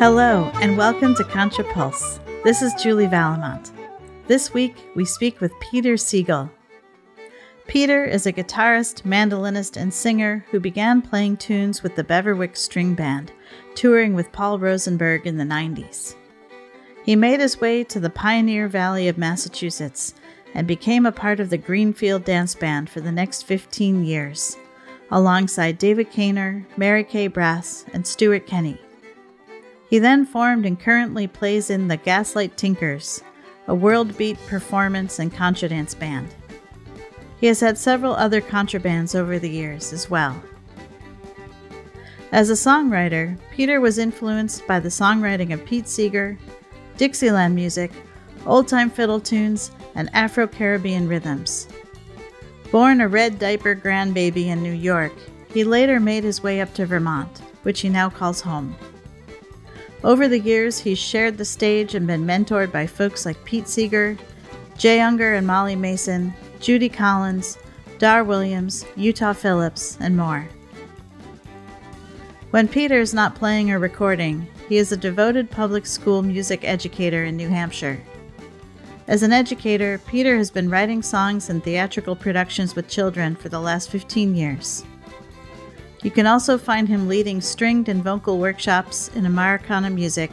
[0.00, 2.20] Hello, and welcome to Contra Pulse.
[2.42, 3.70] This is Julie Vallimont.
[4.28, 6.50] This week, we speak with Peter Siegel.
[7.66, 12.94] Peter is a guitarist, mandolinist, and singer who began playing tunes with the Beverwyck String
[12.94, 13.30] Band,
[13.74, 16.14] touring with Paul Rosenberg in the 90s.
[17.04, 20.14] He made his way to the Pioneer Valley of Massachusetts
[20.54, 24.56] and became a part of the Greenfield Dance Band for the next 15 years,
[25.10, 28.80] alongside David Kaynor, Mary Cay Brass, and Stuart Kenny.
[29.90, 33.24] He then formed and currently plays in the Gaslight Tinkers,
[33.66, 36.32] a world beat performance and contra dance band.
[37.40, 40.40] He has had several other contrabands over the years as well.
[42.30, 46.38] As a songwriter, Peter was influenced by the songwriting of Pete Seeger,
[46.96, 47.90] Dixieland music,
[48.46, 51.66] old time fiddle tunes, and Afro Caribbean rhythms.
[52.70, 55.12] Born a red diaper grandbaby in New York,
[55.52, 58.76] he later made his way up to Vermont, which he now calls home.
[60.02, 64.16] Over the years, he's shared the stage and been mentored by folks like Pete Seeger,
[64.78, 67.58] Jay Ungar and Molly Mason, Judy Collins,
[67.98, 70.48] Dar Williams, Utah Phillips, and more.
[72.50, 77.24] When Peter is not playing or recording, he is a devoted public school music educator
[77.24, 78.00] in New Hampshire.
[79.06, 83.60] As an educator, Peter has been writing songs and theatrical productions with children for the
[83.60, 84.84] last 15 years.
[86.02, 90.30] You can also find him leading stringed and vocal workshops in Americana music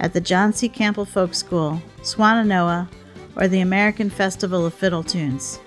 [0.00, 0.68] at the John C.
[0.68, 2.88] Campbell Folk School, Swannanoa,
[3.36, 5.60] or the American Festival of Fiddle Tunes.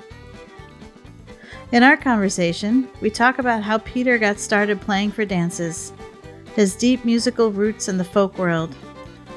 [1.71, 5.93] In our conversation, we talk about how Peter got started playing for dances,
[6.55, 8.75] his deep musical roots in the folk world,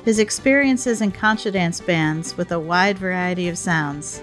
[0.04, 4.22] his experiences in contra dance bands with a wide variety of sounds,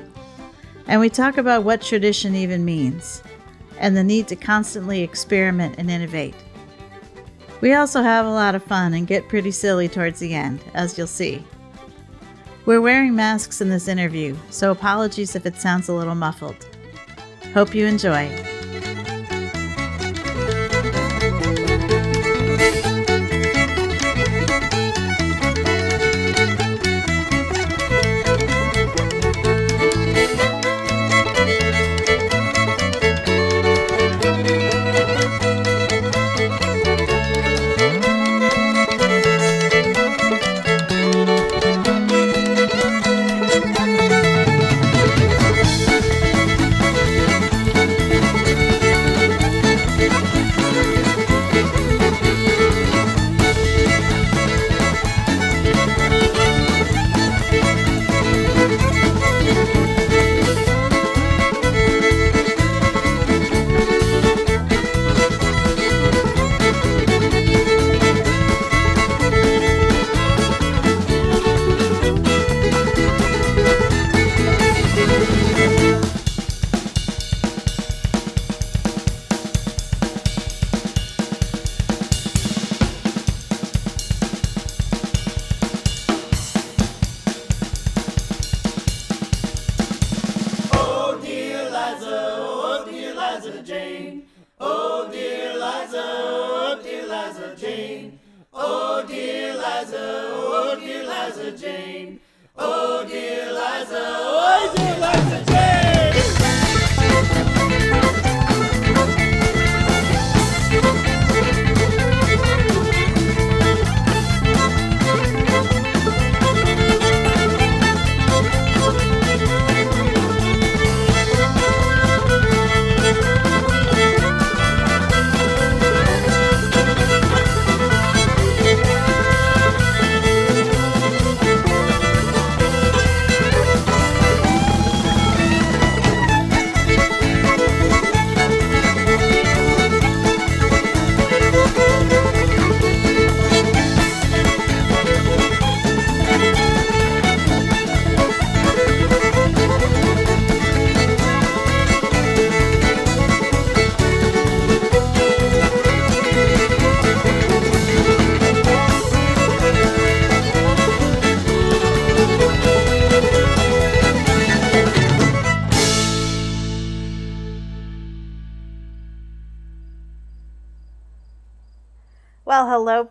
[0.88, 3.22] and we talk about what tradition even means
[3.80, 6.36] and the need to constantly experiment and innovate.
[7.62, 10.98] We also have a lot of fun and get pretty silly towards the end, as
[10.98, 11.44] you'll see.
[12.66, 16.68] We're wearing masks in this interview, so apologies if it sounds a little muffled.
[17.54, 18.59] Hope you enjoy.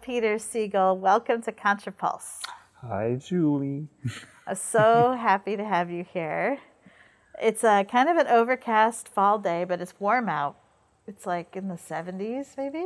[0.08, 0.96] Peter Siegel.
[0.96, 2.38] Welcome to Contrapulse.
[2.80, 3.88] Hi, Julie.
[4.46, 6.60] I'm so happy to have you here.
[7.42, 10.56] It's a kind of an overcast fall day, but it's warm out.
[11.06, 12.78] It's like in the 70s, maybe?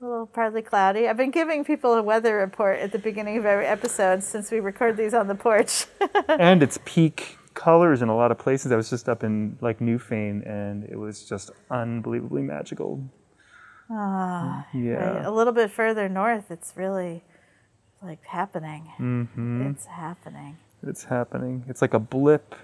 [0.00, 1.06] A little partly cloudy.
[1.06, 4.58] I've been giving people a weather report at the beginning of every episode since we
[4.58, 5.84] record these on the porch.
[6.30, 8.72] and it's peak colors in a lot of places.
[8.72, 13.06] I was just up in like Newfane and it was just unbelievably magical.
[13.90, 14.94] Ah, Yeah.
[14.94, 15.24] right.
[15.24, 17.22] A little bit further north, it's really
[18.02, 18.82] like happening.
[18.96, 20.56] hmm It's happening.
[20.86, 21.64] It's happening.
[21.68, 22.54] It's like a blip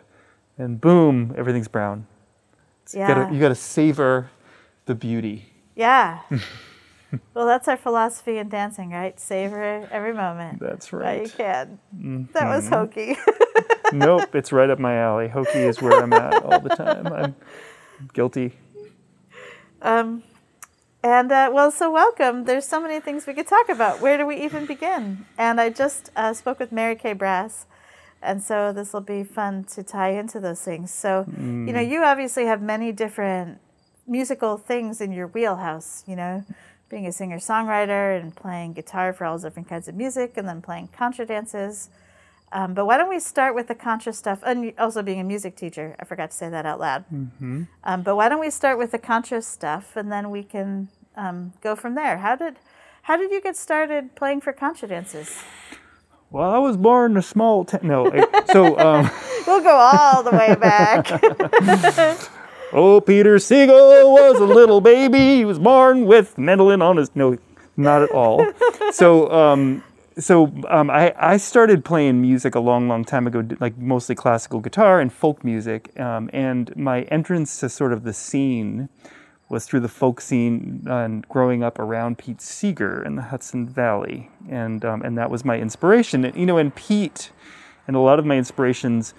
[0.58, 2.06] and boom, everything's brown.
[2.82, 3.08] It's- You Yeah.
[3.08, 4.30] gotta, you gotta savor
[4.86, 5.52] the beauty.
[5.74, 6.18] Yeah.
[7.34, 9.18] well, that's our philosophy in dancing, right?
[9.18, 10.60] Savor every moment.
[10.60, 11.22] That's right.
[11.22, 11.78] you can.
[12.32, 13.16] That was hokey.
[13.92, 15.28] nope, it's right up my alley.
[15.28, 17.06] Hokey is where I'm at all the time.
[17.06, 17.34] I'm
[18.12, 18.52] guilty.
[19.82, 20.22] um,
[21.02, 22.44] and uh, well, so welcome.
[22.44, 24.00] There's so many things we could talk about.
[24.00, 25.26] Where do we even begin?
[25.36, 27.66] And I just uh, spoke with Mary Cay Brass,
[28.22, 30.92] and so this will be fun to tie into those things.
[30.92, 31.26] So,
[31.66, 33.58] you know, you obviously have many different
[34.06, 36.04] musical things in your wheelhouse.
[36.06, 36.44] You know,
[36.88, 40.62] being a singer songwriter and playing guitar for all different kinds of music, and then
[40.62, 41.90] playing contra dances.
[42.52, 44.40] Um, but why don't we start with the contra stuff?
[44.44, 47.04] And also being a music teacher, I forgot to say that out loud.
[47.84, 51.52] Um, but why don't we start with the contra stuff, and then we can um,
[51.62, 52.18] go from there.
[52.18, 52.56] How did
[53.02, 55.42] how did you get started playing for contra dances?
[56.30, 57.80] Well, I was born in a small town.
[57.82, 58.10] No,
[58.52, 59.10] so um,
[59.46, 61.10] We'll go all the way back.
[62.72, 65.36] oh, Peter Siegel was a little baby.
[65.36, 67.10] He was born with mandolin on his.
[67.14, 67.36] No,
[67.76, 68.46] not at all.
[68.92, 69.82] So, um,
[70.18, 74.60] so um, I I started playing music a long, long time ago, like mostly classical
[74.60, 75.98] guitar and folk music.
[75.98, 78.88] Um, and my entrance to sort of the scene
[79.48, 84.30] was through the folk scene and growing up around Pete Seeger in the Hudson Valley,
[84.48, 86.24] and um, and that was my inspiration.
[86.24, 87.30] And, you know, and Pete,
[87.86, 89.14] and a lot of my inspirations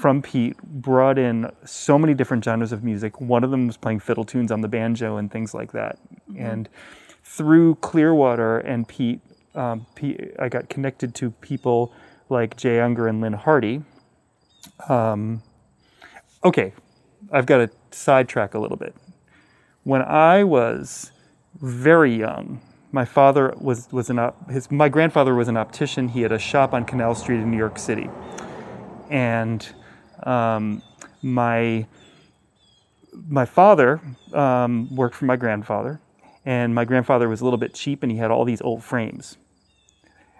[0.00, 3.20] from Pete brought in so many different genres of music.
[3.20, 5.98] One of them was playing fiddle tunes on the banjo and things like that.
[6.38, 6.70] And
[7.22, 9.20] through Clearwater and Pete,
[9.54, 9.86] um,
[10.38, 11.92] I got connected to people
[12.28, 13.82] like Jay Ungar and Lyn Hardy.
[14.88, 15.42] Um,
[16.44, 16.72] okay,
[17.32, 18.94] I've got to sidetrack a little bit.
[19.84, 21.10] When I was
[21.60, 22.60] very young,
[22.92, 26.08] my father was was an op- his my grandfather was an optician.
[26.08, 28.10] He had a shop on Canal Street in New York City,
[29.08, 29.66] and
[30.24, 30.82] um,
[31.22, 31.86] my
[33.28, 34.00] my father
[34.32, 36.00] um, worked for my grandfather,
[36.50, 39.36] and my grandfather was a little bit cheap, and he had all these old frames.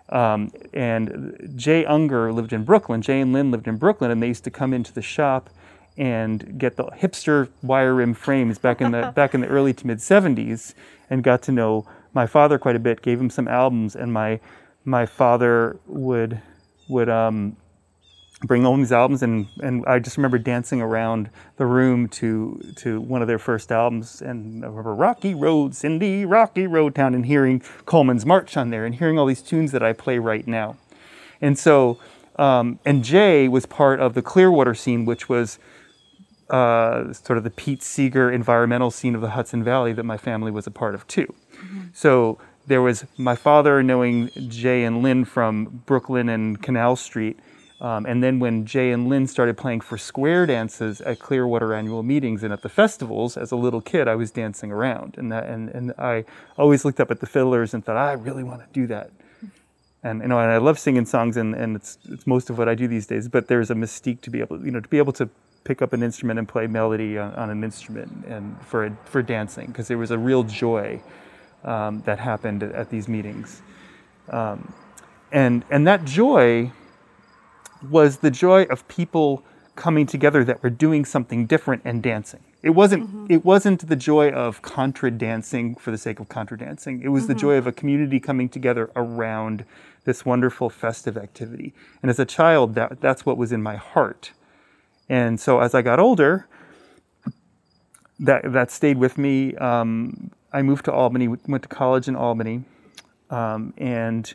[0.08, 3.00] Um, and Jay Ungar lived in Brooklyn.
[3.00, 5.50] Jay and Lynn lived in Brooklyn, and they used to come into the shop
[5.96, 9.86] and get the hipster wire rim frames back in the back in the early to
[9.86, 10.74] mid '70s,
[11.08, 13.02] and got to know my father quite a bit.
[13.02, 14.40] Gave him some albums, and my
[14.84, 16.42] my father would
[16.88, 17.56] would um,
[18.40, 23.00] bring home these albums, and and I just remember dancing around the room to to
[23.00, 27.26] one of their first albums, and I remember Rocky Road, Cindy, Rocky Road Town, and
[27.26, 30.76] hearing Coleman's March on there, and hearing all these tunes that I play right now,
[31.40, 31.98] and so.
[32.36, 35.58] Um, and Jay was part of the Clearwater scene, which was
[36.48, 40.50] uh, sort of the Pete Seeger environmental scene of the Hudson Valley that my family
[40.50, 41.34] was a part of too.
[41.92, 47.38] So there was my father knowing Jay and Lynn from Brooklyn and Canal Street.
[47.80, 52.02] Um, and then when Jay and Lynn started playing for square dances at Clearwater annual
[52.02, 55.14] meetings and at the festivals, as a little kid, I was dancing around.
[55.16, 56.26] And, that, and, and I
[56.58, 59.10] always looked up at the fiddlers and thought, I really want to do that.
[60.02, 62.70] And you know, and I love singing songs, and, and it's it's most of what
[62.70, 63.28] I do these days.
[63.28, 65.28] But there's a mystique to be able, you know, to be able to
[65.64, 69.66] pick up an instrument and play melody on, on an instrument, and for for dancing,
[69.66, 71.02] because there was a real joy
[71.64, 73.60] um, that happened at, at these meetings,
[74.30, 74.72] um,
[75.32, 76.72] and and that joy
[77.88, 79.42] was the joy of people
[79.76, 82.40] coming together that were doing something different and dancing.
[82.62, 87.00] It wasn't it wasn't the joy of contra dancing for the sake of contra dancing.
[87.02, 89.64] It was the joy of a community coming together around
[90.04, 91.72] this wonderful festive activity.
[92.02, 94.32] And as a child that that's what was in my heart.
[95.08, 96.46] And so as I got older,
[98.18, 99.56] that that stayed with me.
[99.56, 102.64] Um, I moved to Albany, went to college in Albany,
[103.30, 104.34] um, and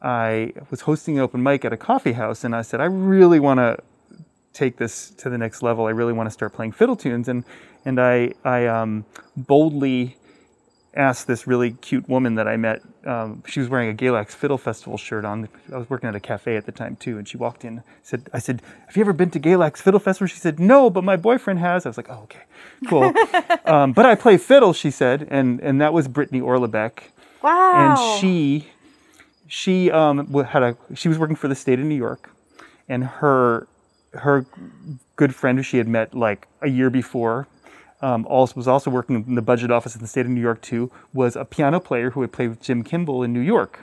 [0.00, 3.40] I was hosting an open mic at a coffee house, and I said, I really
[3.40, 3.78] want to
[4.52, 5.86] take this to the next level.
[5.86, 7.44] I really want to start playing fiddle tunes, and
[7.84, 9.04] and I I um,
[9.36, 10.16] boldly
[10.94, 12.82] asked this really cute woman that I met.
[13.04, 15.48] Um, she was wearing a Galax Fiddle Festival shirt on.
[15.72, 17.82] I was working at a cafe at the time too, and she walked in.
[18.02, 21.04] Said, "I said, have you ever been to Galax Fiddle Festival?" She said, "No, but
[21.04, 22.42] my boyfriend has." I was like, "Oh, okay,
[22.88, 23.12] cool."
[23.64, 27.00] um, but I play fiddle, she said, and and that was Brittany Orlebeck
[27.42, 27.94] Wow.
[27.96, 28.68] and she
[29.48, 32.30] she um had a she was working for the state of New York,
[32.88, 33.66] and her
[34.12, 34.46] her
[35.16, 37.48] good friend who she had met like a year before
[38.00, 40.60] um, also was also working in the budget office in the state of New York
[40.62, 43.80] too, was a piano player who had played with Jim Kimball in New York.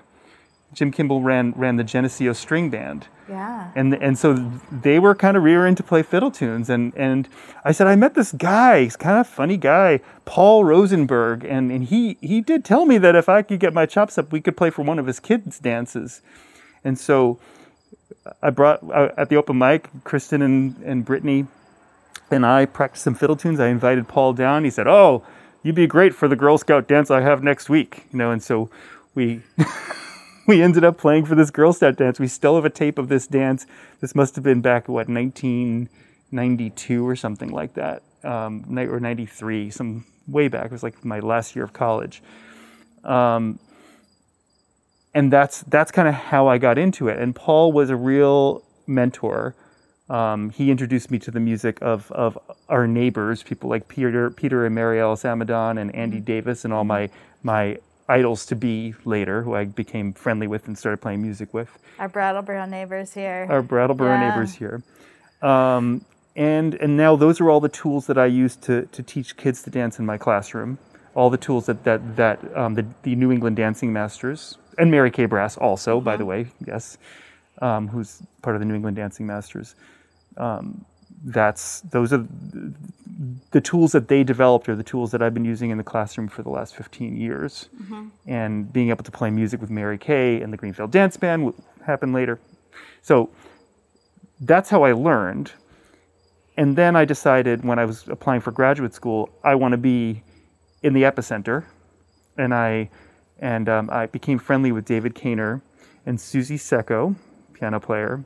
[0.75, 3.71] Jim Kimball ran ran the Geneseo String Band, Yeah.
[3.75, 6.69] and and so they were kind of rearing to play fiddle tunes.
[6.69, 7.27] And and
[7.63, 11.43] I said I met this guy he's kind of funny guy Paul Rosenberg.
[11.45, 14.31] And and he he did tell me that if I could get my chops up
[14.31, 16.21] we could play for one of his kids dances.
[16.83, 17.39] And so
[18.43, 21.47] I brought uh, at the open mic Kristen and and Brittany
[22.29, 23.59] and I practiced some fiddle tunes.
[23.59, 24.65] I invited Paul down.
[24.65, 25.23] He said oh
[25.63, 28.05] you'd be great for the Girl Scout dance I have next week.
[28.11, 28.69] You know and so
[29.15, 29.41] we
[30.47, 32.19] we ended up playing for this Girl Scout dance.
[32.19, 33.65] We still have a tape of this dance.
[33.99, 40.05] This must have been back what 1992 or something like that, um, or 93, some
[40.27, 40.65] way back.
[40.65, 42.21] It was like my last year of college,
[43.03, 43.59] um,
[45.13, 47.19] and that's that's kind of how I got into it.
[47.19, 49.55] And Paul was a real mentor.
[50.07, 52.37] Um, he introduced me to the music of, of
[52.69, 56.83] our neighbors, people like Peter Peter and Mary Alice Amidon and Andy Davis, and all
[56.83, 57.09] my
[57.41, 61.77] my idols to be later, who I became friendly with and started playing music with.
[61.99, 63.47] Our Brattleboro neighbors here.
[63.49, 64.29] Our Brattleboro Yeah.
[64.29, 64.83] neighbors here.
[65.41, 69.37] Um, and and now those are all the tools that I use to, to teach
[69.37, 70.77] kids to dance in my classroom.
[71.13, 75.11] All the tools that that that um, the the New England Dancing Masters and Mary
[75.11, 76.97] Cay Brass also, by the way, yes,
[77.61, 79.75] um, who's part of the New England Dancing Masters.
[81.27, 82.25] That's those are
[83.51, 86.27] the tools that they developed are the tools that I've been using in the classroom
[86.27, 87.69] for the last 15 years.
[88.27, 91.55] And being able to play music with Mary Cay and the Greenfield Dance Band would
[91.85, 92.39] happen later.
[93.01, 93.29] So
[94.41, 95.51] that's how I learned.
[96.57, 100.21] And then I decided when I was applying for graduate school, I want to be
[100.83, 101.65] in the epicenter.
[102.37, 102.89] And I
[103.39, 105.61] and um, I became friendly with David Kaynor
[106.05, 107.15] and Susie Secco,
[107.53, 108.23] piano player,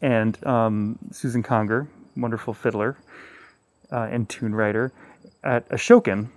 [0.00, 2.96] and um, Susan Conger, wonderful fiddler
[3.90, 4.92] uh, and tune writer,
[5.44, 6.28] at Ashokan,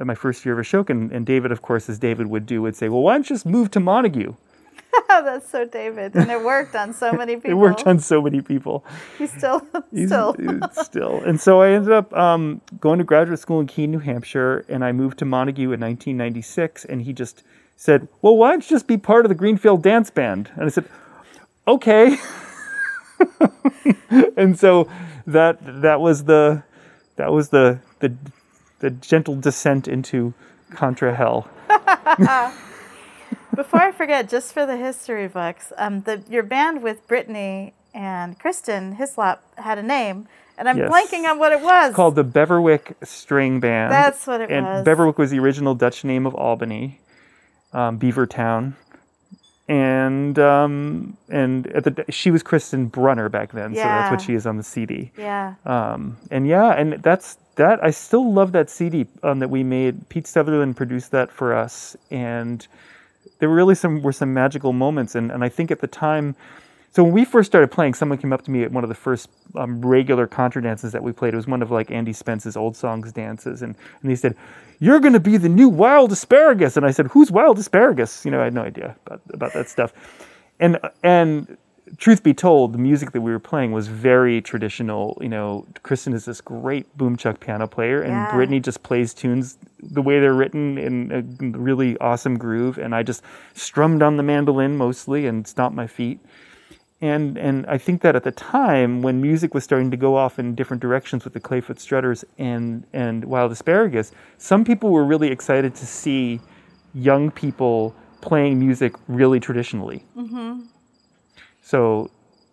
[0.00, 1.10] at my first year of Ashokan.
[1.12, 3.46] And David, of course, as David would do, would say, "Well, why don't you just
[3.46, 4.34] move to Montague?"
[5.08, 7.50] That's so David, and it worked on so many people.
[7.52, 8.84] It worked on so many people.
[9.18, 9.60] He's still,
[9.92, 10.34] He's- still.
[10.38, 11.20] it's still.
[11.24, 14.84] And so I ended up um, going to graduate school in Keene, New Hampshire, and
[14.84, 16.84] I moved to Montague in 1996.
[16.86, 17.42] And he just
[17.76, 20.68] said, "Well, why don't you just be part of the Greenfield Dance Band?" And I
[20.68, 20.84] said,
[21.66, 22.16] "Okay."
[24.36, 24.88] and so
[25.28, 26.62] that that was the
[27.16, 28.14] that was the the
[28.80, 30.34] the gentle descent into
[30.70, 31.48] contra hell.
[33.54, 38.38] Before I forget, just for the history books, um, the your band with Brittany and
[38.38, 40.90] Kristen Hislop had a name, and I'm Yes.
[40.90, 41.94] blanking on what it was.
[41.94, 43.92] Called the Beverwyck String Band.
[43.92, 44.78] That's what it and was.
[44.78, 47.00] And Beverwyck was the original Dutch name of Albany,
[47.72, 48.76] um, Beaver Town,
[49.68, 54.34] and um, and at the she was Kristen Brunner back then, so that's what she
[54.34, 55.10] is on the CD.
[55.16, 55.54] Yeah.
[55.66, 57.84] Um, and yeah, and that's that.
[57.84, 60.08] I still love that CD um, that we made.
[60.08, 62.66] Pete Sutherland produced that for us, and
[63.38, 65.14] there were really some were some magical moments.
[65.14, 66.34] And and I think at the time.
[66.90, 68.94] So when we first started playing, someone came up to me at one of the
[68.94, 71.34] first um, regular contra dances that we played.
[71.34, 74.34] It was one of like Andy Spence's old songs dances, and and he said,
[74.78, 78.30] "You're going to be the new Wild Asparagus." And I said, "Who's Wild Asparagus?" You
[78.30, 79.92] know, I had no idea about about that stuff.
[80.60, 81.56] And and
[81.96, 85.16] truth be told, the music that we were playing was very traditional.
[85.20, 88.34] You know, Kristen is this great boom chuck piano player, and Yeah.
[88.34, 92.78] Brittany just plays tunes the way they're written in a really awesome groove.
[92.78, 93.22] And I just
[93.54, 96.18] strummed on the mandolin mostly and stomped my feet
[97.00, 100.38] and and I think that at the time when music was starting to go off
[100.38, 105.28] in different directions with the Clayfoot Strutters and and Wild Asparagus, some people were really
[105.28, 106.40] excited to see
[106.94, 110.04] young people playing music really traditionally.
[110.16, 110.62] Mm-hmm.
[111.62, 112.10] So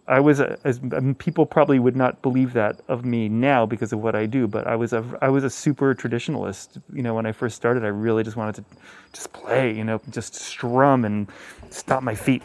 [0.07, 3.65] I was a, as I mean, people probably would not believe that of me now
[3.65, 6.79] because of what I do, but I was a I was a super traditionalist.
[6.93, 8.65] You know, when I first started, I really just wanted to
[9.11, 9.73] just play.
[9.73, 11.27] You know, just strum and
[11.71, 12.43] stomp my feet.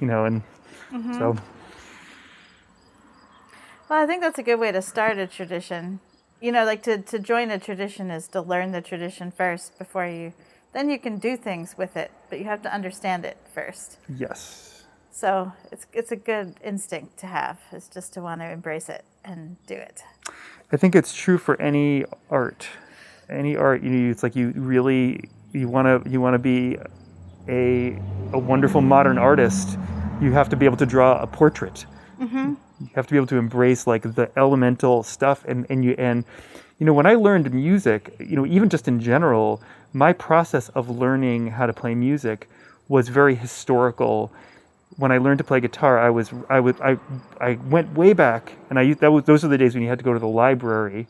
[0.00, 0.42] You know, and
[0.96, 1.18] Mm-hmm.
[1.18, 1.36] so
[3.88, 6.00] Well, I think that's a good way to start a tradition.
[6.40, 10.06] You know, like to, to join a tradition is to learn the tradition first before
[10.06, 10.32] you,
[10.72, 13.98] then you can do things with it, but you have to understand it first.
[14.08, 14.84] yes.
[15.10, 19.02] So it's it's a good instinct to have, is just to want to embrace it
[19.24, 20.02] and do it.
[20.72, 22.68] I think it's true for any art.
[23.30, 26.76] Any art, you know, it's like you really you want to you want to be
[27.48, 27.98] a
[28.32, 29.78] a wonderful modern artist.
[30.20, 31.86] You have to be able to draw a portrait.
[32.20, 32.54] Mm-hmm.
[32.80, 36.24] You have to be able to embrace like the elemental stuff and and you and
[36.78, 40.88] you know when I learned music, you know even just in general, my process of
[40.90, 42.48] learning how to play music
[42.88, 44.32] was very historical
[44.96, 46.98] when I learned to play guitar, I was I was I
[47.40, 49.88] I went way back, and I used, that was those are the days when you
[49.88, 51.06] had to go to the library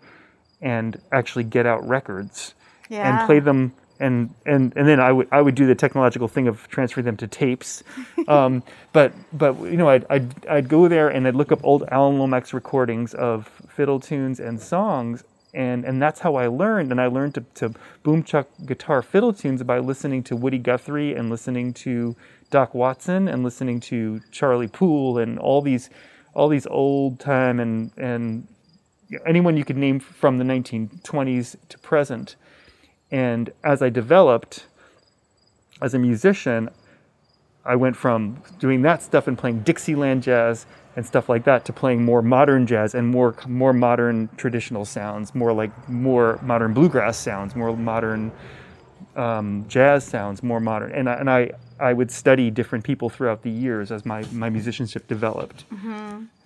[0.60, 2.54] and actually get out records
[2.88, 3.18] Yeah.
[3.18, 6.48] and play them and and and then I would I would do the technological thing
[6.48, 7.82] of transferring them to tapes,
[8.28, 8.62] um,
[8.92, 12.18] but but you know I'd, I'd I'd go there and I'd look up old Alan
[12.18, 15.24] Lomax recordings of fiddle tunes and songs
[15.56, 19.32] and and that's how I learned and I learned to, to boom chuck guitar fiddle
[19.32, 22.14] tunes by listening to Woody Guthrie and listening to
[22.50, 25.88] Doc Watson and listening to Charlie Poole and all these
[26.34, 28.46] all these old time and and
[29.24, 32.36] anyone you could name from the 1920s to present.
[33.10, 34.66] And as I developed
[35.80, 36.70] as a musician,
[37.64, 41.72] I went from doing that stuff and playing Dixieland jazz and stuff like that to
[41.72, 47.18] playing more modern jazz and more more modern traditional sounds, more like more modern bluegrass
[47.18, 48.32] sounds, more modern
[49.14, 50.92] um, jazz sounds, more modern.
[50.92, 54.48] And I, and I I would study different people throughout the years as my, my
[54.48, 55.66] musicianship developed.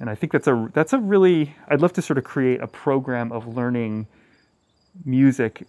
[0.01, 2.67] And I think that's a that's a really I'd love to sort of create a
[2.67, 4.09] program of learning
[5.05, 5.67] music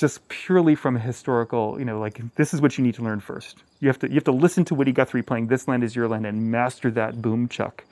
[0.00, 3.20] just purely from a historical, you know, like this is what you need to learn
[3.20, 3.62] first.
[3.80, 6.08] You have to you have to listen to Woody Guthrie playing "This Land Is Your
[6.08, 7.84] Land" and master that boom chuck.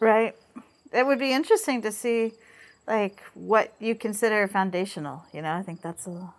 [0.00, 0.34] Right.
[0.92, 2.32] It would be interesting to see,
[2.88, 5.24] like, what you consider foundational.
[5.32, 6.32] You know, I think that's a,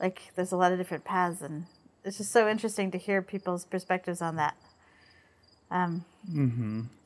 [0.00, 1.66] like, there's a lot of different paths, and
[2.04, 4.56] it's just so interesting to hear people's perspectives on that.
[5.70, 6.04] Um,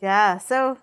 [0.00, 0.38] Yeah.
[0.38, 0.78] So,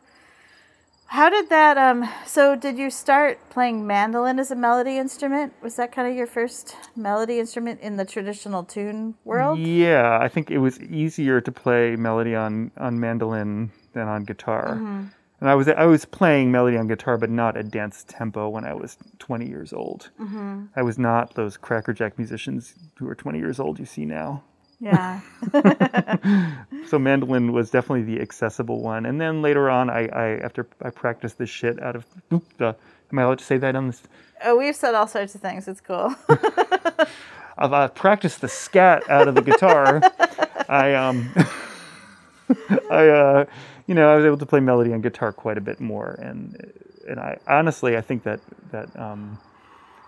[1.11, 1.77] how did that?
[1.77, 5.51] Um, so, did you start playing mandolin as a melody instrument?
[5.61, 9.59] Was that kind of your first melody instrument in the traditional tune world?
[9.59, 14.75] Yeah, I think it was easier to play melody on on mandolin than on guitar.
[15.41, 18.63] And I was I was playing melody on guitar, but not at dance tempo when
[18.63, 20.11] I was 20 years old.
[20.77, 24.43] I was not those crackerjack musicians who are 20 years old you see now.
[24.81, 25.21] Yeah.
[26.87, 29.05] So mandolin was definitely the accessible one.
[29.05, 32.05] And then later on, I, I after I practiced the shit out of
[32.57, 32.75] the.
[33.13, 34.03] Am I allowed to say that on this?
[34.45, 35.67] oh, we've said all sorts of things.
[35.67, 36.15] It's cool.
[37.57, 40.01] I've uh, practiced the scat out of the guitar.
[40.69, 41.31] I um,
[42.91, 43.45] I uh,
[43.87, 46.73] you know, I was able to play melody on guitar quite a bit more, and
[47.07, 49.37] and I honestly I think that that um,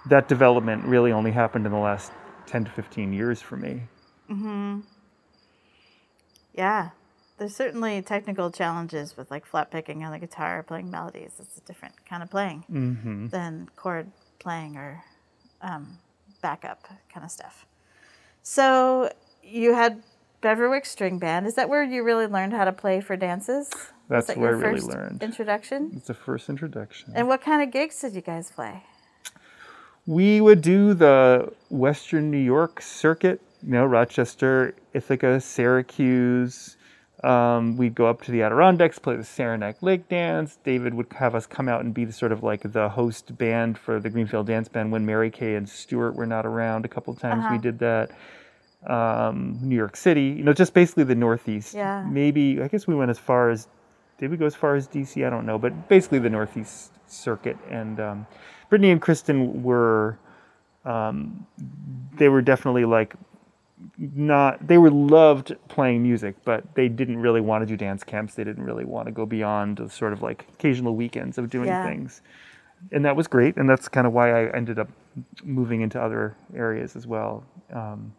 [0.08, 2.12] that development really only happened in the last
[2.48, 3.84] ten to fifteen years for me.
[6.54, 6.90] Yeah.
[7.38, 11.34] There's certainly technical challenges with like flat picking on the guitar, playing melodies.
[11.40, 13.28] It's a different kind of playing Mm-hmm.
[13.30, 15.04] than chord playing or
[15.62, 15.98] um,
[16.42, 17.66] backup kind of stuff.
[18.44, 20.04] So you had
[20.42, 21.48] Beverwyck String Band.
[21.48, 23.70] Is that where you really learned how to play for dances?
[24.10, 25.24] That's that where I really learned.
[25.24, 25.92] Introduction.
[25.96, 27.14] It's the first introduction.
[27.16, 28.84] And what kind of gigs did you guys play?
[30.06, 36.78] We would do the Western New York circuit, you know, Rochester, Ithaca, Syracuse.
[37.24, 40.58] Um, we'd go up to the Adirondacks, play the Saranac Lake Dance.
[40.66, 43.78] David would have us come out and be the sort of like the host band
[43.78, 46.84] for the Greenfield Dance Band when Mary Cay and Stewart were not around.
[46.84, 48.12] A couple times we did that.
[48.86, 51.74] Um, New York City, you know, just basically the Northeast.
[51.74, 52.06] Yeah.
[52.06, 53.70] Maybe I guess we went as far as
[54.18, 55.26] did we go as far as DC?
[55.26, 57.58] I don't know, but basically the Northeast circuit.
[57.70, 58.28] And um,
[58.70, 60.20] Brittany and Kristen were,
[60.84, 61.48] um,
[62.18, 63.16] they were definitely like
[63.98, 64.68] not.
[64.68, 68.36] They were loved playing music, but they didn't really want to do dance camps.
[68.36, 71.68] They didn't really want to go beyond the sort of like occasional weekends of doing
[71.68, 71.86] Yeah.
[71.86, 72.22] things.
[72.92, 74.90] And that was great, and that's kind of why I ended up
[75.44, 77.44] moving into other areas as well.
[77.72, 78.14] Um,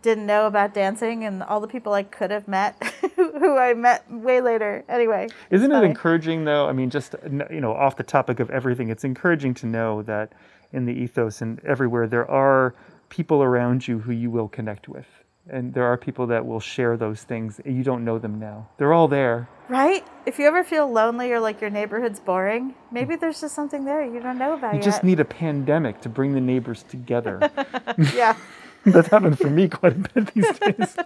[0.02, 2.82] didn't know about dancing and all the people I could have met
[3.16, 4.84] who I met way later.
[4.88, 6.68] Anyway, Isn't it encouraging though?
[6.68, 10.32] I mean, just you know, off the topic of everything, it's encouraging to know that
[10.72, 12.74] in the ethos and everywhere there are
[13.08, 15.06] people around you who you will connect with,
[15.48, 17.61] and there are people that will share those things.
[17.64, 19.48] You don't know them now; they're all there.
[19.68, 20.06] right?
[20.26, 23.20] If you ever feel lonely or like your neighborhood's boring, maybe mm.
[23.20, 24.84] there's just something there you don't know about You yet.
[24.84, 27.50] just need a pandemic to bring the neighbors together.
[28.14, 28.37] yeah.
[28.84, 30.96] That's happened for me quite a bit these days.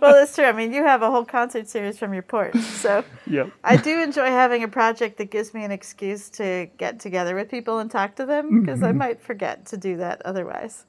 [0.00, 0.44] well, that's true.
[0.44, 3.50] I mean, you have a whole concert series from your porch, so yep.
[3.64, 7.50] I do enjoy having a project that gives me an excuse to get together with
[7.50, 10.84] people and talk to them because I might forget to do that otherwise.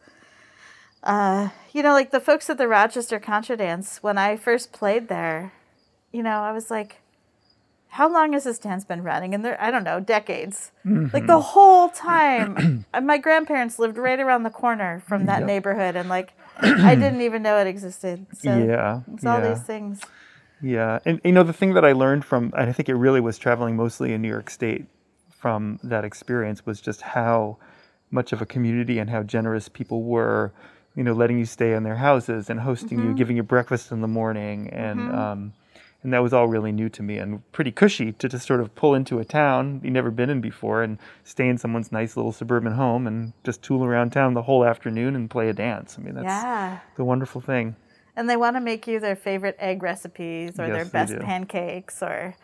[1.03, 5.08] Uh, you know, like the folks at the Rochester Contra Dance, when I first played
[5.08, 5.53] there,
[6.12, 7.01] you know, I was like,
[7.89, 9.34] how long has this dance been running?
[9.34, 10.71] And there, I don't know, decades.
[10.86, 11.25] Like mm-hmm.
[11.25, 12.86] the whole time.
[12.93, 15.47] Uh, my grandparents lived right around the corner from that Yep.
[15.47, 18.25] neighborhood, and like, I didn't even know it existed.
[18.34, 19.02] So yeah.
[19.13, 19.49] it's all yeah.
[19.49, 20.02] these things.
[20.62, 23.21] Yeah, and you know the thing that I learned from, and I think it really
[23.21, 24.86] was traveling mostly in New York State
[25.30, 27.58] from that experience was just how
[28.12, 30.52] much of a community and how generous people were,
[30.95, 33.15] you know, letting you stay in their houses and hosting you, mm-hmm.
[33.15, 35.17] giving you breakfast in the morning, and mm-hmm.
[35.17, 35.54] um,
[36.03, 38.73] and that was all really new to me and pretty cushy to just sort of
[38.75, 42.31] pull into a town you've never been in before and stay in someone's nice little
[42.31, 45.97] suburban home and just tool around town the whole afternoon and play a dance.
[45.99, 46.79] I mean, that's Yeah.
[46.95, 47.75] the wonderful thing.
[48.15, 51.19] And they want to make you their favorite egg recipes or their Yes, they best
[51.19, 52.35] pancakes or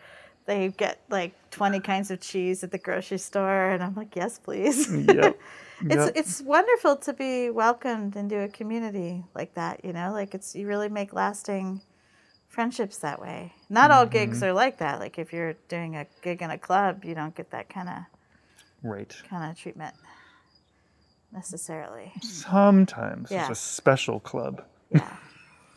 [0.46, 4.38] they get like 20 kinds of cheese at the grocery store and I'm like, "Yes,
[4.38, 5.38] please." Yep.
[5.80, 6.12] it's Yep.
[6.14, 10.12] it's wonderful to be welcomed into a community like that, you know?
[10.12, 11.80] Like it's you really make lasting
[12.56, 13.52] friendships that way.
[13.68, 14.46] Not all gigs Mm-hmm.
[14.46, 14.98] are like that.
[14.98, 17.98] Like if you're doing a gig in a club, you don't get that kind of
[18.82, 19.14] right.
[19.28, 19.94] kind of treatment
[21.32, 22.12] necessarily.
[22.22, 23.42] Sometimes Yeah.
[23.42, 24.64] it's a special club.
[24.90, 25.16] Yeah.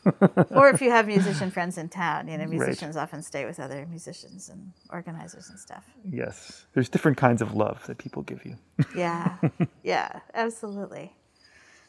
[0.51, 3.85] or if you have musician friends in town, you know, musicians often stay with other
[3.89, 5.83] musicians and organizers and stuff.
[6.09, 8.55] Yes, there's different kinds of love that people give you.
[8.95, 9.35] Yeah.
[9.83, 11.13] yeah, absolutely.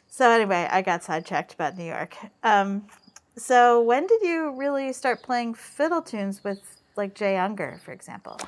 [0.09, 2.17] So anyway, I got sidetracked about New York.
[2.43, 2.87] Um,
[3.37, 8.39] so when did you really start playing fiddle tunes with like Jay Ungar, for example?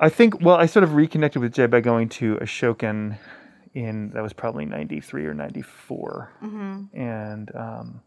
[0.00, 0.40] I think.
[0.40, 3.18] Well, I sort of reconnected with Jay by going to Ashokan
[3.74, 6.32] in that was probably '93 or '94,
[6.94, 8.00] and um,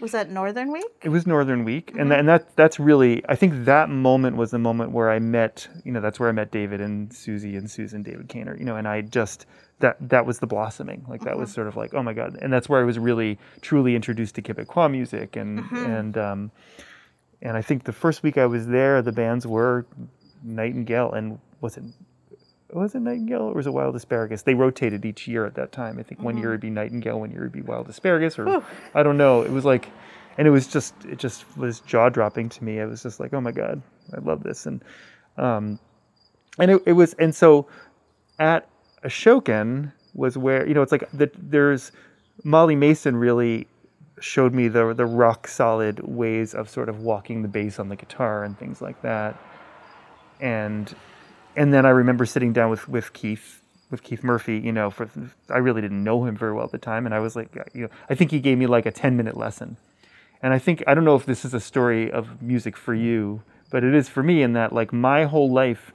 [0.00, 0.86] Was that Northern Week?
[1.02, 2.12] it was Northern Week, and, mm-hmm.
[2.12, 3.22] and that that's really.
[3.28, 5.68] I think that moment was the moment where I met.
[5.84, 8.58] You know, that's where I met David and Susie and Susan, David Kaynor.
[8.58, 9.46] You know, and I just
[9.80, 11.04] that that was the blossoming.
[11.08, 11.54] Like that was mm-hmm.
[11.54, 14.42] sort of like, oh my god, and that's where I was really truly introduced to
[14.42, 15.76] Quebecois music, and mm-hmm.
[15.76, 16.50] and um,
[17.42, 19.86] and I think the first week I was there, the bands were
[20.42, 21.84] Nightingale and was it
[22.72, 24.42] was it Nightingale or was it Wild Asparagus?
[24.42, 25.98] They rotated each year at that time.
[25.98, 28.62] I think one year it'd be Nightingale, one year it'd be Wild Asparagus, or
[28.94, 29.42] I don't know.
[29.42, 29.88] It was like,
[30.38, 32.80] and it was just it just was jaw dropping to me.
[32.80, 33.82] I was just like, oh my god,
[34.14, 34.82] I love this, and
[35.36, 35.78] um,
[36.58, 37.66] and it, it was and so
[38.38, 38.68] at
[39.04, 41.32] Ashokan was where you know it's like that.
[41.36, 41.92] There's
[42.44, 43.66] Molly Mason really
[44.20, 47.96] showed me the the rock solid ways of sort of walking the bass on the
[47.96, 49.36] guitar and things like that.
[50.40, 50.94] And
[51.60, 55.10] and then I remember sitting down with with Keith with Keith Murphy, you know, for
[55.50, 57.82] I really didn't know him very well at the time and I was like, you
[57.82, 59.76] know, I think he gave me like a 10 minute lesson.
[60.42, 63.42] And I think I don't know if this is a story of music for you,
[63.70, 65.92] but it is for me in that like my whole life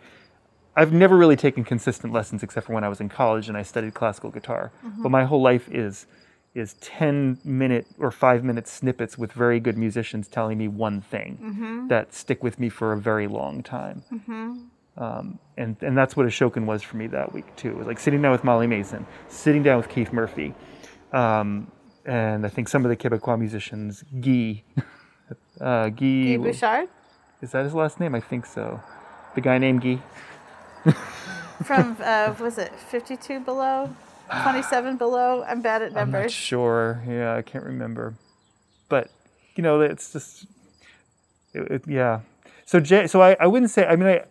[0.75, 3.63] I've never really taken consistent lessons except for when I was in college and I
[3.63, 4.71] studied classical guitar.
[4.85, 5.01] Mm-hmm.
[5.01, 6.05] But my whole life is
[6.53, 11.39] is 10 minute or 5 minute snippets with very good musicians telling me one thing
[11.41, 11.87] mm-hmm.
[11.87, 14.03] that stick with me for a very long time.
[14.13, 14.53] Mm-hmm.
[14.97, 17.69] Um, and, and that's what Ashokan was for me that week too.
[17.71, 20.53] It was like sitting down with Molly Mason, sitting down with Keith Murphy,
[21.11, 21.69] um,
[22.05, 24.63] and I think some of the Quebecois musicians, Guy,
[25.59, 26.89] uh, Guy, Guy Bouchard
[27.41, 28.15] is that his last name?
[28.15, 28.79] I think so.
[29.35, 29.99] The guy named Guy.
[31.63, 33.93] from uh, was it 52 below,
[34.43, 35.43] 27 below?
[35.43, 36.31] I'm bad at I'm not numbers.
[36.33, 37.03] sure.
[37.07, 38.15] Yeah, I can't remember.
[38.89, 39.09] But
[39.55, 40.45] you know, it's just,
[41.53, 42.21] it, it- yeah.
[42.65, 43.85] So Jay, so I, I wouldn't say.
[43.85, 44.23] I mean, I,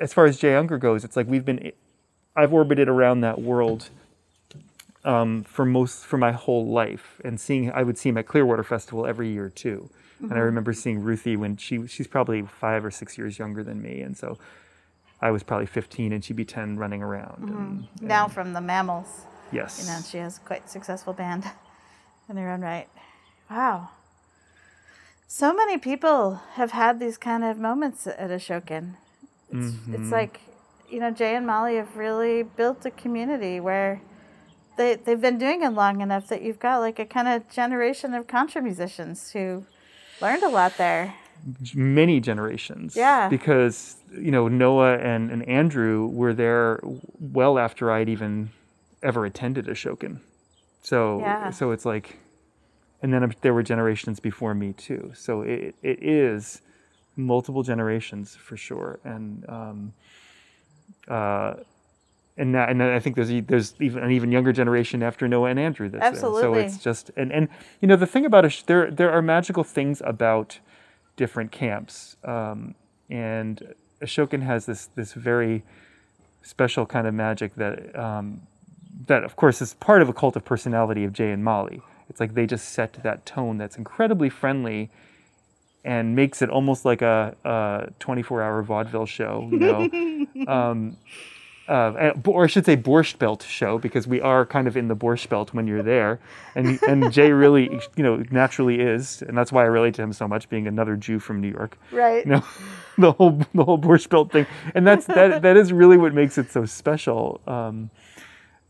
[0.00, 1.72] as far as Jay Ungar goes, it's like we've been,
[2.36, 3.88] I've orbited around that world.
[5.02, 8.62] Um, for most for my whole life, and seeing I would see him at Clearwater
[8.62, 9.88] Festival every year too.
[10.20, 13.80] And I remember seeing Ruthie when she she's probably five or six years younger than
[13.80, 14.36] me, and so
[15.22, 17.48] I was probably 15 and she'd be 10 running around.
[17.48, 19.22] And, Now from the Mammals.
[19.52, 19.80] yes.
[19.80, 21.44] You know, she has quite a successful band
[22.28, 22.88] in her own right.
[23.50, 23.88] Wow.
[25.32, 28.94] So many people have had these kind of moments at Ashokan.
[29.48, 30.10] It's, it's mm-hmm.
[30.10, 30.40] like,
[30.90, 34.00] you know, Jay and Molly have really built a community where
[34.76, 38.12] they, they've been doing it long enough that you've got like a kind of generation
[38.12, 39.64] of contra musicians who
[40.20, 41.14] learned a lot there.
[41.76, 42.96] many generations.
[42.96, 43.28] Yeah.
[43.28, 46.80] Because, you know, Noah and, and Andrew were there
[47.20, 48.50] well after I'd even
[49.00, 50.22] ever attended Ashokan.
[50.82, 51.50] So, Yeah.
[51.50, 52.18] so it's like,
[53.02, 55.12] and then there were generations before me too.
[55.14, 56.60] So it, it is
[57.16, 59.00] multiple generations for sure.
[59.04, 59.92] And, um,
[61.08, 61.54] uh,
[62.36, 65.58] and now, and I think there's there's even an even younger generation after Noah and
[65.60, 66.22] Andrew that's there.
[66.40, 67.48] So it's just and and
[67.80, 70.58] you know the thing about it, there there are magical things about
[71.16, 72.74] different camps, um,
[73.10, 75.64] and Ashokan has this this very
[76.42, 78.42] special kind of magic that um,
[79.06, 81.82] that of course is part of a cult of personality of Jay and Molly.
[82.10, 84.90] It's like they just set that tone that's incredibly friendly
[85.84, 90.46] and makes it almost like a, a 24-hour vaudeville show, you know.
[90.52, 90.96] um,
[91.68, 94.96] uh, or I should say Borscht Belt show because we are kind of in the
[94.96, 96.18] Borscht Belt when you're there,
[96.56, 100.12] and and Jay really, you know, naturally is, and that's why I relate to him
[100.12, 102.24] so much, being another Jew from New York Right.
[102.26, 102.44] you know
[102.98, 106.38] the whole the whole Borscht Belt thing, and that's that that is really what makes
[106.38, 107.40] it so special.
[107.46, 107.90] Um,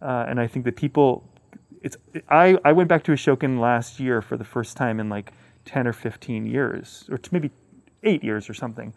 [0.03, 1.25] uh, and I think that people,
[1.83, 1.97] it's
[2.29, 5.33] I I went back to Ashokan last year for the first time in like
[5.65, 7.51] ten or fifteen years, or maybe
[8.03, 8.93] eight years or something,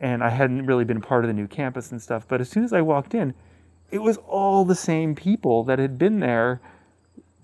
[0.00, 2.26] and I hadn't really been part of the new campus and stuff.
[2.26, 3.34] But as soon as I walked in,
[3.90, 6.60] it was all the same people that had been there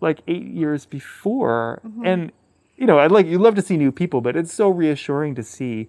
[0.00, 2.06] like eight years before, mm-hmm.
[2.06, 2.32] and
[2.76, 5.42] you know, I'd like you love to see new people, but it's so reassuring to
[5.42, 5.88] see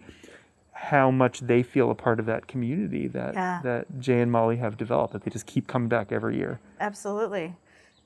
[0.74, 3.62] how much they feel a part of that community that Yeah.
[3.64, 5.14] that Jay and Molly have developed.
[5.14, 6.60] That they just keep coming back every year.
[6.80, 7.56] Absolutely.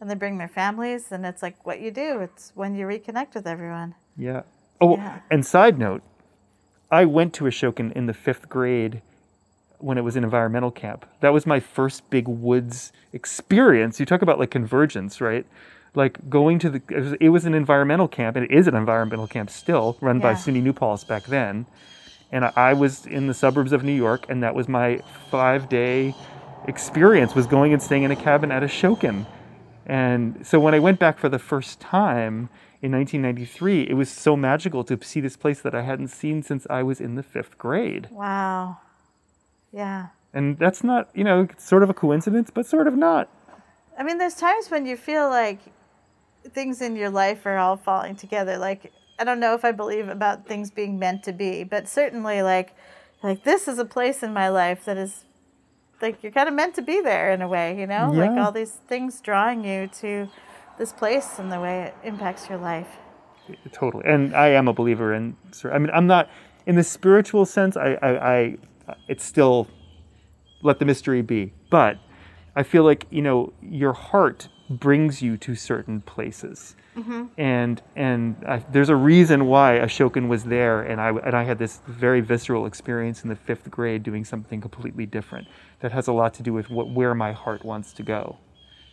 [0.01, 2.19] And they bring their families, and it's like what you do.
[2.19, 3.95] It's when you reconnect with everyone.
[4.17, 4.41] Yeah.
[4.81, 5.19] Oh, Yeah.
[5.31, 6.03] and side note,
[6.91, 9.01] I went to Ashokan in the fifth grade
[9.79, 11.05] when it was an environmental camp.
[11.21, 13.99] That was my first big woods experience.
[13.99, 15.45] You talk about like convergence, right?
[15.95, 18.75] Like going to the, it was, it was an environmental camp, and it is an
[18.75, 20.37] environmental camp still, run by Yeah.
[20.37, 21.65] SUNY New Paltz back then.
[22.31, 25.69] And I, I was in the suburbs of New York, and that was my five
[25.69, 26.13] day
[26.67, 29.25] experience was going and staying in a cabin at Ashokan.
[29.85, 32.49] And so when I went back for the first time
[32.81, 36.65] in 1993, it was so magical to see this place that I hadn't seen since
[36.69, 38.09] I was in the fifth grade.
[38.11, 38.77] Wow.
[39.71, 40.07] Yeah.
[40.33, 43.29] And that's not, you know, sort of a coincidence, but sort of not.
[43.97, 45.59] I mean, there's times when you feel like
[46.53, 48.57] things in your life are all falling together.
[48.57, 52.41] Like, I don't know if I believe about things being meant to be, but certainly,
[52.41, 52.75] like,
[53.23, 55.23] like this is a place in my life that is,
[56.01, 58.11] like, you're kind of meant to be there in a way, you know?
[58.11, 60.29] Like all these things drawing you to
[60.77, 62.97] this place and the way it impacts your life.
[63.71, 64.03] Totally.
[64.05, 65.37] And I am a believer in,
[65.71, 66.29] I mean, I'm not,
[66.65, 68.57] in the spiritual sense, I, I, I
[69.07, 69.67] it's still,
[70.63, 71.53] let the mystery be.
[71.69, 71.97] But
[72.55, 76.75] I feel like, you know, your heart brings you to certain places.
[76.95, 77.25] Mm-hmm.
[77.37, 81.59] And and I, there's a reason why Ashokan was there, and I and I had
[81.59, 85.47] this very visceral experience in the fifth grade doing something completely different.
[85.81, 88.37] That has a lot to do with what where my heart wants to go.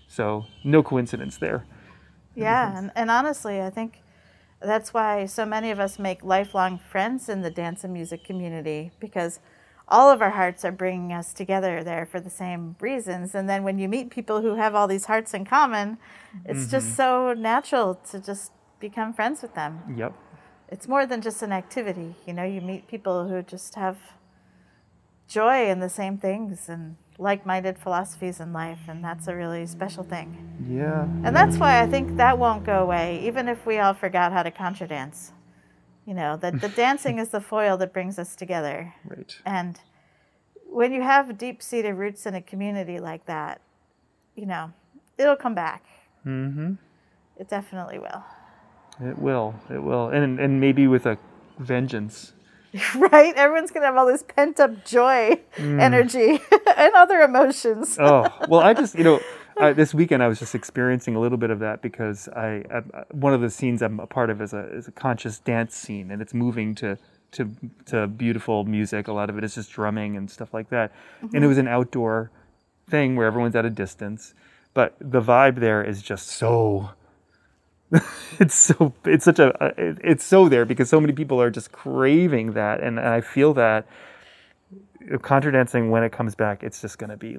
[0.09, 1.65] So no coincidence there.
[2.35, 4.03] Yeah, and, and honestly, I think
[4.61, 8.91] that's why so many of us make lifelong friends in the dance and music community
[9.01, 9.41] because
[9.93, 13.35] all of our hearts are bringing us together there for the same reasons.
[13.35, 15.99] And then when you meet people who have all these hearts in common,
[16.47, 16.97] it's just mm-hmm.
[16.97, 19.95] so natural to just become friends with them.
[19.97, 20.15] Yep.
[20.71, 23.99] It's more than just an activity, you know, you meet people who just have
[25.29, 29.67] joy in the same things and like minded philosophies in life, and that's a really
[29.67, 30.29] special thing.
[30.67, 31.03] Yeah.
[31.25, 34.43] And that's why I think that won't go away, even if we all forgot how
[34.43, 35.33] to contra dance.
[36.07, 38.95] You know, that the dancing is the foil that brings us together.
[39.05, 39.37] Right.
[39.47, 39.79] And
[40.67, 43.61] when you have deep seated roots in a community like that,
[44.35, 44.73] you know,
[45.19, 45.85] it'll come back.
[46.27, 46.75] Mm-hmm.
[47.39, 48.25] It definitely will.
[49.01, 49.55] It will.
[49.71, 50.09] It will.
[50.09, 51.19] And and maybe with a
[51.59, 52.33] vengeance.
[52.97, 53.35] right?
[53.37, 56.41] Everyone's going to have all this pent up joy, energy,
[56.77, 57.97] and other emotions.
[58.01, 59.21] oh well i just you know
[59.63, 63.05] I, this weekend i was just experiencing a little bit of that because I, I
[63.13, 66.11] one of the scenes i'm a part of is a is a conscious dance scene
[66.11, 66.99] and it's moving to
[67.33, 67.51] to
[67.87, 69.09] to beautiful music.
[69.09, 70.93] A lot of it is just drumming and stuff like that.
[71.23, 71.49] And it mm-hmm.
[71.49, 72.31] was an outdoor
[72.89, 74.35] thing where everyone's at a distance
[74.75, 76.91] but the vibe there is just so
[78.39, 81.73] it's so it's such a uh, it's so there because so many people are just
[81.73, 83.87] craving that and, and i feel that
[85.21, 87.39] contra dancing when it comes back it's just going to be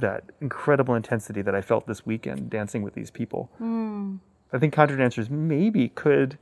[0.00, 4.16] that incredible intensity that i felt this weekend dancing with these people hmm.
[4.52, 6.38] i think contra dancers maybe could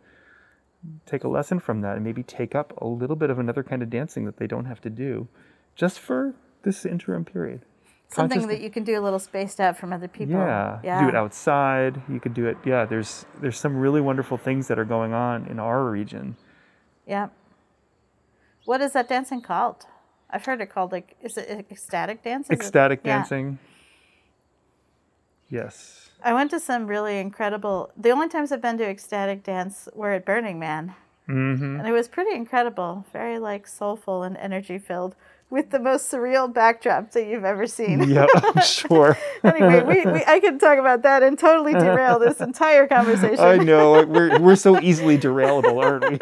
[1.07, 3.83] take a lesson from that and maybe take up a little bit of another kind
[3.83, 5.29] of dancing that they don't have to do
[5.75, 7.65] just for this interim period
[8.09, 10.37] Something that you can do a little spaced out from other people.
[10.37, 11.03] yeah, Yeah.
[11.03, 12.01] do it outside.
[12.09, 12.57] You could do it.
[12.65, 16.37] Yeah, there's there's some really wonderful things that are going on in our region.
[17.07, 17.29] Yeah.
[18.67, 19.87] What is that dancing called?
[20.31, 22.55] I've heard it called like, is it ecstatic dancing?
[22.55, 23.19] Is it- Ecstatic yeah.
[23.19, 23.59] dancing.
[25.49, 26.11] Yes.
[26.23, 27.91] I went to some really incredible.
[27.97, 30.95] The only times I've been to ecstatic dance were at Burning Man,
[31.29, 31.79] Mm-hmm.
[31.81, 33.07] and it was pretty incredible.
[33.13, 35.15] Very like soulful and energy filled.
[35.51, 38.03] with the most surreal backdrop that you've ever seen.
[38.11, 39.17] Yeah, I'm sure.
[39.45, 43.39] anyway, we, we, I could talk about that and totally derail this entire conversation.
[43.45, 44.05] I know.
[44.05, 46.19] We're, we're so easily derailable, aren't we?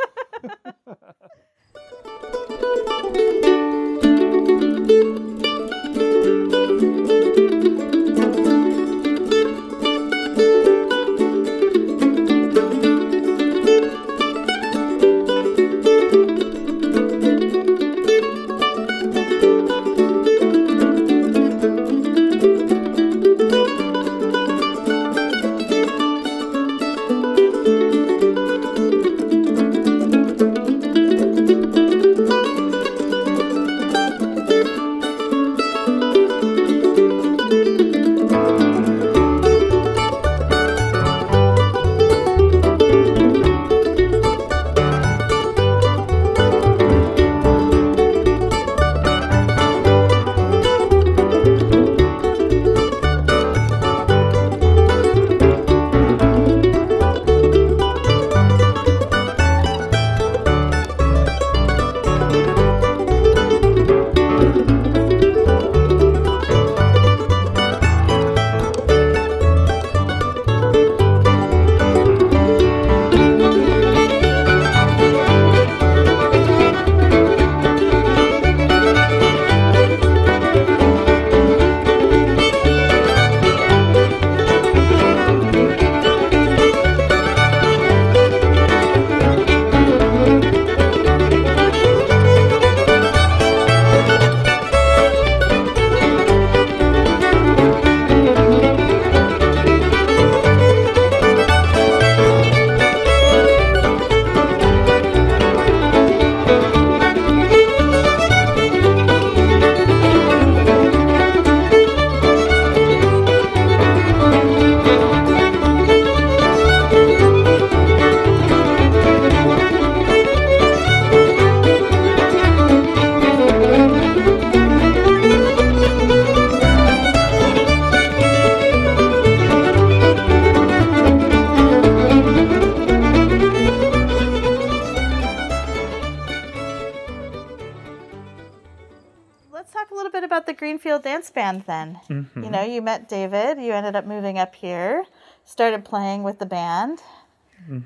[141.23, 142.01] Dance Band then.
[142.09, 142.45] Mm-hmm.
[142.45, 145.05] You know, you met David, you ended up moving up here,
[145.45, 147.01] started playing with the band.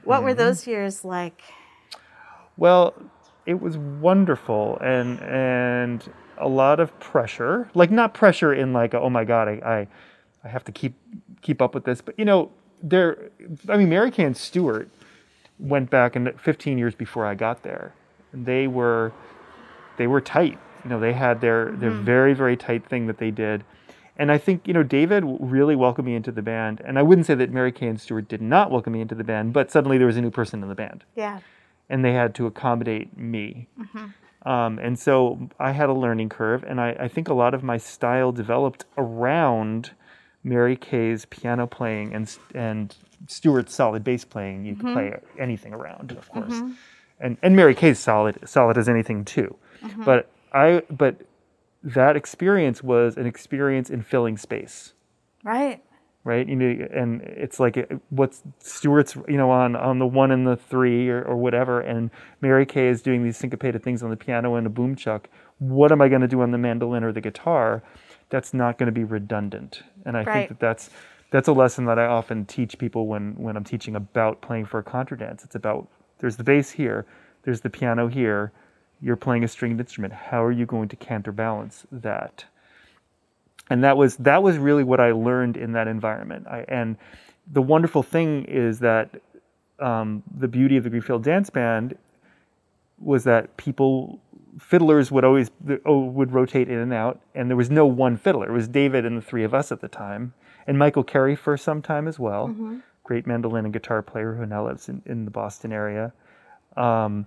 [0.04, 0.24] What Mm-hmm.
[0.24, 1.42] were those years like?
[2.56, 2.94] Well,
[3.44, 7.68] it was wonderful and and a lot of pressure.
[7.74, 9.88] Like not pressure in like oh my god, I I,
[10.44, 10.94] I have to keep
[11.42, 12.50] keep up with this, but you know,
[12.82, 13.28] there
[13.68, 14.88] I mean Mary Cay Stewart
[15.58, 17.92] went back and 15 years before I got there.
[18.32, 19.12] And they were
[19.98, 20.58] they were tight.
[20.86, 22.04] You know, they had their their mm-hmm.
[22.04, 23.64] very very tight thing that they did.
[24.18, 26.80] And I think, you know, David really welcomed me into the band.
[26.84, 29.24] And I wouldn't say that Mary Cay and Stewart did not welcome me into the
[29.24, 31.40] band, but suddenly there was a new person in the band Yeah.
[31.90, 33.68] and they had to accommodate me.
[33.78, 34.48] Mm-hmm.
[34.48, 37.64] Um, and so I had a learning curve, and I, I think a lot of
[37.64, 39.90] my style developed around
[40.44, 42.94] Mary Cay's piano playing and and
[43.26, 44.64] Stewart's solid bass playing.
[44.64, 44.94] You could mm-hmm.
[44.94, 46.62] play anything around, of course,
[47.20, 49.56] and and Mary Cay's solid solid as anything too.
[50.04, 51.22] But I but
[51.84, 54.94] that experience was an experience in filling space
[55.44, 55.82] Right.
[56.24, 56.48] right?
[56.48, 60.56] You know, and it's like what's Stewart's, you know, on on the one and the
[60.56, 62.10] three or, or whatever, and
[62.42, 65.28] Mary Cay is doing these syncopated things on the piano and a boom chuck.
[65.58, 67.82] What am I going to do on the mandolin or the guitar?
[68.30, 70.34] That's not going to be redundant, and I Right.
[70.34, 70.90] think that that's
[71.32, 74.80] that's a lesson that I often teach people when when I'm teaching about playing for
[74.80, 75.44] a contra dance.
[75.44, 75.88] It's about
[76.20, 77.06] there's the bass here,
[77.44, 78.52] there's the piano here.
[79.00, 80.12] You're playing a stringed instrument.
[80.12, 82.44] How are you going to counterbalance that?
[83.70, 86.46] and that was that was really what I learned in that environment.
[86.46, 86.96] I, and
[87.52, 89.20] the wonderful thing is that
[89.78, 91.96] um, the beauty of the Greenfield Dance Band
[92.98, 94.20] was that people
[94.58, 95.50] fiddlers would always
[95.84, 98.48] oh, would rotate in and out, and there was no one fiddler.
[98.48, 100.32] It was David and the three of us at the time,
[100.66, 102.48] and Michael Carey for some time as well.
[103.04, 106.12] Great mandolin and guitar player who now lives in, in the Boston area.
[106.76, 107.26] Um,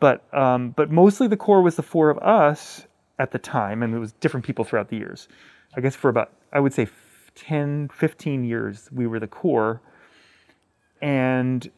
[0.00, 2.86] but um, but mostly the core was the four of us
[3.18, 5.28] at the time, and it was different people throughout the years.
[5.76, 9.80] I guess for about I would say f- 10, 15 years we were the core,
[11.00, 11.70] and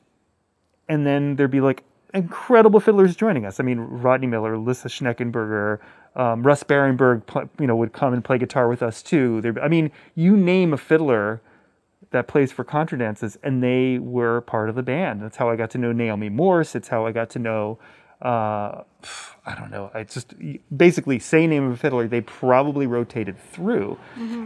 [0.89, 3.61] and then there'd be like incredible fiddlers joining us.
[3.61, 5.79] I mean, Rodney Miller, Lissa Schneckenberger,
[6.17, 9.41] um, Russ Barenberg, you know, would come and play guitar with us too.
[9.41, 11.41] There'd I mean, you name a fiddler
[12.11, 15.23] that plays for contra dances, and they were part of the band.
[15.23, 16.75] That's how I got to know Naomi Morse.
[16.75, 17.79] It's how I got to know
[18.23, 18.83] uh,
[19.47, 19.91] I don't know.
[19.95, 20.35] I just
[20.77, 22.07] basically say name of a fiddler.
[22.07, 23.99] They probably rotated through,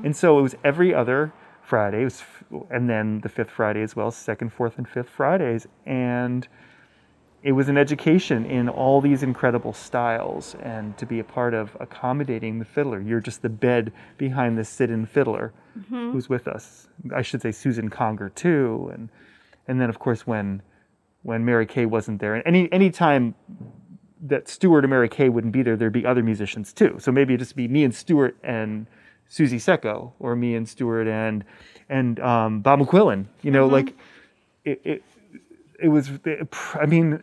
[0.04, 2.02] and so it was every other Friday.
[2.02, 2.22] It was,
[2.70, 6.46] and then the fifth Friday as well, second, fourth, and fifth Fridays, and
[7.44, 11.76] it was an education in all these incredible styles and to be a part of
[11.78, 13.00] accommodating the fiddler.
[13.02, 15.52] You're just the bed behind the sit-in fiddler
[15.90, 16.88] who's with us.
[17.14, 19.10] I should say Susan Conger too, and
[19.68, 20.62] and then of course when
[21.22, 23.34] when Mary Cay wasn't there, and any any time
[24.22, 26.96] that Stewart or Mary Cay wouldn't be there, there'd be other musicians too.
[26.98, 28.86] So maybe it'd just be me and Stewart and
[29.28, 31.44] Susie Secco, or me and Stewart and
[31.90, 33.26] and um, Bob McQuillen.
[33.42, 33.94] You know, like
[34.64, 35.02] it, it
[35.84, 36.10] it was.
[36.74, 37.22] I mean,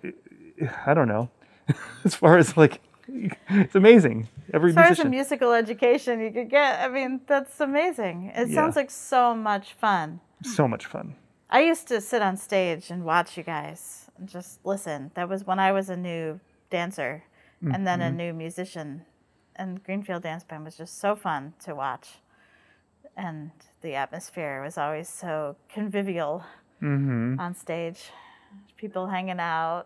[0.85, 1.29] I don't know.
[2.03, 4.27] as far as like, it's amazing.
[4.53, 8.31] Every As far as a musical education you could get, I mean, that's amazing.
[8.35, 8.55] It Yeah.
[8.55, 10.19] sounds like so much fun.
[10.43, 11.15] so much fun.
[11.49, 15.11] I used to sit on stage and watch you guys and just listen.
[15.15, 16.39] That was when I was a new
[16.69, 17.23] dancer
[17.61, 18.17] and then a mm-hmm.
[18.17, 19.05] new musician.
[19.55, 22.07] And Greenfield Dance Band was just so fun to watch.
[23.15, 23.51] And
[23.81, 26.43] the atmosphere was always so convivial
[26.81, 27.39] mm-hmm.
[27.39, 28.11] on stage.
[28.81, 29.85] People hanging out.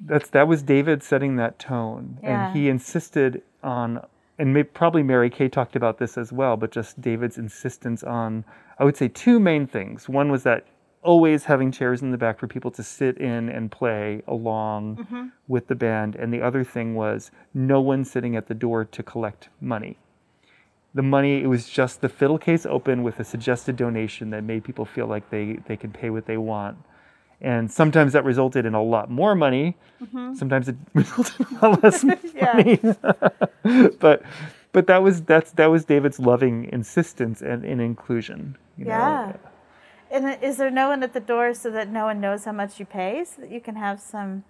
[0.00, 2.46] That's that was David setting that tone, Yeah.
[2.46, 4.00] and he insisted on,
[4.38, 8.46] and may, probably Mary Cay talked about this as well, but just David's insistence on,
[8.78, 10.08] I would say, two main things.
[10.08, 10.64] One was that
[11.02, 15.26] always having chairs in the back for people to sit in and play along mm-hmm.
[15.48, 19.02] with the band, and the other thing was no one sitting at the door to
[19.02, 19.98] collect money.
[20.94, 24.64] The money, it was just the fiddle case open with a suggested donation that made
[24.64, 26.78] people feel like they, they can pay what they want.
[27.40, 29.76] And sometimes that resulted in a lot more money.
[30.02, 30.34] Mm-hmm.
[30.34, 32.80] Sometimes it resulted in a lot less money.
[34.00, 34.22] but
[34.72, 38.56] but that was that's that was David's loving insistence and in inclusion.
[38.76, 38.90] You know?
[38.90, 39.32] Yeah.
[40.10, 42.80] And is there no one at the door so that no one knows how much
[42.80, 44.44] you pay so that you can have some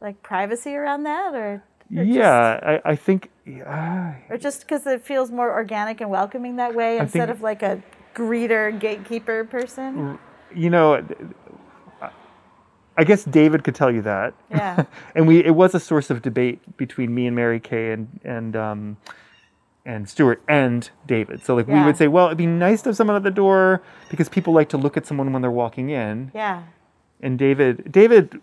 [0.00, 1.62] like privacy around that or
[1.94, 6.10] or just- Yeah, I, I think yeah, or just because it feels more organic and
[6.10, 7.80] welcoming that way instead think- of like a
[8.14, 10.18] greeter gatekeeper person
[10.54, 11.06] you know
[12.98, 14.34] I guess David could tell you that.
[14.50, 14.84] yeah
[15.14, 18.56] and we it was a source of debate between me and Mary Cay and and
[18.56, 18.96] um,
[19.84, 21.44] and Stuart and David.
[21.44, 23.82] So like we would say, well, it'd be nice to have someone at the door
[24.10, 26.32] because people like to look at someone when they're walking in.
[26.34, 26.64] yeah
[27.20, 28.40] And David, David,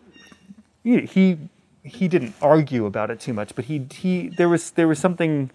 [0.84, 1.38] he he,
[1.84, 5.52] he didn't argue about it too much, but he he there was there was something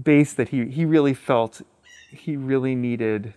[0.00, 1.62] base that he he really felt
[2.10, 3.34] he really needed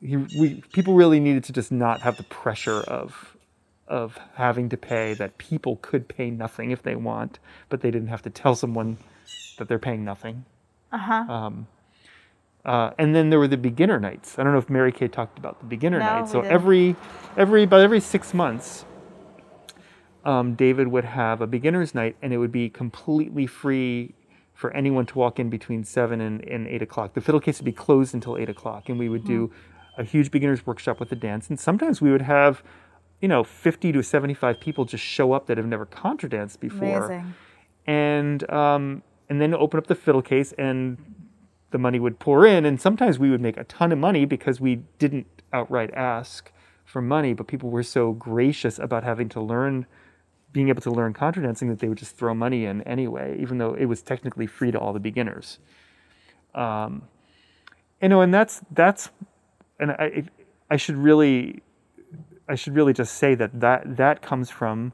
[0.00, 3.36] he we people really needed to just not have the pressure of
[3.88, 7.38] of having to pay that people could pay nothing if they want
[7.68, 8.98] but they didn't have to tell someone
[9.58, 10.44] that they're paying nothing
[10.92, 11.66] uh-huh um,
[12.64, 14.38] uh, and then there were the beginner nights.
[14.38, 16.32] I don't know if Mary Cay talked about the beginner No, nights.
[16.32, 16.54] So didn't.
[16.54, 16.96] every,
[17.36, 18.84] every about every six months,
[20.24, 24.14] um, David would have a beginners night, and it would be completely free
[24.54, 27.14] for anyone to walk in between seven and, and eight o'clock.
[27.14, 29.54] The fiddle case would be closed until eight o'clock, and we would do Hmm.
[29.98, 31.50] A huge beginners workshop with the dance.
[31.50, 32.62] And sometimes we would have,
[33.20, 37.04] you know, fifty to seventy-five people just show up that have never contra danced before
[37.04, 37.34] amazing
[37.88, 40.98] and um, and then open up the fiddle case and
[41.70, 44.60] the money would pour in and sometimes we would make a ton of money because
[44.60, 46.52] we didn't outright ask
[46.84, 49.86] for money but people were so gracious about having to learn
[50.52, 53.58] being able to learn contra dancing that they would just throw money in anyway even
[53.58, 55.58] though it was technically free to all the beginners
[56.54, 57.02] um,
[58.02, 59.10] you know and that's that's
[59.78, 60.24] and I,
[60.70, 61.62] I should really
[62.48, 64.92] I should really just say that that, that comes from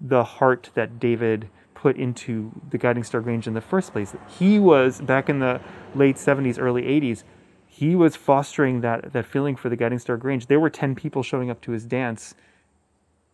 [0.00, 4.14] the heart that David put into the Guiding Star Grange in the first place.
[4.38, 5.60] He was back in the
[5.94, 7.24] late 70s, early 80s.
[7.66, 10.46] He was fostering that that feeling for the Guiding Star Grange.
[10.46, 12.34] There were 10 people showing up to his dance,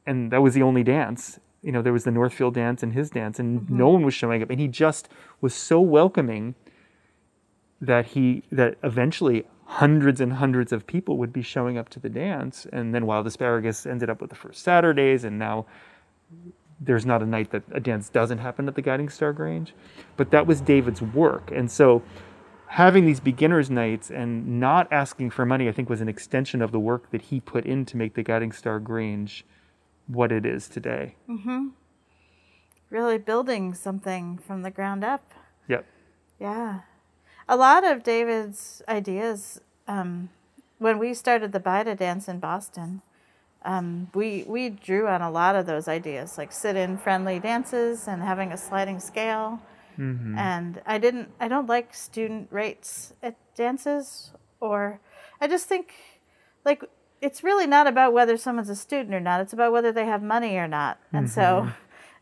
[0.06, 1.38] and that was the only dance.
[1.62, 3.76] You know, there was the Northfield dance and his dance, and mm-hmm.
[3.76, 4.50] no one was showing up.
[4.50, 5.08] And he just
[5.40, 6.56] was so welcoming
[7.80, 12.08] that he that eventually hundreds and hundreds of people would be showing up to the
[12.08, 12.66] dance.
[12.72, 15.66] And then Wild Asparagus ended up with the first Saturdays, and now
[16.78, 19.74] there's not a night that a dance doesn't happen at the Guiding Star Grange.
[20.16, 21.50] But that was David's work.
[21.50, 22.02] And so
[22.66, 26.70] having these beginners nights and not asking for money, I think was an extension of
[26.70, 29.44] the work that he put in to make the Guiding Star Grange
[30.06, 31.14] what it is today.
[31.30, 31.68] Mm-hmm.
[32.90, 35.32] really building something from the ground up
[35.68, 35.86] Yep.
[36.38, 36.80] Yeah.
[37.52, 40.30] A lot of David's ideas, um,
[40.78, 43.02] when we started the BIDA dance in Boston,
[43.62, 48.08] um, we, we drew on a lot of those ideas, like sit in friendly dances
[48.08, 49.60] and having a sliding scale.
[50.38, 54.98] And I didn't, I don't like student rates at dances, or
[55.38, 55.92] I just think,
[56.64, 56.82] like,
[57.20, 59.42] it's really not about whether someone's a student or not.
[59.42, 60.98] It's about whether they have money or not.
[61.12, 61.68] And so,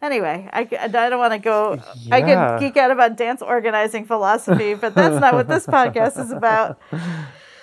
[0.03, 1.79] anyway, I, I don't want to go.
[2.11, 2.59] I Yeah.
[2.59, 6.79] could geek out about dance organizing philosophy, but that's not what this podcast is about.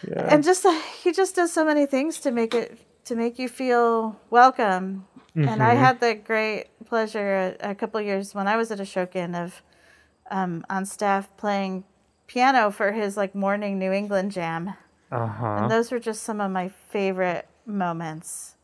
[0.08, 0.28] Yeah.
[0.34, 3.50] And just uh, he just does so many things to make it to make you
[3.50, 5.06] feel welcome.
[5.36, 9.36] And I had the great pleasure a, a couple years when I was at Ashokan
[9.36, 9.62] of
[10.32, 11.84] um, on staff playing
[12.26, 14.74] piano for his like morning New England jam.
[15.12, 15.46] uh-huh.
[15.62, 18.56] And those were just some of my favorite moments.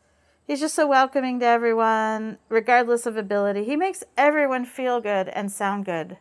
[0.46, 3.64] He's just so welcoming to everyone, regardless of ability.
[3.64, 6.18] He makes everyone feel good and sound good,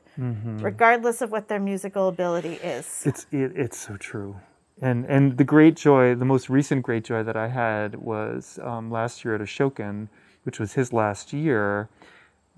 [0.63, 3.03] regardless of what their musical ability is.
[3.05, 4.37] It's it, it's so true.
[4.81, 8.91] And and the great joy, the most recent great joy that I had was um,
[8.91, 10.09] last year at Ashokan,
[10.45, 11.89] which was his last year.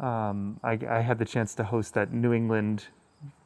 [0.01, 2.89] Um, I, I had the chance to host that New England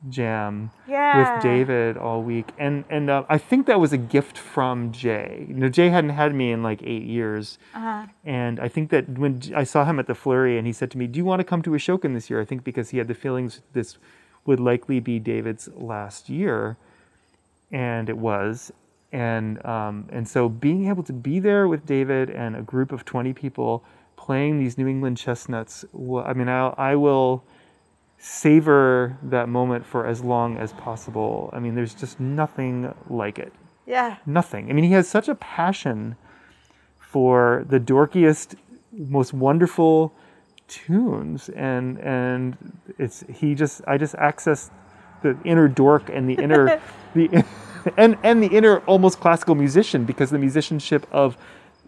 [0.08, 1.34] jam Yeah.
[1.34, 5.46] with David all week, and and uh, I think that was a gift from Jay.
[5.48, 8.06] You know, Jay hadn't had me in like eight years, Uh-huh.
[8.24, 10.98] and I think that when I saw him at the Flurry, and he said to
[10.98, 13.08] me, "Do you want to come to Ashokan this year?" I think because he had
[13.08, 13.98] the feelings this
[14.46, 16.76] would likely be David's last year,
[17.70, 18.72] and it was.
[19.12, 23.04] And um, and so being able to be there with David and a group of
[23.04, 23.82] twenty people
[24.16, 27.42] playing these New England chestnuts, wa- I mean, I I will
[28.18, 31.50] savor that moment for as long as possible.
[31.52, 33.52] I mean, there's just nothing like it.
[33.86, 34.16] Yeah.
[34.26, 34.68] Nothing.
[34.68, 36.16] I mean, he has such a passion
[36.98, 38.56] for the dorkiest,
[38.92, 40.12] most wonderful
[40.66, 42.56] tunes, and and
[42.98, 44.70] it's he just I just access
[45.22, 46.80] the inner dork and the inner
[47.14, 47.44] the
[47.96, 51.38] and and the inner almost classical musician because the musicianship of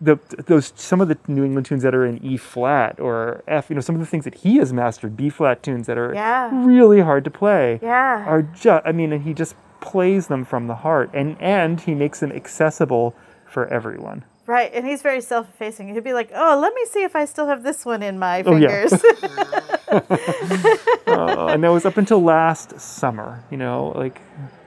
[0.00, 3.68] the those some of the New England tunes that are in E flat or F,
[3.68, 6.14] you know, some of the things that he has mastered, B flat tunes that are
[6.14, 6.50] Yeah.
[6.52, 8.24] really hard to play Yeah.
[8.26, 11.94] are just I mean, and he just plays them from the heart and and he
[11.94, 13.14] makes them accessible
[13.46, 14.24] for everyone.
[14.46, 14.70] Right.
[14.74, 15.92] And he's very self effacing.
[15.94, 18.42] He'd be like, oh, let me see if I still have this one in my
[18.42, 20.00] fingers." Oh, yeah.
[20.00, 20.78] fingers.
[21.06, 24.20] Uh, and that was up until last summer, you know, like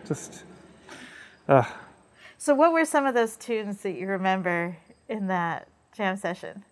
[0.06, 0.44] just
[1.48, 1.64] uh,
[2.38, 4.76] so, what were some of those tunes that you remember
[5.14, 6.64] in that jam session?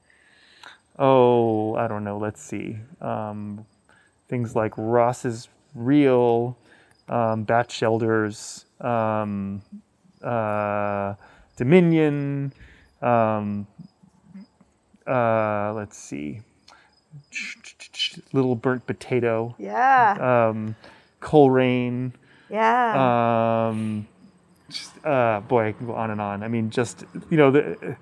[1.00, 2.78] oh, I don't know, let's see.
[3.00, 3.66] Um,
[4.28, 6.58] things like Ross's reel,
[7.08, 9.62] um, Bat Shelters, um,
[10.22, 11.16] uh,
[11.56, 12.54] Dominion,
[13.02, 13.66] um,
[15.08, 16.42] uh, let's see.
[18.34, 20.50] Little burnt potato, Yeah.
[20.50, 20.76] um,
[21.20, 22.14] Coleraine,
[22.50, 23.68] yeah.
[23.70, 24.08] um,
[24.70, 26.44] just, uh, boy, I can go on and on.
[26.44, 27.96] I mean, just you know the.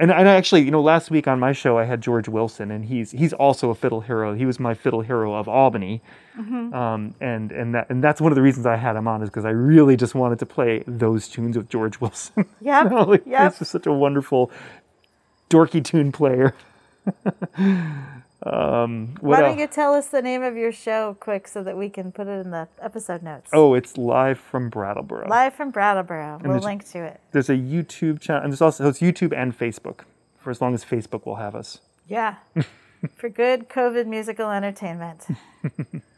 [0.00, 2.86] And, and actually, you know, last week on my show, I had George Wilson, and
[2.86, 4.34] he's he's also a fiddle hero.
[4.34, 6.00] He was my fiddle hero of Albany,
[6.38, 9.28] um, and and that and that's one of the reasons I had him on is
[9.28, 12.46] because I really just wanted to play those tunes with George Wilson.
[12.62, 13.52] Yeah, You know, like, yep.
[13.52, 14.50] He's just such a wonderful,
[15.50, 16.54] dorky tune player.
[18.42, 19.60] um, Why don't else?
[19.60, 22.44] you tell us the name of your show quick so that we can put it
[22.44, 23.50] in the episode notes?
[23.52, 25.28] Oh, it's live from Brattleboro.
[25.28, 26.38] Live from Brattleboro.
[26.42, 27.20] And We'll link to it.
[27.32, 30.00] there's a YouTube channel, and there's also it's YouTube and Facebook,
[30.38, 31.80] for as long as Facebook will have us.
[32.08, 32.36] Yeah.
[33.16, 35.26] for good COVID musical entertainment.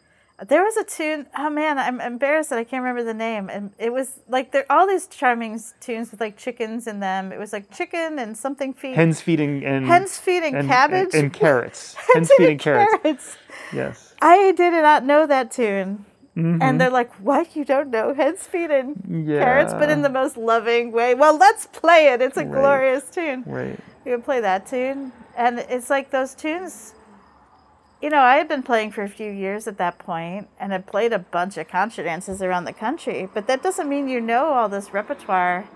[0.49, 1.27] there was a tune.
[1.37, 3.49] Oh man, I'm embarrassed that I can't remember the name.
[3.49, 7.33] And it was like there all these charming tunes with like chickens in them.
[7.33, 8.97] It was like chicken and something feet.
[8.97, 11.15] Hens feeding and Hens feeding and, cabbage.
[11.15, 11.95] and, and carrots.
[12.15, 12.91] Hens and feeding carrots.
[13.03, 13.37] carrots.
[13.73, 14.15] Yes.
[14.21, 16.07] I did not know that tune.
[16.37, 16.63] Mm-hmm.
[16.63, 17.55] And they're like, "What?
[17.55, 21.15] You don't know hens feeding carrots?" But in the most loving way.
[21.15, 22.23] Well, let's play it.
[22.23, 22.51] It's a Right.
[22.51, 23.45] glorious tune.
[23.47, 23.79] Right.
[24.07, 26.95] You would play that tune, and it's like those tunes.
[28.03, 30.87] You know, I had been playing for a few years at that point, and had
[30.87, 33.29] played a bunch of contra dances around the country.
[33.33, 35.69] But that doesn't mean you know all this repertoire.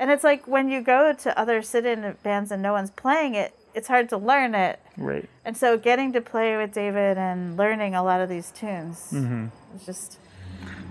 [0.00, 3.54] And it's like when you go to other sit-in bands and no one's playing it,
[3.74, 4.80] it's hard to learn it.
[4.96, 5.28] Right.
[5.44, 9.46] And so, getting to play with David and learning a lot of these tunes Mm-hmm.
[9.74, 10.18] was just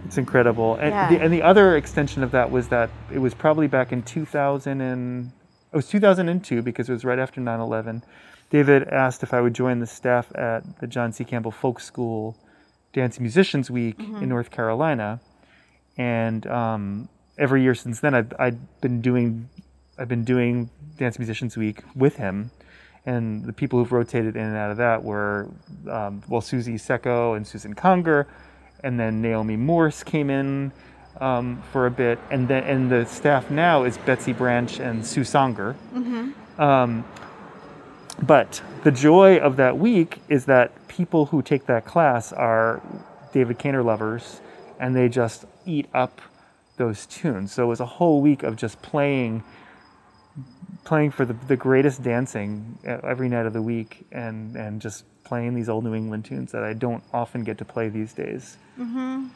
[0.05, 0.75] It's incredible.
[0.75, 1.09] And, Yeah.
[1.09, 4.81] the, and the other extension of that was that it was probably back in 2000
[4.81, 5.31] and
[5.73, 8.03] it was 2002 because it was right after 9/11.
[8.49, 11.23] David asked if I would join the staff at the John C.
[11.23, 12.37] Campbell Folk School
[12.93, 15.19] Dance Musicians Week in North Carolina,
[15.97, 19.49] and um, every year since then I've, I've been doing
[19.97, 22.51] I've been doing Dance Musicians Week with him.
[23.07, 25.47] And the people who've rotated in and out of that were,
[25.87, 28.27] um, well, Susie Secco and Susan Conger,
[28.83, 30.71] and then Naomi Morse came in
[31.21, 35.21] um, for a bit, and then and the staff now is Betsy Branch and Sue
[35.21, 35.75] Songer.
[36.59, 37.05] Um,
[38.21, 42.81] but the joy of that week is that people who take that class are
[43.33, 44.39] David Kaynor lovers,
[44.79, 46.21] and they just eat up
[46.77, 47.51] those tunes.
[47.51, 49.43] So it was a whole week of just playing
[50.83, 55.03] playing for the, the greatest dancing e- every night of the week and, and just
[55.23, 58.57] playing these old New England tunes that I don't often get to play these days.
[58.79, 59.27] Mm-hmm.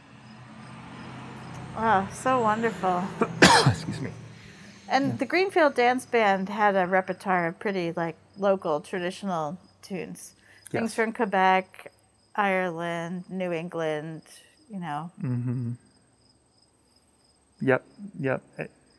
[1.75, 3.03] Wow, so wonderful.
[3.65, 4.11] Excuse me.
[4.87, 10.33] And the Greenfield Dance Band had a repertoire of pretty like local traditional tunes.
[10.69, 11.91] Things from Quebec,
[12.35, 14.21] Ireland, New England,
[14.69, 15.11] you know.
[17.61, 17.85] Yep,
[18.19, 18.43] yep.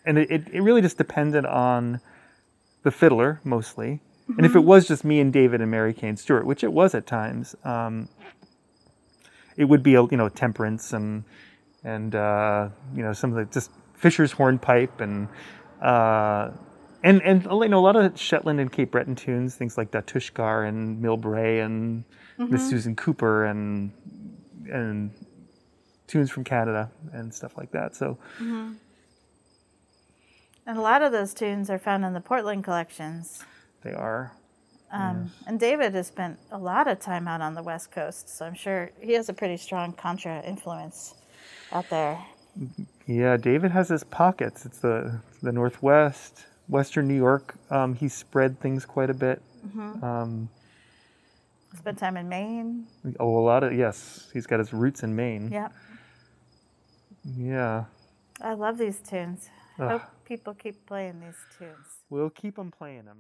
[0.05, 2.01] And it, it, it really just depended on
[2.83, 4.01] the fiddler mostly.
[4.37, 6.95] And if it was just me and David and Mary Kane Stewart, which it was
[6.95, 8.09] at times, um,
[9.57, 11.25] it would be a you know temperance and
[11.83, 15.29] and uh, you know some of the just Fisher's hornpipe and
[15.83, 16.51] uh,
[17.03, 20.01] and and you know a lot of Shetland and Cape Breton tunes, things like Da
[20.01, 22.05] Tushkar and Milbray and
[22.39, 23.93] Miss Susan Cooper and
[24.71, 25.11] and
[26.07, 27.95] tunes from Canada and stuff like that.
[27.97, 28.79] So And
[30.79, 33.45] a lot of those tunes are found in the Portland collections.
[33.83, 34.33] they are.
[34.93, 38.45] Um, And David has spent a lot of time out on the West Coast, so
[38.45, 41.15] I'm sure he has a pretty strong contra influence
[41.73, 42.19] out there.
[43.07, 44.67] Yeah, David has his pockets.
[44.67, 47.57] It's the the Northwest, Western New York.
[47.71, 49.43] Um, he spread things quite a bit.
[50.03, 50.49] Um,
[51.77, 52.87] Spent time in Maine.
[53.21, 54.29] oh, a lot of yes.
[54.33, 55.51] He's got his roots in Maine.
[55.53, 55.69] Yeah.
[57.37, 57.85] Yeah.
[58.41, 59.49] I love these tunes.
[59.79, 59.91] Ugh.
[59.91, 61.87] Hope people keep playing these tunes.
[62.09, 63.19] We'll keep him playing them.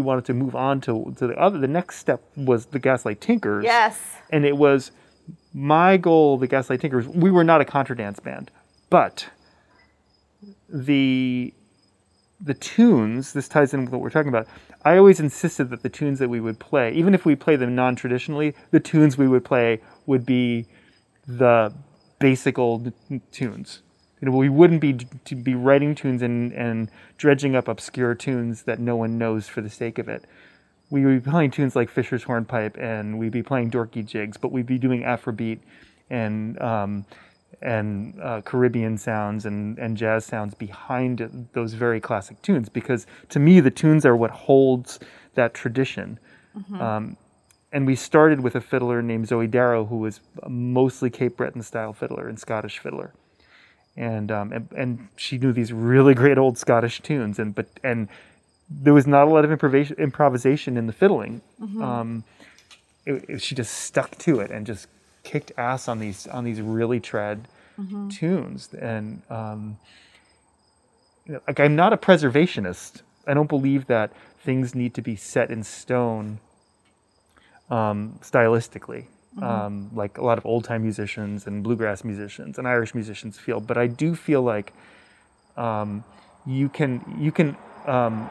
[0.00, 1.58] I don't know if you wanted to move on to, to the other.
[1.58, 3.64] The next step was the Gaslight Tinkers.
[3.64, 4.00] Yes.
[4.30, 4.90] and it was
[5.52, 8.50] my goal the gaslight tinkers we were not a contra dance band
[8.88, 9.28] but
[10.68, 11.52] the
[12.40, 14.46] the tunes this ties in with what we're talking about
[14.84, 17.74] i always insisted that the tunes that we would play even if we play them
[17.74, 20.66] non-traditionally the tunes we would play would be
[21.26, 21.72] the
[22.18, 22.92] basic old
[23.32, 23.82] tunes
[24.20, 24.94] you know we wouldn't be
[25.24, 29.60] to be writing tunes and and dredging up obscure tunes that no one knows for
[29.60, 30.24] the sake of it.
[30.90, 34.50] We would be playing tunes like Fisher's Hornpipe, and we'd be playing Dorky Jigs, but
[34.50, 35.60] we'd be doing Afrobeat
[36.10, 37.04] and um,
[37.62, 43.38] and uh, Caribbean sounds and, and jazz sounds behind those very classic tunes, because to
[43.38, 44.98] me the tunes are what holds
[45.34, 46.18] that tradition.
[46.80, 47.16] Um,
[47.72, 51.62] and we started with a fiddler named Zoe Darrow, who was a mostly Cape Breton
[51.62, 53.12] style fiddler and Scottish fiddler
[53.96, 58.08] and um, and, and she knew these really great old Scottish tunes, and but and
[58.68, 61.40] there was not a lot of improvisation improvisation in the fiddling.
[61.82, 62.24] Um,
[63.06, 64.86] it, it- she just stuck to it and just
[65.24, 67.40] kicked ass on these on these really trad
[68.10, 69.78] tunes, and um,
[71.26, 73.02] you know, like I'm not a preservationist.
[73.26, 74.12] I don't believe that
[74.44, 76.38] things need to be set in stone
[77.70, 79.06] um, stylistically,
[79.38, 83.60] um, like a lot of old time musicians and bluegrass musicians and Irish musicians feel.
[83.60, 84.72] But I do feel like
[85.56, 86.04] um,
[86.46, 87.56] you can you can
[87.86, 88.28] um,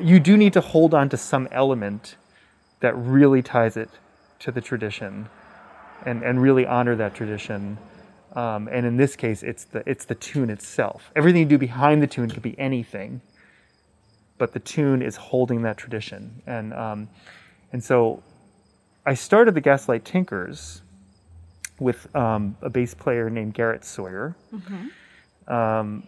[0.00, 2.16] you do need to hold on to some element
[2.80, 3.90] that really ties it
[4.40, 5.28] to the tradition
[6.04, 7.78] and, and really honor that tradition.
[8.34, 11.10] Um, and in this case, it's the it's the tune itself.
[11.14, 13.20] Everything you do behind the tune could be anything,
[14.38, 16.42] but the tune is holding that tradition.
[16.46, 17.08] And um,
[17.72, 18.22] and so,
[19.06, 20.82] I started the Gaslight Tinkers
[21.78, 24.36] with um, a bass player named Garrett Sawyer,
[25.48, 26.04] um,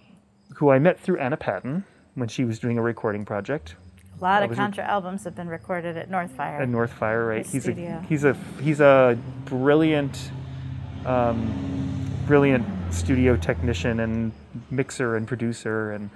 [0.54, 1.84] who I met through Anna Patton
[2.14, 3.74] when she was doing a recording project
[4.18, 6.60] A lot of contra albums have been recorded at Northfire.
[6.60, 7.46] at Northfire, right?
[7.46, 8.00] He's studio.
[8.02, 10.30] a he's a he's a brilliant,
[11.04, 14.32] um, brilliant studio technician and
[14.70, 16.10] mixer and producer, and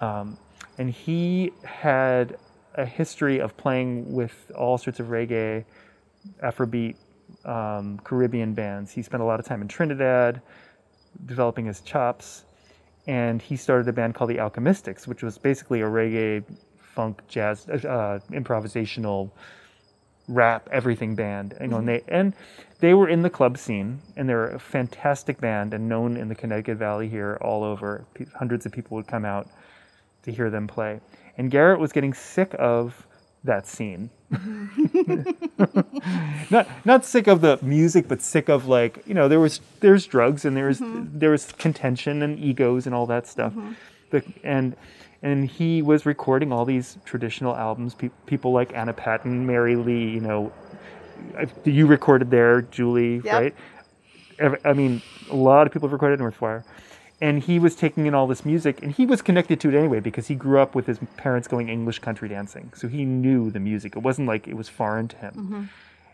[0.00, 0.36] um,
[0.78, 2.36] and he had
[2.74, 5.64] a history of playing with all sorts of reggae,
[6.42, 6.96] Afrobeat,
[7.44, 8.92] um, Caribbean bands.
[8.92, 10.40] He spent a lot of time in Trinidad,
[11.26, 12.44] developing his chops,
[13.06, 16.44] and he started a band called the Alchemystics, which was basically a reggae,
[16.78, 19.30] funk, jazz, uh, improvisational,
[20.28, 21.54] rap, everything band.
[21.60, 22.34] You know, and they and
[22.80, 26.34] they were in the club scene, and they're a fantastic band and known in the
[26.34, 28.04] Connecticut Valley here, all over.
[28.14, 29.48] Pe- Hundreds of people would come out
[30.22, 31.00] to hear them play,
[31.38, 33.06] and Garrett was getting sick of
[33.44, 34.10] that scene.
[36.50, 40.06] not not sick of the music, but sick of like you know there was there's
[40.06, 41.18] drugs and there was mm-hmm.
[41.18, 43.72] there was contention and egos and all that stuff, mm-hmm.
[44.10, 44.76] the, and
[45.22, 47.94] and he was recording all these traditional albums.
[47.94, 50.52] Pe- people like Anna Patton, Mary Lea, you know,
[51.36, 53.32] I- you recorded there, Julie, Yep.
[53.32, 53.54] right?
[54.64, 56.64] I mean, a lot of people have recorded Northfire.
[57.20, 60.00] And he was taking in all this music, and he was connected to it anyway
[60.00, 62.72] because he grew up with his parents going English country dancing.
[62.74, 63.94] So he knew the music.
[63.94, 65.34] It wasn't like it was foreign to him.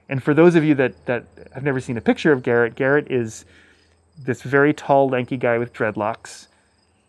[0.09, 3.11] And for those of you that, that have never seen a picture of Garrett, Garrett
[3.11, 3.45] is
[4.19, 6.49] this very tall, lanky guy with dreadlocks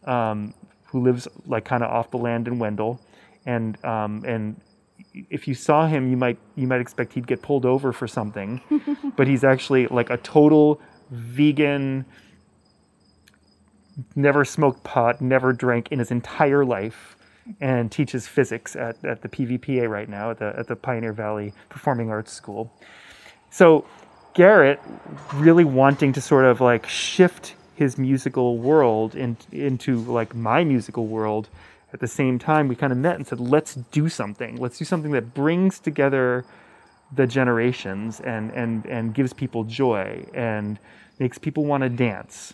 [0.05, 0.53] um,
[0.85, 2.99] who lives like kind of off the land in Wendell.
[3.45, 4.59] And, um, and
[5.29, 8.61] if you saw him, you might, you might expect he'd get pulled over for something.
[9.15, 10.81] but he's actually like a total
[11.11, 12.05] vegan,
[14.15, 17.15] never smoked pot, never drank in his entire life,
[17.61, 21.53] and teaches physics at, at the PVPA right now at the, at the Pioneer Valley
[21.69, 22.71] Performing Arts School.
[23.49, 23.85] So
[24.33, 24.79] Garrett
[25.35, 31.07] really wanting to sort of like shift his musical world in, into like my musical
[31.07, 31.47] world
[31.93, 34.83] at the same time we kind of met and said let's do something let's do
[34.83, 36.43] something that brings together
[37.15, 40.79] the generations and and and gives people joy and
[41.19, 42.53] makes people want to dance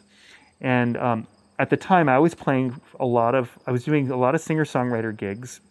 [0.61, 1.27] and um,
[1.59, 4.41] at the time i was playing a lot of i was doing a lot of
[4.41, 5.61] singer songwriter gigs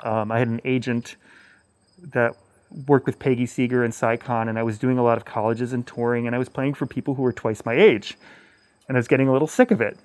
[0.00, 1.16] um, i had an agent
[2.12, 2.34] that
[2.86, 5.72] worked with Peggy Seeger and Si Kahn, and I was doing a lot of colleges
[5.72, 8.16] and touring, and I was playing for people who were twice my age,
[8.88, 9.98] and I was getting a little sick of it.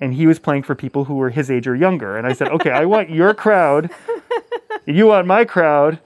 [0.00, 2.48] And he was playing for people who were his age or younger, and I said,
[2.48, 3.90] "Okay, I want your crowd,
[4.86, 5.98] you want my crowd.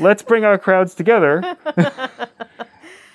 [0.00, 1.56] Let's bring our crowds together."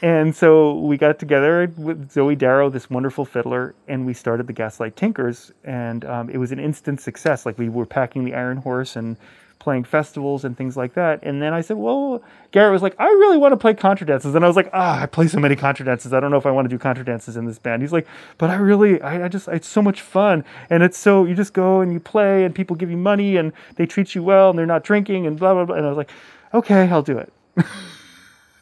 [0.01, 4.53] and so we got together with Zoe Darrow, this wonderful fiddler, and we started the
[4.53, 7.45] Gaslight Tinkers, and um, it was an instant success.
[7.45, 9.17] Like we were packing the Iron Horse and
[9.59, 11.19] playing festivals and things like that.
[11.21, 14.33] And then I said, well, Garrett was like, I really want to play contra dances.
[14.33, 16.13] And I was like, ah, I play so many contra dances.
[16.13, 17.81] I don't know if I want to do contra dances in this band.
[17.81, 20.45] He's like, but I really, I, I just, it's so much fun.
[20.69, 23.51] And it's so, you just go and you play and people give you money and
[23.75, 25.75] they treat you well and they're not drinking and blah, blah, blah.
[25.75, 26.11] And I was like,
[26.53, 27.33] okay, I'll do it.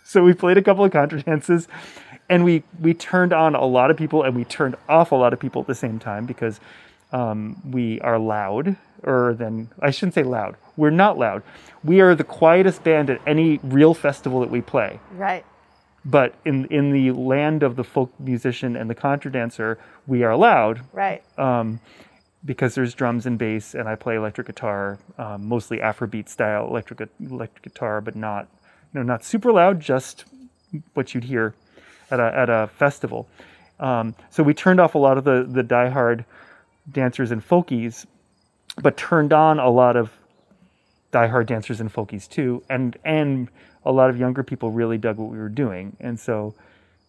[0.07, 1.67] so we played a couple of contra dances
[2.29, 5.33] and we, we turned on a lot of people and we turned off a lot
[5.33, 6.59] of people at the same time because
[7.11, 10.55] um, we are loud or then I shouldn't say loud.
[10.75, 11.43] We're not loud.
[11.83, 14.99] We are the quietest band at any real festival that we play.
[15.11, 15.45] Right.
[16.05, 20.35] But in in the land of the folk musician and the contra dancer, we are
[20.37, 21.21] loud Right.
[21.37, 21.79] um,
[22.45, 27.09] because there's drums and bass, and I play electric guitar, um, mostly Afrobeat style electric
[27.19, 28.47] electric guitar, but not
[28.97, 30.25] you know not super loud, just
[30.95, 31.53] what you'd hear
[32.09, 33.27] at a at a festival.
[33.79, 36.25] Um, so we turned off a lot of the the diehard
[36.91, 38.07] dancers and folkies,
[38.81, 40.11] but turned on a lot of
[41.13, 43.49] diehard dancers and folkies too, and and
[43.85, 46.55] a lot of younger people really dug what we were doing, and so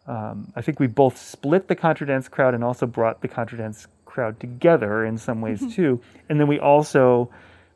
[0.07, 3.57] um, I think we both split the contra dance crowd and also brought the contra
[3.57, 7.30] dance crowd together in some ways too, and then we also,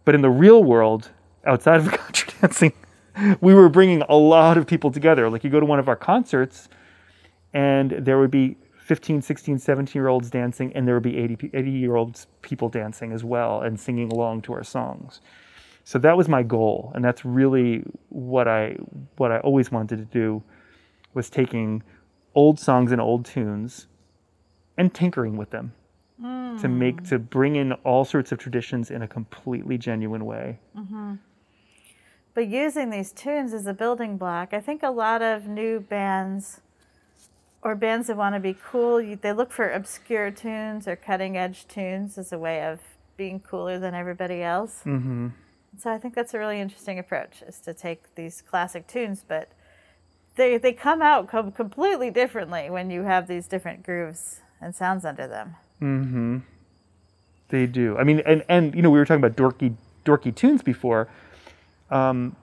[0.04, 1.08] but in the real world
[1.46, 2.72] outside of the contra dancing,
[3.40, 5.30] we were bringing a lot of people together.
[5.30, 6.68] Like you go to one of our concerts,
[7.52, 11.50] and there would be 15 16 17 year olds dancing and there would be 80,
[11.54, 15.20] 80 year olds people dancing as well and singing along to our songs
[15.84, 18.76] So that was my goal, and that's really what I
[19.16, 20.42] what I always wanted to do
[21.14, 21.82] was taking
[22.34, 23.86] old songs and old tunes
[24.76, 25.72] and tinkering with them
[26.60, 26.78] to hmm.
[26.78, 30.58] make to bring in all sorts of traditions in a completely genuine way.
[30.76, 31.14] Mm-hmm.
[32.34, 36.60] But using these tunes as a building block, I think a lot of new bands
[37.62, 41.68] or bands that want to be cool, they look for obscure tunes or cutting edge
[41.68, 42.80] tunes as a way of
[43.16, 44.80] being cooler than everybody else.
[44.82, 45.28] hmm
[45.78, 49.52] So I think that's a really interesting approach is to take these classic tunes, but
[50.36, 55.04] they they come out com- completely differently when you have these different grooves and sounds
[55.04, 55.56] under them.
[55.80, 56.38] Mm-hmm.
[57.48, 57.96] They do.
[57.98, 61.08] I mean, and and you know, we were talking about dorky dorky tunes before,
[61.92, 62.34] um,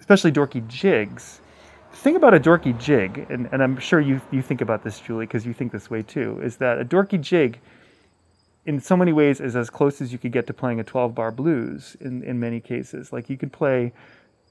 [0.00, 1.40] especially dorky jigs.
[1.90, 5.00] The thing about a dorky jig, and, and I'm sure you you think about this,
[5.00, 7.58] Julie, because you think this way too, is that a dorky jig,
[8.66, 11.14] in so many ways, is as close as you could get to playing a 12
[11.14, 11.96] bar blues.
[12.00, 13.92] In in many cases, like you could play.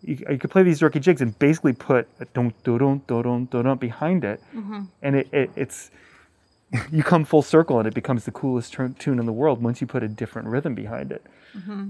[0.04, 3.24] You, you could play these dorky jigs and basically put a don't do don't do
[3.24, 4.42] don't do don't behind it,
[5.02, 5.90] and it, it it's
[6.92, 9.80] you come full circle and it becomes the coolest tur- tune in the world once
[9.82, 11.26] you put a different rhythm behind it.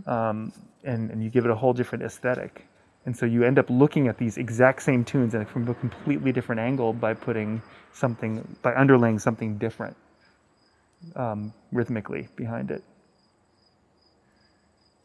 [0.07, 0.53] Um,
[0.83, 2.67] and, and you give it a whole different aesthetic.
[3.05, 6.31] And so you end up looking at these exact same tunes and from a completely
[6.31, 7.61] different angle by putting
[7.93, 9.95] something by underlaying something different
[11.15, 12.83] um, rhythmically behind it.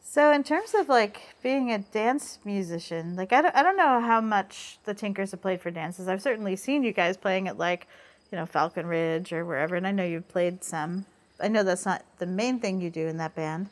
[0.03, 4.01] So in terms of like being a dance musician, like I don't, I don't know
[4.01, 6.07] how much the Tinkers have played for dances.
[6.07, 7.87] I've certainly seen you guys playing at like,
[8.33, 11.05] you know, Falcon Ridge or wherever, and I know you've played some.
[11.39, 13.69] I know that's not the main thing you do in that band.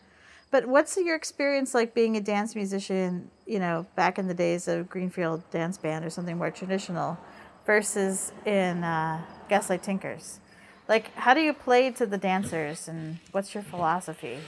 [0.50, 4.68] But what's your experience like being a dance musician, you know, back in the days
[4.68, 7.16] of Greenfield Dance Band or something more traditional
[7.64, 10.40] versus in uh, Gaslight Tinkers?
[10.88, 14.38] Like, how do you play to the dancers and what's your philosophy?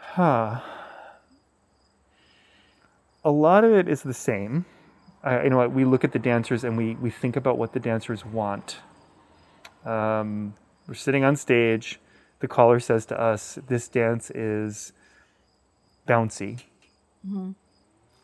[0.00, 0.60] Huh.
[3.24, 4.66] A lot of it is the same.
[5.44, 5.72] You know what?
[5.72, 8.78] We look at the dancers and we, we think about what the dancers want.
[9.84, 10.54] Um,
[10.88, 12.00] we're sitting on stage.
[12.40, 14.92] The caller says to us, "This dance is
[16.08, 16.62] bouncy."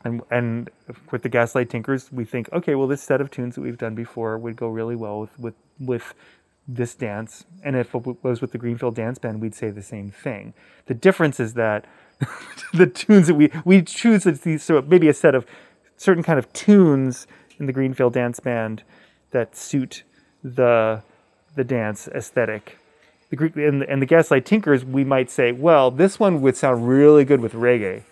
[0.05, 0.71] And and
[1.11, 3.95] with the Gaslight Tinkers, we think, okay, well, this set of tunes that we've done
[3.95, 6.15] before would go really well with with, with
[6.69, 7.45] this dance.
[7.65, 10.55] And if it was with the Greenfield Dance Band, we'd say the same thing.
[10.87, 11.87] The difference is that
[12.75, 15.47] the tunes that we we choose these so maybe a set of
[16.03, 17.27] certain kind of tunes
[17.59, 18.83] in the Greenfield Dance Band
[19.31, 20.03] that suit
[20.43, 21.03] the
[21.55, 22.79] the dance aesthetic.
[23.31, 26.57] The Greek and the, and the Gaslight Tinkers, we might say, well, this one would
[26.57, 28.03] sound really good with reggae,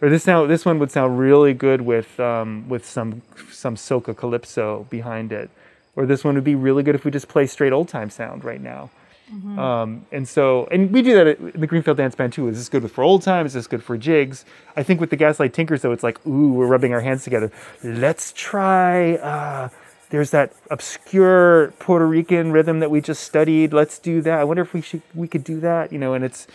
[0.00, 4.16] or this now this one would sound really good with um, with some some soca
[4.16, 5.50] calypso behind it,
[5.96, 8.44] or this one would be really good if we just play straight old time sound
[8.44, 8.90] right now.
[9.32, 12.48] Um, and so, and we do that in the Greenfield Dance Band too.
[12.48, 13.46] Is this good for old time?
[13.46, 14.44] Is this good for jigs?
[14.76, 17.50] I think with the Gaslight Tinkers, though, it's like, ooh, we're rubbing our hands together.
[17.82, 19.14] Let's try.
[19.14, 19.70] Uh,
[20.10, 23.72] there's that obscure Puerto Rican rhythm that we just studied.
[23.72, 24.38] Let's do that.
[24.38, 25.90] I wonder if we should we could do that.
[25.90, 26.46] You know, and it's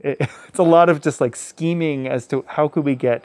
[0.00, 3.24] it, it's a lot of just like scheming as to how could we get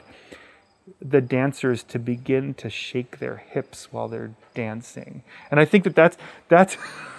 [1.02, 5.22] the dancers to begin to shake their hips while they're dancing.
[5.50, 6.16] And I think that that's
[6.48, 6.76] that's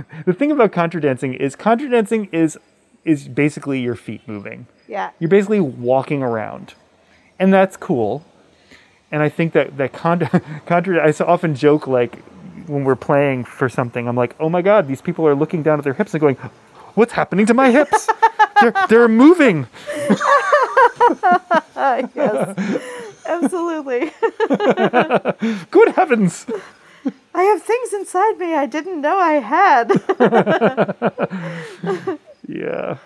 [0.26, 2.58] the thing about contra dancing is contra dancing is
[3.04, 4.66] is basically your feet moving.
[4.86, 5.10] Yeah.
[5.18, 6.74] You're basically walking around,
[7.38, 8.24] and that's cool.
[9.10, 12.16] And I think that that contra, contra I so often joke like
[12.66, 15.78] when we're playing for something, I'm like, oh my god, these people are looking down
[15.78, 16.36] at their hips and going,
[16.94, 18.08] what's happening to my hips?
[18.60, 19.66] they're they're moving.
[21.76, 22.90] yes,
[23.26, 24.12] absolutely.
[25.70, 26.46] Good heavens!
[27.34, 29.90] I have things inside me I didn't know I had.
[32.48, 32.98] Yeah.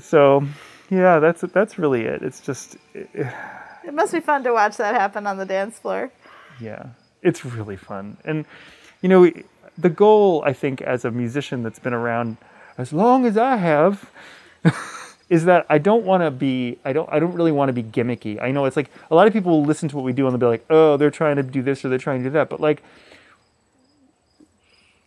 [0.00, 0.44] So,
[0.90, 2.22] yeah, that's that's really it.
[2.22, 6.10] It's just, it must be fun to watch that happen on the dance floor.
[6.60, 6.86] yeah,
[7.22, 8.16] it's really fun.
[8.24, 8.44] And
[9.02, 9.30] you know,
[9.76, 12.36] the goal I think as a musician that's been around
[12.76, 14.10] as long as I have
[15.30, 17.82] is that I don't want to be I don't I don't really want to be
[17.82, 18.40] gimmicky.
[18.40, 20.32] I know it's like a lot of people will listen to what we do and
[20.32, 22.48] they'll be like, "Oh, they're trying to do this or they're trying to do that."
[22.48, 22.82] But like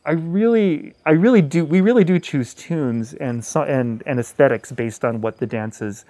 [0.06, 4.72] I really I really do we really do choose tunes and so, and and aesthetics
[4.72, 6.06] based on what the dances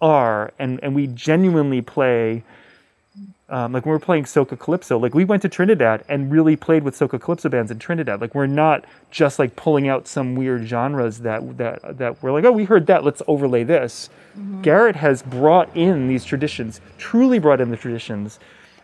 [0.00, 2.44] are and and we genuinely play
[3.50, 6.82] um, like when we're playing soca calypso like we went to trinidad and really played
[6.82, 8.20] with soca calypso bands in trinidad.
[8.20, 12.44] Like we're not just like pulling out some weird genres that that that we're like
[12.44, 14.10] oh we heard that let's overlay this.
[14.62, 18.38] Garrett has brought in these traditions truly brought in the traditions.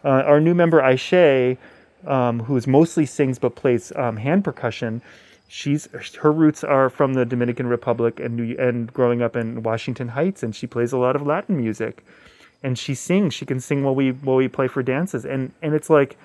[0.05, 1.57] Uh, our new member aisha
[2.07, 5.01] um, who is mostly sings but plays um, hand percussion
[5.49, 10.09] she's her roots are from the Dominican Republic and New, and growing up in Washington
[10.09, 12.05] Heights, and she plays a lot of Latin music,
[12.65, 13.35] and she sings.
[13.35, 16.17] She can sing while we while we play for dances, and and it's like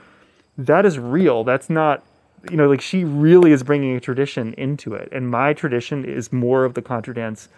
[0.58, 1.44] that is real.
[1.44, 2.04] That's not
[2.50, 6.34] you know like she really is bringing a tradition into it, and my tradition is
[6.34, 7.50] more of the contra dance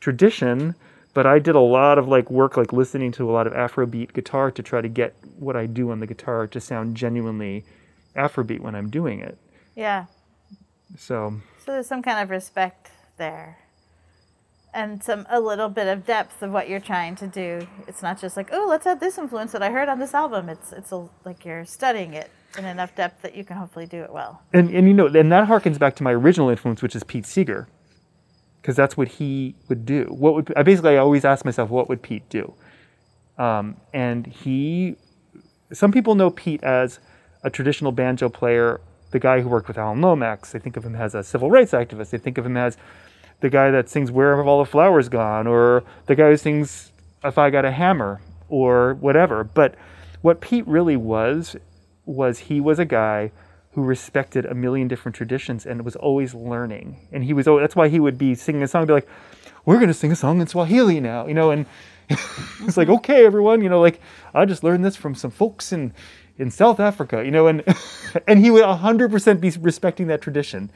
[0.00, 0.74] tradition.
[1.12, 4.12] But I did a lot of like work, like listening to a lot of Afrobeat
[4.12, 7.64] guitar to try to get what I do on the guitar to sound genuinely
[8.16, 9.36] Afrobeat when I'm doing it.
[9.74, 10.06] Yeah.
[10.96, 13.58] So So there's some kind of respect there.
[14.72, 17.66] And some a little bit of depth of what you're trying to do.
[17.88, 20.48] It's not just like, oh, let's add this influence that I heard on this album.
[20.48, 24.02] It's it's a, like you're studying it in enough depth that you can hopefully do
[24.02, 24.42] it well.
[24.52, 27.26] and and you know, and that harkens back to my original influence, which is Pete
[27.26, 27.66] Seeger,
[28.60, 30.04] because that's what he would do.
[30.10, 32.54] What would I basically I always ask myself, what would Pete do?
[33.38, 34.96] Um, and he,
[35.72, 36.98] some people know Pete as
[37.42, 38.80] a traditional banjo player,
[39.12, 40.52] the guy who worked with Alan Lomax.
[40.52, 42.10] They think of him as a civil rights activist.
[42.10, 42.76] They think of him as
[43.40, 46.92] the guy that sings "Where Have All the Flowers Gone" or the guy who sings
[47.24, 49.44] "If I Got a Hammer" or whatever.
[49.44, 49.74] But
[50.22, 51.56] what Pete really was
[52.04, 53.30] was he was a guy
[53.72, 57.06] who respected a million different traditions and was always learning.
[57.12, 59.08] And he was al- that's why he would be singing a song, and be like,
[59.64, 61.66] "We're going to sing a song in Swahili now," you know, and
[62.10, 64.00] it's like, okay, everyone, you know, like
[64.34, 65.92] I just learned this from some folks in
[66.38, 67.62] in South Africa, you know, and
[68.26, 70.70] and he would hundred percent be respecting that tradition,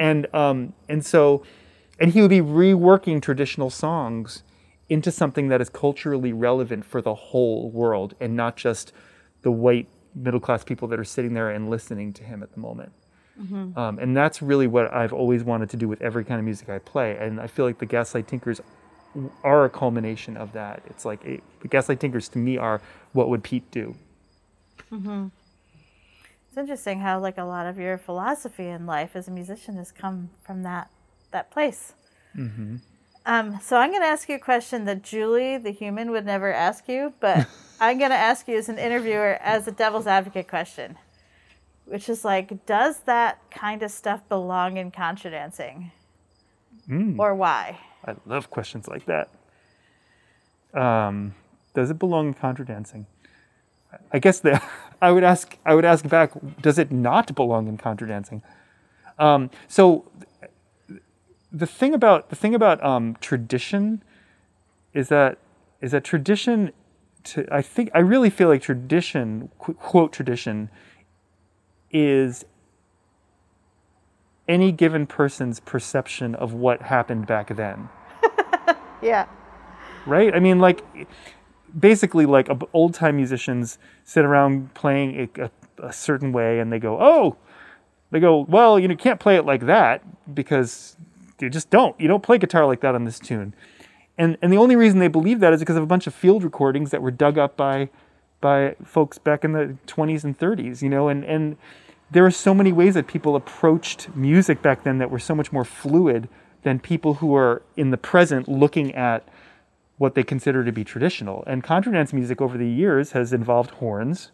[0.00, 1.42] and um and so,
[2.00, 4.42] and he would be reworking traditional songs
[4.88, 8.92] into something that is culturally relevant for the whole world and not just
[9.42, 12.58] the white middle class people that are sitting there and listening to him at the
[12.58, 12.90] moment.
[13.78, 16.68] Um, and that's really what I've always wanted to do with every kind of music
[16.68, 17.16] I play.
[17.18, 18.60] And I feel like the Gaslight Tinkers
[19.44, 20.82] are a culmination of that.
[20.86, 22.80] It's like it, the Gaslight Tinkers to me are
[23.12, 23.94] what would Pete do?
[26.48, 29.92] It's interesting how like a lot of your philosophy in life as a musician has
[29.92, 30.90] come from that
[31.32, 31.94] that place.
[33.26, 36.52] Um, so I'm going to ask you a question that Julie, the human, would never
[36.52, 37.46] ask you, but
[37.80, 40.96] I'm going to ask you as an interviewer as a devil's advocate question,
[41.84, 45.92] which is like, does that kind of stuff belong in contra dancing,
[47.18, 47.78] or why?
[48.06, 49.28] I love questions like that.
[50.72, 51.34] Um,
[51.74, 53.06] does it belong in contra dancing?
[54.12, 54.62] I guess the
[55.02, 58.42] I would ask I would ask back, does it not belong in contra dancing?
[59.18, 60.10] Um, so
[61.52, 64.02] the thing about the thing about um, tradition
[64.94, 65.38] is that
[65.80, 66.72] is that tradition
[67.24, 70.70] to I think I really feel like tradition quote tradition
[71.90, 72.44] is
[74.48, 77.88] any given person's perception of what happened back then
[79.02, 79.26] Yeah.
[80.06, 80.34] right?
[80.34, 80.82] I mean, like,
[81.78, 85.50] basically, like old time musicians sit around playing a, a,
[85.88, 87.36] a certain way, and they go, "Oh,"
[88.10, 90.02] they go, "Well, you know, you can't play it like that
[90.34, 90.96] because
[91.42, 91.98] you just don't.
[92.00, 93.54] You don't play guitar like that on this tune."
[94.18, 96.44] And and the only reason they believe that is because of a bunch of field
[96.44, 97.88] recordings that were dug up by
[98.40, 101.56] by folks back in the 20s and 30s, you know, and and
[102.10, 105.52] there are so many ways that people approached music back then that were so much
[105.52, 106.28] more fluid
[106.62, 109.26] than people who are in the present looking at
[109.96, 111.44] what they consider to be traditional.
[111.46, 114.32] And contra dance music over the years has involved horns.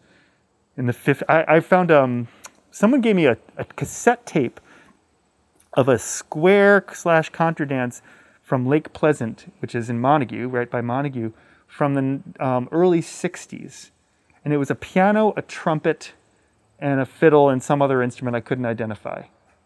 [0.77, 2.29] In the fifth, I, I found um,
[2.71, 4.61] someone gave me a, a cassette tape
[5.77, 8.03] of a square slash contra dance
[8.43, 11.33] from Lake Pleasant, which is in Montague, right by Montague,
[11.67, 13.91] from the um, early '60s,
[14.45, 16.13] and it was a piano, a trumpet,
[16.79, 19.25] and a fiddle and some other instrument I couldn't identify.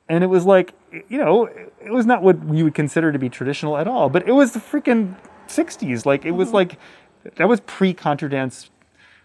[0.08, 0.72] And it was like,
[1.08, 4.26] you know, it was not what you would consider to be traditional at all, but
[4.28, 6.04] it was the freaking 60s.
[6.04, 6.78] Like, it was like,
[7.36, 8.70] that was pre contra dance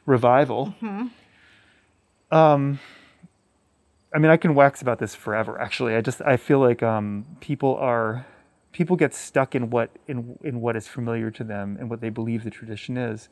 [0.06, 0.76] revival.
[2.32, 2.80] Um,
[4.16, 5.94] I mean, I can wax about this forever, actually.
[5.94, 8.26] I just, I feel like um, people are,
[8.72, 12.08] people get stuck in what, in, in what is familiar to them and what they
[12.08, 13.28] believe the tradition is.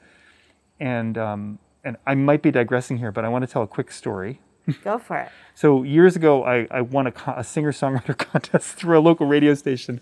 [0.82, 3.92] And, um, and I might be digressing here, but I want to tell a quick
[3.92, 4.42] story.
[4.84, 5.30] Go for it.
[5.56, 10.02] So years ago, I, I won a, a singer-songwriter contest through a local radio station,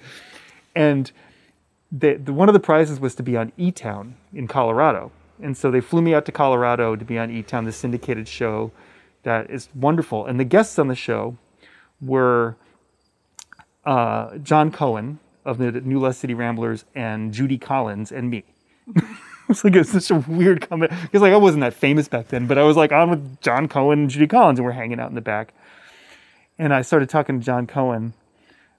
[0.73, 1.11] and
[1.91, 5.11] the, the, one of the prizes was to be on E Town in Colorado.
[5.43, 8.29] And so they flew me out to Colorado to be on E Town, the syndicated
[8.29, 8.71] show
[9.23, 10.25] that is wonderful.
[10.25, 11.37] And the guests on the show
[11.99, 12.55] were
[13.85, 18.43] uh, John Cohen of the New Lost City Ramblers and Judy Collins and me.
[19.49, 22.47] it's like it's such a weird comment because like I wasn't that famous back then,
[22.47, 25.09] but I was like on with John Cohen and Judy Collins, and we're hanging out
[25.09, 25.53] in the back.
[26.57, 28.13] And I started talking to John Cohen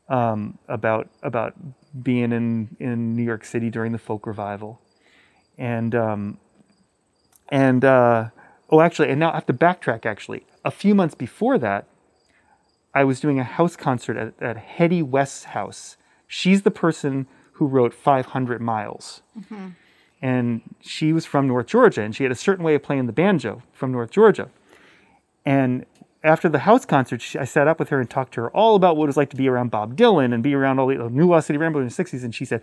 [0.08, 1.54] um, about about
[2.02, 4.80] being in in New York City during the folk revival,
[5.58, 6.38] and um,
[7.48, 8.28] and uh,
[8.72, 10.04] oh, actually, and now I have to backtrack.
[10.04, 11.86] Actually, a few months before that,
[12.94, 15.96] I was doing a house concert at, at Hedy West's house.
[16.26, 19.22] She's the person who wrote 500 Miles.
[19.38, 19.68] Mm-hmm.
[20.20, 23.12] And she was from North Georgia, and she had a certain way of playing the
[23.12, 24.50] banjo from North Georgia.
[25.44, 25.84] And
[26.24, 28.76] after the house concert, she, I sat up with her and talked to her all
[28.76, 31.10] about what it was like to be around Bob Dylan and be around all the
[31.10, 32.22] New Lost City Ramblers in the 60s.
[32.22, 32.62] And she said,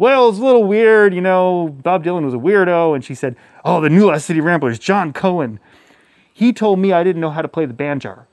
[0.00, 2.94] Well, it's a little weird, you know, Bob Dylan was a weirdo.
[2.94, 3.36] And she said,
[3.66, 5.60] Oh, the New Lost City Ramblers, John Cohen.
[6.32, 8.24] He told me I didn't know how to play the banjar.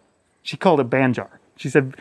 [0.43, 1.27] She called it banjar.
[1.57, 1.97] She said,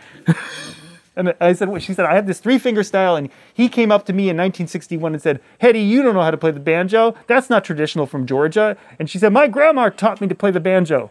[1.16, 3.16] and I said, well, she said, I have this three finger style.
[3.16, 6.30] And he came up to me in 1961 and said, Hedy, you don't know how
[6.30, 7.16] to play the banjo.
[7.26, 8.76] That's not traditional from Georgia.
[9.00, 11.10] And she said, My grandma taught me to play the banjo.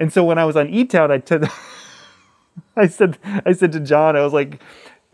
[0.00, 1.36] And so when I was on E Town, I, t-
[2.76, 4.60] I said, I said to John, I was like,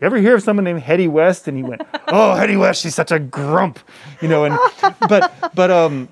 [0.03, 1.47] you ever hear of someone named Hedy West?
[1.47, 3.79] And he went, Oh, Hedy West, she's such a grump,
[4.21, 4.43] you know.
[4.43, 4.59] And
[5.07, 6.09] but but um,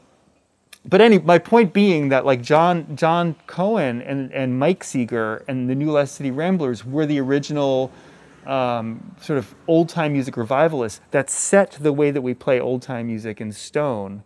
[0.85, 5.69] but any my point being that like John John Cohen and and Mike Seeger and
[5.69, 7.91] the New Lost City Ramblers were the original
[8.45, 12.81] um, sort of old time music revivalists that set the way that we play old
[12.81, 14.23] time music in stone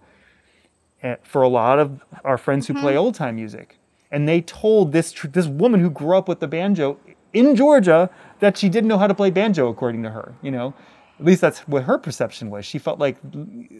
[1.02, 3.80] eh, for a lot of our friends who play old time music.
[4.12, 7.00] And they told this tr- this woman who grew up with the banjo
[7.36, 8.10] in Georgia
[8.40, 10.34] that she didn't know how to play banjo, according to her.
[10.42, 10.74] You know,
[11.20, 12.66] at least that's what her perception was.
[12.66, 13.18] She felt like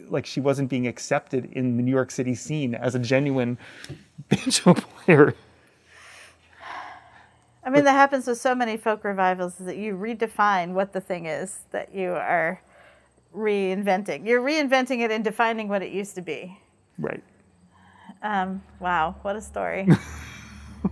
[0.08, 3.58] like she wasn't being accepted in the New York City scene as a genuine
[4.28, 5.34] banjo player.
[7.64, 11.00] I mean, that happens with so many folk revivals is that you redefine what the
[11.00, 12.60] thing is that you are
[13.34, 14.24] reinventing.
[14.24, 16.56] You're reinventing it and defining what it used to be.
[16.96, 17.24] Right.
[18.22, 19.88] Um, wow, what a story.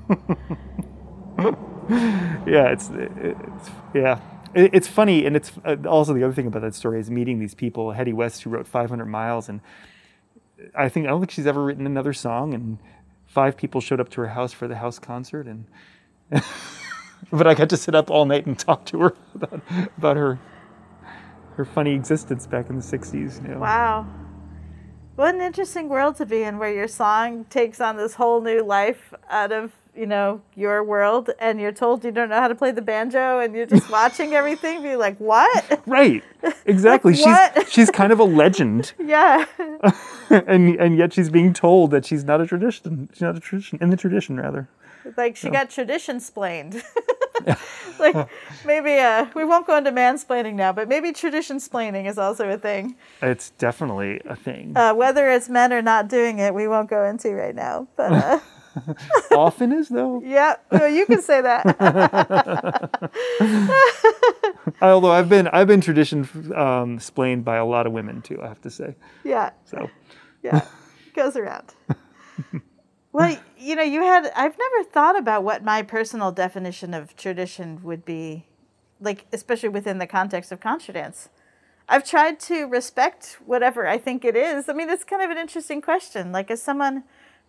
[2.47, 4.20] yeah, it's, it's yeah.
[4.55, 7.39] It- It's funny, and it's uh, also the other thing about that story is meeting
[7.41, 7.89] these people.
[7.93, 9.61] Hedy West, who wrote 500 Miles, and
[10.76, 12.55] I think I don't think she's ever written another song.
[12.55, 12.78] And
[13.26, 15.64] five people showed up to her house for the house concert, and
[17.32, 19.61] but I got to sit up all night and talk to her about
[19.99, 20.39] about her
[21.57, 23.43] her funny existence back in the 60s.
[23.43, 23.59] You know.
[23.61, 24.07] wow.
[25.16, 28.62] What an interesting world to be in where your song takes on this whole new
[28.64, 32.55] life out of, you know, your world and you're told you don't know how to
[32.55, 36.23] play the banjo and you're just watching everything be like, "What?" Right.
[36.67, 37.15] Exactly.
[37.15, 38.93] Like, she's she's kind of a legend.
[38.99, 39.45] yeah.
[40.31, 43.09] and and yet she's being told that she's not a tradition.
[43.13, 44.69] She's not a tradition in the tradition, rather.
[45.17, 46.83] Like she got tradition splained.
[47.99, 48.29] like
[48.65, 52.57] maybe uh we won't go into mansplaining now, but maybe tradition splaining is also a
[52.57, 52.97] thing.
[53.21, 54.73] It's definitely a thing.
[54.77, 57.87] Uh, whether it's men or not doing it, we won't go into right now.
[57.97, 58.41] But uh,
[59.33, 60.22] Often is though.
[60.25, 63.01] yeah, well, you can say that.
[64.83, 68.41] Although I've been I've been tradition um, splained by a lot of women too.
[68.43, 68.95] I have to say.
[69.25, 69.91] yeah, So
[70.43, 70.66] yeah,
[71.14, 71.75] goes around.
[73.12, 77.81] Well, you know, you had I've never thought about what my personal definition of tradition
[77.85, 78.47] would be,
[79.01, 81.29] like especially within the context of contra dance.
[81.89, 84.68] I've tried to respect whatever I think it is.
[84.68, 86.33] I mean, it's kind of an interesting question.
[86.33, 87.05] Like, as someone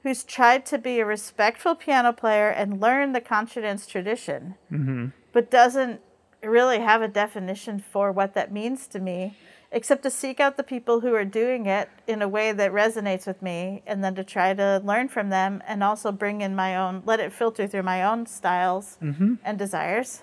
[0.05, 5.07] who's tried to be a respectful piano player and learn the contra dance tradition, mm-hmm.
[5.33, 5.99] but doesn't
[6.43, 9.35] really have a definition for what that means to me,
[9.71, 13.25] except to seek out the people who are doing it in a way that resonates
[13.25, 16.77] with me, and then to try to learn from them and also bring in my
[16.77, 19.33] own, let it filter through my own styles mm-hmm.
[19.43, 20.21] and desires.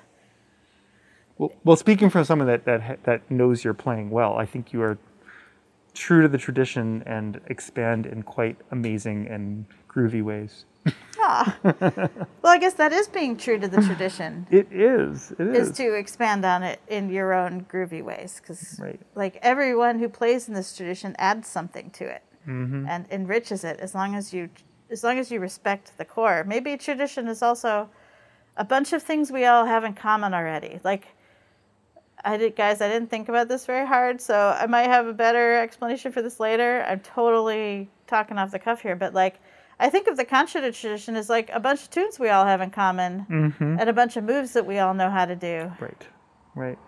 [1.39, 4.81] well, well, speaking from someone that that that knows you're playing well, I think you
[4.81, 4.97] are
[5.95, 10.65] true to the tradition and expand in quite amazing and groovy ways.
[11.21, 11.57] ah.
[12.43, 14.47] Well, I guess that is being true to the tradition.
[14.51, 15.31] It is.
[15.39, 15.77] It is is.
[15.77, 18.99] to expand on it in your own groovy ways because Right.
[19.15, 22.87] like everyone who plays in this tradition adds something to it Mm-hmm.
[22.89, 24.49] and enriches it as long as you
[24.91, 27.89] as long as you respect the core maybe tradition is also
[28.57, 31.07] a bunch of things we all have in common already like
[32.25, 35.13] i did guys i didn't think about this very hard so i might have a
[35.13, 39.41] better explanation for this later i'm totally talking off the cuff here but like
[39.81, 42.61] i think of the contra tradition as like a bunch of tunes we all have
[42.61, 43.77] in common mm-hmm.
[43.81, 46.07] and a bunch of moves that we all know how to do Right.
[46.55, 46.79] Right.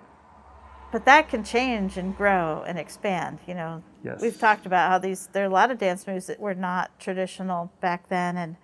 [0.92, 4.20] but that can change and grow and expand you know Yes.
[4.20, 6.90] we've talked about how these there are a lot of dance moves that were not
[7.00, 8.56] traditional back then and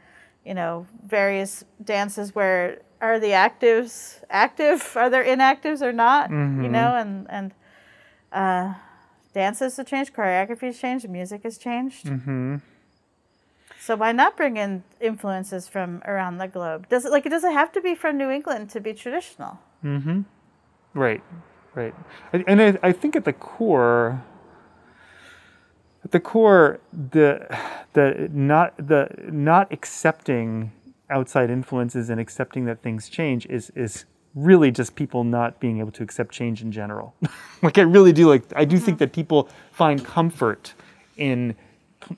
[0.44, 6.68] you know various dances where are the actives active are there inactives or not you
[6.68, 7.52] know and and
[8.32, 8.74] uh
[9.34, 12.56] dances have changed choreography has changed music has changed mm-hmm.
[13.80, 17.52] so why not bring in influences from around the globe does it like it doesn't
[17.52, 20.20] have to be from new england to be traditional Mm-hmm.
[20.92, 21.22] Right,
[21.74, 21.94] right.
[22.34, 24.22] And- And I, I think at the core,
[26.04, 27.46] at the core, the
[27.94, 30.72] the not the not accepting
[31.10, 34.04] outside influences and accepting that things change is is
[34.34, 37.14] really just people not being able to accept change in general.
[37.62, 39.04] like I really do like I do think mm-hmm.
[39.04, 40.74] that people find comfort
[41.16, 41.54] in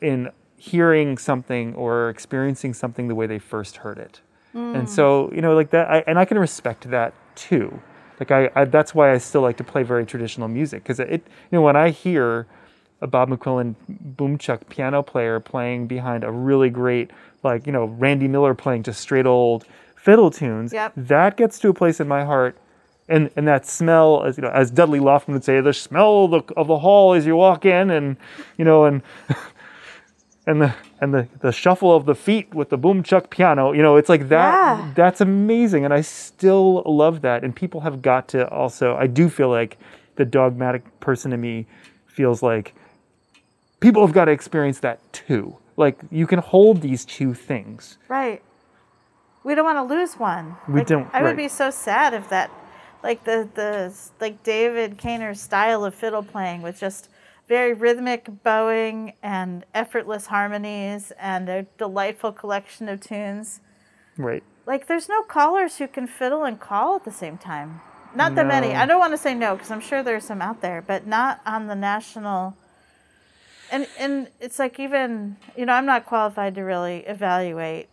[0.00, 4.20] in hearing something or experiencing something the way they first heard it.
[4.54, 4.88] And mm.
[4.88, 7.80] so, you know, like that I, and I can respect that too.
[8.20, 11.10] Like I, I that's why I still like to play very traditional music because it
[11.10, 12.46] you know when I hear
[13.00, 13.74] a Bob McQuillen
[14.16, 17.10] boomchuck piano player playing behind a really great
[17.42, 19.64] like you know Randy Miller playing just straight old
[19.96, 20.92] fiddle tunes Yep.
[20.96, 22.56] that gets to a place in my heart
[23.08, 26.30] and and that smell as you know as Dudley Laufman would say the smell of
[26.46, 28.16] the, of the hall as you walk in and
[28.58, 29.02] you know and
[30.46, 33.96] and the and the, the shuffle of the feet with the boomchuck piano you know
[33.96, 34.92] it's like that Yeah.
[34.94, 39.28] that's amazing and I still love that and people have got to also I do
[39.28, 39.78] feel like
[40.16, 41.66] the dogmatic person in me
[42.06, 42.74] feels like
[43.80, 48.42] people have got to experience that too like you can hold these two things Right.
[49.44, 50.56] We don't want to lose one.
[50.68, 52.50] We Like, don't, I would be so sad if that,
[53.02, 57.08] like the the like David Kaynor's style of fiddle playing with just
[57.48, 63.60] very rhythmic bowing and effortless harmonies and a delightful collection of tunes.
[64.16, 67.80] right Like there's no callers who can fiddle and call at the same time.
[68.14, 68.74] Not that many.
[68.74, 71.40] I don't want to say no because I'm sure there's some out there, but not
[71.46, 72.56] on the national.
[73.72, 77.88] And and it's like even you know I'm not qualified to really evaluate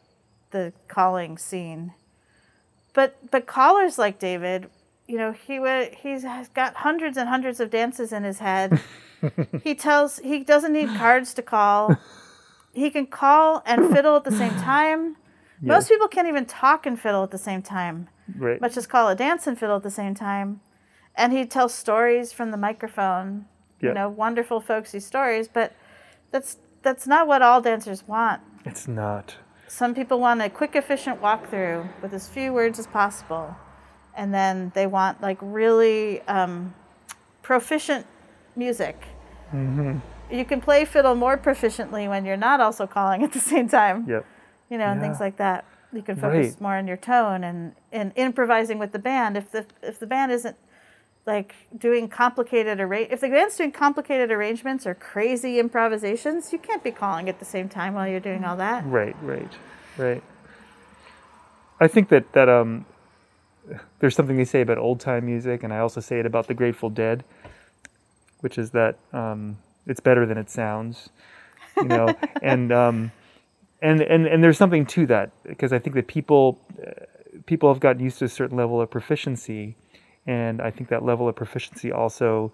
[0.51, 1.93] the calling scene,
[2.93, 4.69] but but callers like David,
[5.07, 8.81] you know he would he's has got hundreds and hundreds of dances in his head.
[9.64, 11.95] he tells he doesn't need cards to call.
[12.73, 15.15] He can call and fiddle at the same time.
[15.61, 19.07] Most people can't even talk and fiddle at the same time right much as call
[19.07, 20.60] a dance and fiddle at the same time.
[21.15, 23.45] And he tells stories from the microphone,
[23.81, 23.89] Yeah.
[23.89, 25.73] you know, wonderful folksy stories, but
[26.31, 28.41] that's that's not what all dancers want.
[28.65, 29.35] it's not
[29.68, 33.56] Some people want a quick, efficient walkthrough with as few words as possible.
[34.15, 36.73] And then they want like really um,
[37.41, 38.06] proficient
[38.56, 38.97] music.
[40.31, 44.06] You can play fiddle more proficiently when you're not also calling at the same time
[44.07, 44.26] yep
[44.69, 45.65] you know, and things like that.
[45.91, 46.61] You can focus Right.
[46.61, 49.35] more on your tone and, and improvising with the band.
[49.35, 50.56] If the if the band isn't
[51.25, 56.83] like doing complicated arra- if the band's doing complicated arrangements or crazy improvisations, you can't
[56.83, 58.85] be calling at the same time while you're doing all that.
[58.85, 59.51] Right, right,
[59.97, 60.23] right.
[61.79, 62.85] I think that that um,
[63.99, 66.53] there's something they say about old time music, and I also say it about the
[66.53, 67.23] Grateful Dead,
[68.41, 71.09] which is that um, it's better than it sounds,
[71.77, 73.11] you know, and um,
[73.81, 77.05] and and and there's something to that because I think that people uh,
[77.45, 79.75] people have gotten used to a certain level of proficiency,
[80.27, 82.51] and I think that level of proficiency also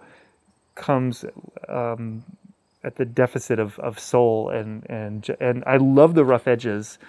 [0.76, 1.26] comes
[1.70, 2.24] um,
[2.84, 7.00] at the deficit of, of soul and and and I love the rough edges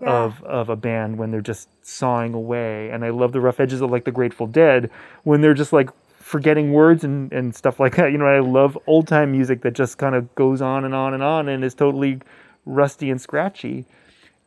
[0.00, 0.10] Yeah.
[0.24, 2.90] of of a band when they're just sawing away.
[2.90, 4.90] And I love the rough edges of like the Grateful Dead
[5.24, 8.10] when they're just like forgetting words and, and stuff like that.
[8.12, 11.14] You know I love old time music that just kind of goes on and on
[11.14, 12.20] and on and is totally
[12.66, 13.84] rusty and scratchy.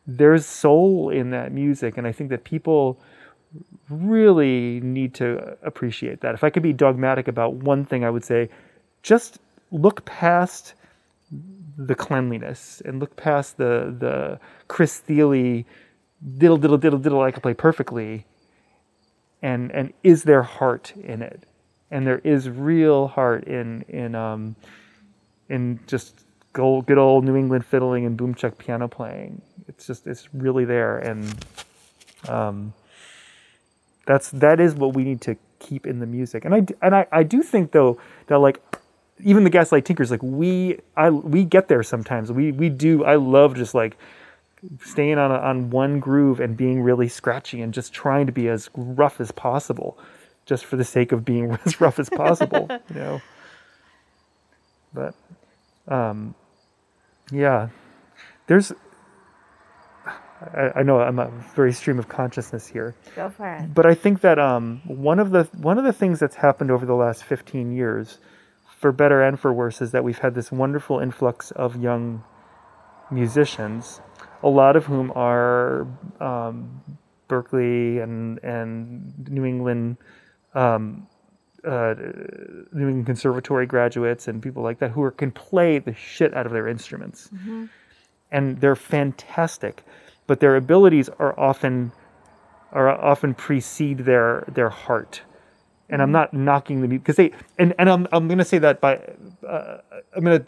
[0.08, 3.00] There's soul in that music and I think that people
[3.90, 6.34] really need to appreciate that.
[6.34, 8.50] If I could be dogmatic about one thing, I would say
[9.04, 9.40] just
[9.72, 10.74] look past
[11.78, 15.64] the cleanliness and look past the the Chris Thile
[16.38, 18.26] diddle diddle diddle diddle I can play perfectly
[19.42, 21.44] and and is there heart in it?
[21.92, 24.56] And there is real heart in in um
[25.50, 29.42] in just go- good old New England fiddling and boomchuck piano playing.
[29.68, 31.46] It's just it's really there and
[32.30, 32.74] um
[34.06, 36.46] that's that is what we need to keep in the music.
[36.46, 38.62] And i and i, I do think though that like
[39.24, 42.32] even the gaslight tinkers like we i we get there sometimes.
[42.32, 43.98] We we do i love just like
[44.82, 48.48] staying on a, on one groove and being really scratchy and just trying to be
[48.48, 49.98] as rough as possible
[50.46, 53.22] just for the sake of being as rough as possible you know?
[54.94, 55.16] But
[55.88, 56.36] um
[57.32, 57.70] yeah.
[58.48, 58.74] There's
[60.54, 63.74] I, I know I'm a very stream of consciousness here Go for it.
[63.74, 66.86] but I think that um, one of the one of the things that's happened over
[66.86, 68.18] the last 15 years,
[68.80, 72.24] for better and for worse, is that we've had this wonderful influx of young
[73.12, 74.02] musicians,
[74.42, 75.88] a lot of whom are
[76.20, 76.82] um,
[77.30, 79.98] Berklee and and New England.
[80.54, 81.08] Um,
[81.66, 81.96] uh,
[82.74, 86.46] New England Conservatory graduates and people like that who are, can play the shit out
[86.46, 87.30] of their instruments,
[88.32, 89.86] and they're fantastic,
[90.28, 91.92] but their abilities are often
[92.72, 95.22] are often precede their their heart.
[95.90, 99.00] And I'm not knocking them because they and, and I'm I'm gonna say that by
[99.48, 99.78] uh,
[100.16, 100.46] I'm gonna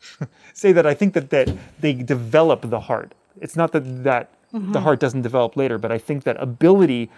[0.54, 3.14] say that I think that that they develop the heart.
[3.40, 5.78] It's not that that the heart doesn't develop later.
[5.78, 7.10] But I think that ability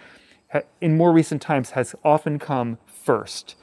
[0.51, 3.55] ha- in more recent times has often come first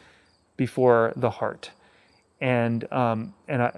[0.56, 1.70] before the heart.
[2.40, 3.68] And, um, and I,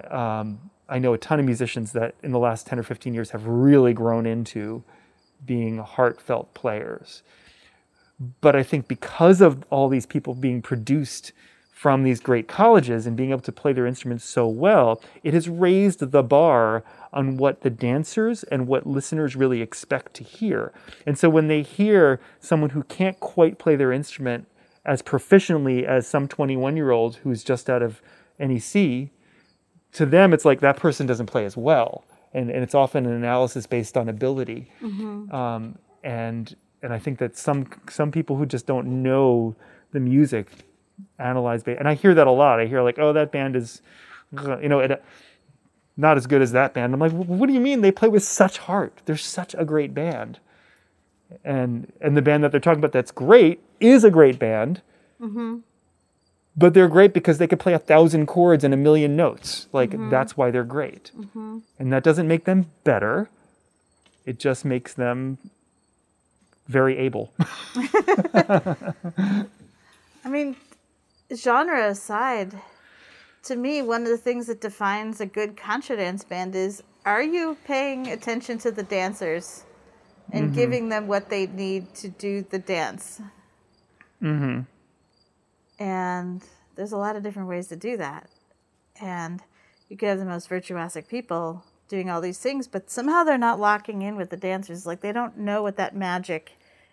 [0.41, 3.31] um, I know a ton of musicians that in the last 10 or 15 years
[3.31, 4.83] have really grown into
[5.47, 7.23] being heartfelt players.
[8.41, 11.33] But I think because of all these people being produced
[11.73, 15.49] from these great colleges and being able to play their instruments so well, it has
[15.49, 20.75] raised the bar on what the dancers and what listeners really expect to hear.
[21.07, 24.47] And so when they hear someone who can't quite play their instrument
[24.85, 28.03] as proficiently as some 21 year old who's just out of
[28.39, 29.09] NEC,
[29.93, 32.05] to them it's like that person doesn't play as well.
[32.33, 34.71] And, and it's often an analysis based on ability.
[35.35, 39.55] Um, and and I think that some some people who just don't know
[39.93, 40.47] the music
[41.19, 42.61] analyze ba- and I hear that a lot.
[42.61, 43.83] I hear like, oh, that band is,
[44.63, 45.03] you know, it,
[45.97, 46.95] not as good as that band.
[46.95, 47.81] I'm like, what do you mean?
[47.83, 49.03] They play with such heart.
[49.05, 50.39] They're such a great band.
[51.45, 54.83] And and the band that they're talking about that's great is a great band.
[56.61, 59.67] But they're great because they could play a thousand chords and a million notes.
[59.73, 60.11] Like mm-hmm.
[60.11, 61.11] that's why they're great.
[61.17, 61.61] Mm-hmm.
[61.79, 63.31] And that doesn't make them better.
[64.27, 65.39] It just makes them
[66.69, 67.33] very able.
[68.37, 69.47] I
[70.29, 70.55] mean,
[71.35, 72.61] genre aside,
[73.45, 77.23] to me, one of the things that defines a good contra dance band is are
[77.23, 79.65] you paying attention to the dancers
[80.31, 80.55] and mm-hmm.
[80.55, 83.23] giving them what they need to do the dance?
[84.21, 84.61] hmm
[85.81, 86.43] And
[86.77, 88.29] there's a lot of different ways to do that.
[89.01, 89.41] And
[89.89, 93.59] you could have the most virtuosic people doing all these things, but somehow they're not
[93.59, 94.87] locking in with the dancers.
[94.87, 96.53] Like they don't know what that magic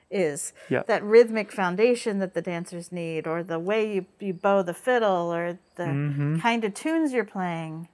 [0.09, 0.53] is.
[0.69, 0.83] Yeah.
[0.87, 5.31] That rhythmic foundation that the dancers need, or the way you, you bow the fiddle,
[5.31, 6.39] or the Mm-hmm.
[6.39, 7.89] kind of tunes you're playing.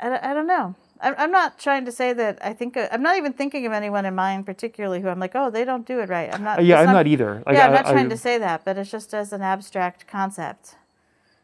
[0.00, 0.74] I, don't- I don't know.
[1.02, 4.04] I'm, I'm not trying to say that I think, I'm not even thinking of anyone
[4.04, 6.32] in mind particularly who I'm like, oh, they don't do it right.
[6.34, 6.58] I'm not.
[6.58, 7.42] Uh, yeah, I'm not either.
[7.46, 9.40] Like, yeah, I'm I- not trying I- to say that, but it's just as an
[9.42, 10.74] abstract concept.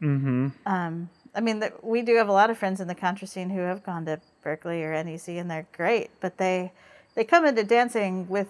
[0.01, 0.49] Mm-hmm.
[0.67, 3.49] Um, I mean, that we do have a lot of friends in the contra scene
[3.49, 6.09] who have gone to Berklee or NEC, and they're great.
[6.19, 6.71] But they
[7.15, 8.47] they come into dancing with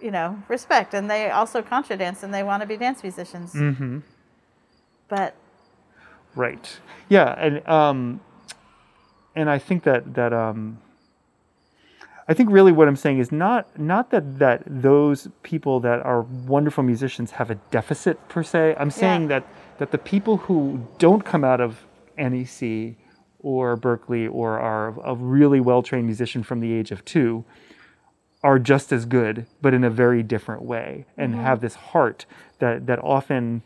[0.00, 3.54] you know respect, and they also contra dance, and they want to be dance musicians.
[3.54, 3.98] Mm-hmm.
[5.08, 5.34] But
[6.36, 6.78] Right.
[7.08, 8.20] Yeah, and um,
[9.34, 10.78] and I think that that um,
[12.28, 16.22] I think really what I'm saying is not not that that those people that are
[16.22, 18.76] wonderful musicians have a deficit per se.
[18.78, 19.44] I'm saying that
[19.78, 21.84] that the people who don't come out of
[22.16, 22.94] NEC
[23.40, 27.44] or Berklee or are a really well trained musician from the age of two
[28.42, 32.26] are just as good, but in a very different way, and have this heart
[32.58, 33.62] that that often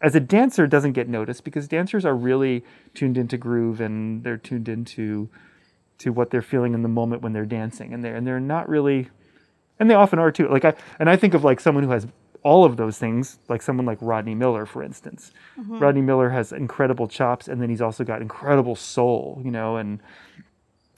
[0.00, 2.64] as a dancer doesn't get noticed because dancers are really
[2.94, 5.28] tuned into groove and they're tuned into
[5.98, 7.92] to what they're feeling in the moment when they're dancing.
[7.92, 9.08] And they're and they're not really
[9.80, 10.48] and they often are too.
[10.48, 12.06] Like i and i think of like someone who has
[12.44, 15.32] all of those things like someone like rodney miller for instance.
[15.58, 15.78] Mm-hmm.
[15.80, 20.00] Rodney miller has incredible chops and then he's also got incredible soul you know and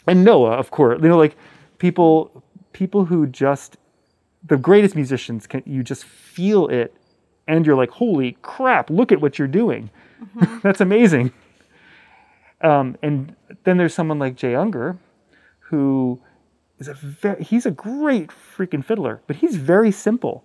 [0.06, 1.00] and noah of course.
[1.02, 1.36] You know like
[1.78, 3.78] people people who just
[4.46, 6.94] the greatest musicians can you just feel it
[7.50, 9.90] and you're like holy crap look at what you're doing.
[10.62, 11.32] That's amazing.
[12.62, 14.98] Um, and then there's someone like jay ungar
[15.60, 16.20] who
[16.78, 20.44] is a very he's a great freaking fiddler but he's very simple.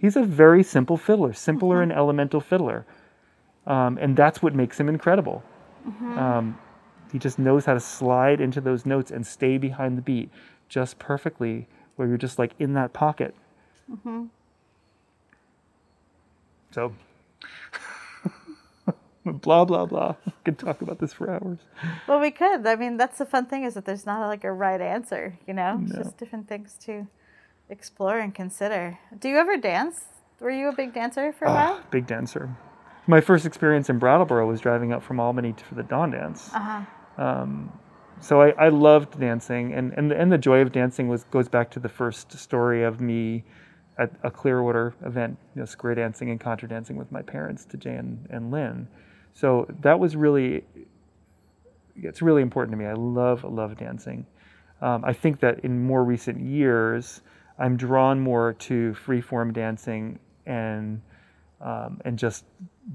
[0.00, 2.86] He's a very simple fiddler simpler and elemental fiddler.
[3.66, 5.42] Um, and that's what makes him incredible.
[6.18, 6.58] Um,
[7.12, 10.30] he just knows how to slide into those notes and stay behind the beat
[10.68, 11.66] just perfectly
[11.96, 13.34] where you're just like in that pocket
[16.78, 16.92] so
[19.24, 21.58] blah blah blah We could talk about this for hours
[22.08, 22.66] well, we could.
[22.66, 25.38] I mean, that's the fun thing is that there's not like a right answer.
[25.46, 26.02] You know, it's No.
[26.04, 27.06] just different things to
[27.68, 28.98] explore and consider.
[29.20, 30.06] Do you ever dance?
[30.40, 31.76] Were you a big dancer for a while?
[31.80, 32.48] Ah, big dancer
[33.06, 36.50] my first experience in brattleboro was driving up from albany to, for the dawn dance
[36.54, 37.22] Uh huh.
[37.24, 37.72] um,
[38.20, 41.48] so I, I loved dancing and, and, the, and the joy of dancing was goes
[41.48, 43.44] back to the first story of me
[43.98, 47.76] at a Clearwater event, you know, square dancing and contra dancing with my parents to
[47.76, 48.86] Jay and, and Lyn.
[49.34, 50.64] So that was really,
[51.96, 52.86] it's really important to me.
[52.86, 54.26] I love, love dancing.
[54.80, 57.22] Um, I think that in more recent years,
[57.58, 61.00] I'm drawn more to freeform dancing and
[61.60, 62.44] um, and just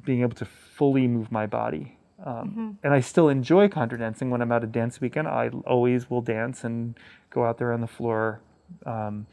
[0.06, 1.98] being able to fully move my body.
[2.26, 5.28] Um, And I still enjoy contra dancing when I'm at a dance weekend.
[5.28, 6.98] I always will dance and
[7.30, 8.40] go out there on the floor.
[8.86, 9.28] Um,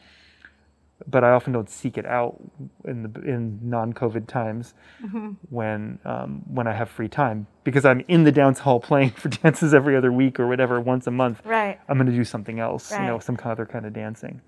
[1.09, 2.37] but I often don't seek it out
[2.85, 5.31] in the in non-COVID times Mm-hmm.
[5.49, 9.29] when um, when I have free time because I'm in the dance hall playing for
[9.29, 11.41] dances every other week or whatever once a month.
[11.45, 11.81] Right.
[11.89, 14.41] I'm going to do something else, you know, some kind other kind of dancing.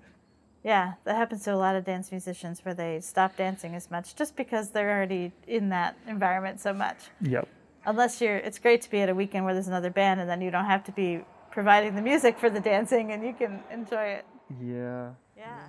[0.63, 4.15] Yeah, that happens to a lot of dance musicians where they stop dancing as much
[4.15, 6.97] just because they're already in that environment so much.
[7.19, 7.49] Yep.
[7.85, 10.39] Unless you're, it's great to be at a weekend where there's another band and then
[10.39, 11.19] you don't have to be
[11.51, 14.25] providing the music for the dancing and you can enjoy it.
[14.63, 15.09] Yeah.
[15.35, 15.67] Yeah.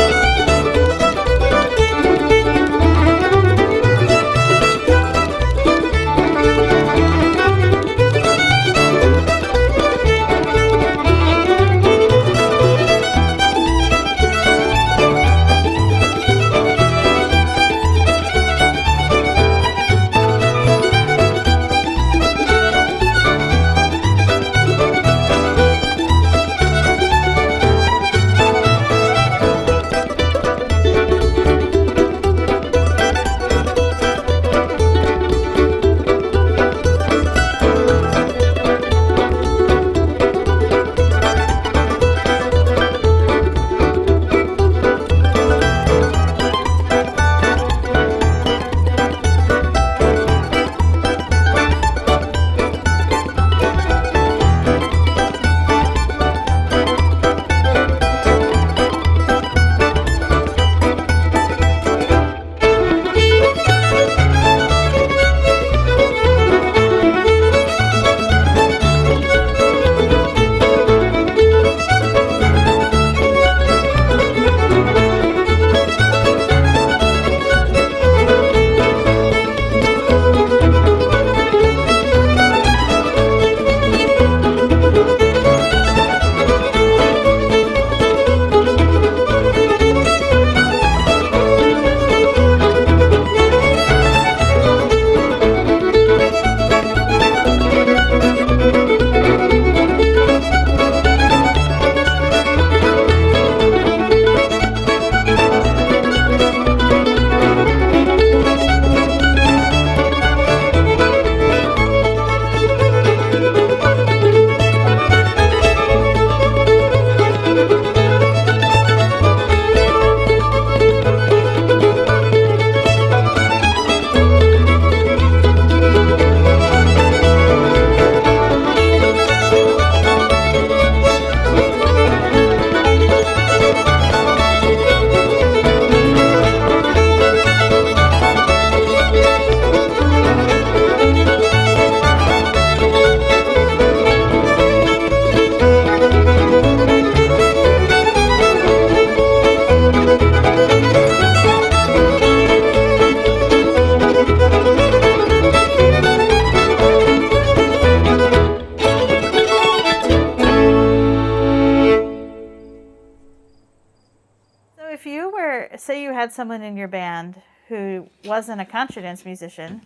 [168.46, 169.82] Wasn't a contra dance musician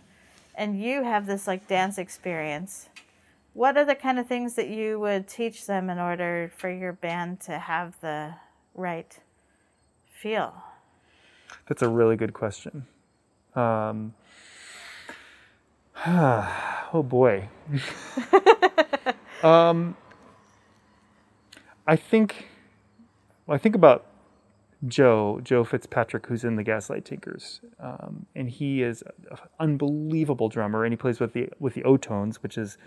[0.54, 2.90] and you have this like dance experience,
[3.54, 6.92] what are the kind of things that you would teach them in order for your
[6.92, 8.34] band to have the
[8.74, 9.18] right
[10.12, 10.52] feel?
[11.68, 12.86] That's a really good question.
[13.54, 14.12] Um,
[16.06, 17.48] oh boy.
[19.42, 19.96] um,
[21.86, 22.48] I think.
[23.46, 24.04] Well, I think about
[24.86, 30.84] Joe, Joe Fitzpatrick, who's in the Gaslight Tinkers, um, and he is an unbelievable drummer,
[30.84, 32.78] and he plays with the with the O-Tones, which is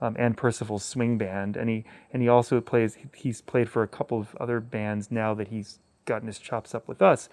[0.00, 2.98] um, Ann Percival's swing band, and he and he also plays.
[3.14, 6.86] He's played for a couple of other bands now that he's gotten his chops up
[6.86, 7.30] with us.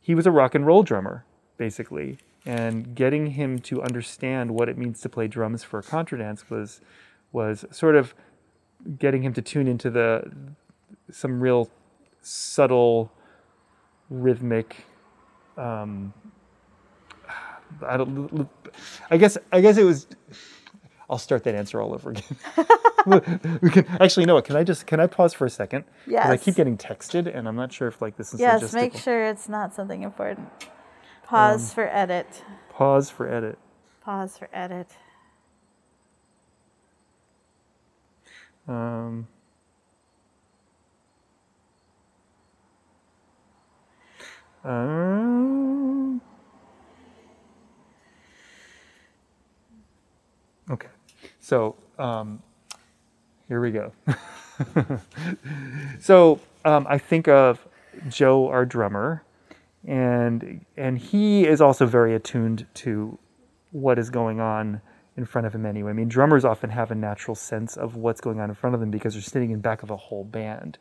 [0.00, 1.24] He was a rock and roll drummer,
[1.58, 6.48] basically, and getting him to understand what it means to play drums for a contradance
[6.48, 6.80] was
[7.32, 8.14] was sort of
[8.98, 10.30] getting him to tune into the
[11.10, 11.70] some real
[12.22, 13.12] subtle
[14.12, 14.76] rhythmic
[15.56, 16.12] um
[17.86, 18.48] I don't
[19.10, 20.06] I guess I guess it was
[21.08, 22.36] I'll start that answer all over again.
[23.62, 25.84] we can actually you know what can I just can I pause for a second?
[26.06, 28.74] 'Cause I keep getting texted and I'm not sure if like this is Yes, logistical.
[28.74, 30.48] make sure it's not something important.
[31.24, 32.44] Pause for edit.
[32.68, 33.58] Pause for edit.
[34.02, 34.90] Pause for edit.
[38.68, 39.26] Um,
[44.64, 46.20] um,
[50.70, 50.88] okay,
[51.40, 52.42] so um,
[53.48, 53.92] here we go.
[56.00, 57.66] so um, I think of
[58.08, 59.24] Joe, our drummer,
[59.86, 63.18] and and he is also very attuned to
[63.72, 64.80] what is going on
[65.16, 65.90] in front of him anyway.
[65.90, 68.80] I mean, drummers often have a natural sense of what's going on in front of
[68.80, 70.78] them because they're sitting in back of a whole band.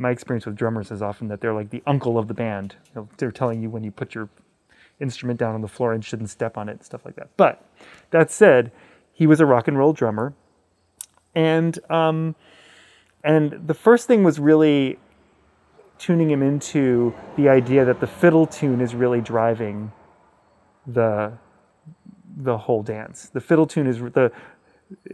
[0.00, 2.76] My experience with drummers is often that they're like the uncle of the band.
[2.86, 4.30] You know, they're telling you when you put your
[4.98, 7.28] instrument down on the floor and shouldn't step on it and stuff like that.
[7.36, 7.62] But
[8.10, 8.72] that said,
[9.12, 10.32] he was a rock and roll drummer,
[11.34, 12.34] and um,
[13.22, 14.98] and the first thing was really
[15.98, 19.92] tuning him into the idea that the fiddle tune is really driving
[20.86, 21.30] the
[22.38, 23.28] the whole dance.
[23.28, 24.32] The fiddle tune is the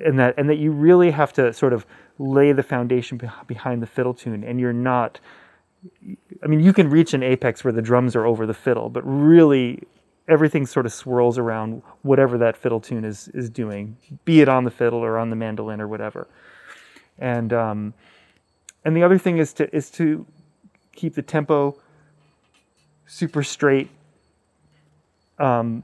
[0.04, 1.84] and that and that you really have to sort of
[2.18, 5.20] lay the foundation behind the fiddle tune and you're not
[6.42, 9.02] I mean you can reach an apex where the drums are over the fiddle, but
[9.02, 9.82] really
[10.28, 14.64] everything sort of swirls around whatever that fiddle tune is is doing, be it on
[14.64, 16.28] the fiddle or on the mandolin or whatever.
[17.18, 17.94] And um,
[18.84, 20.26] and the other thing is to is to
[20.94, 21.78] keep the tempo
[23.06, 23.90] super straight.
[25.38, 25.82] Um,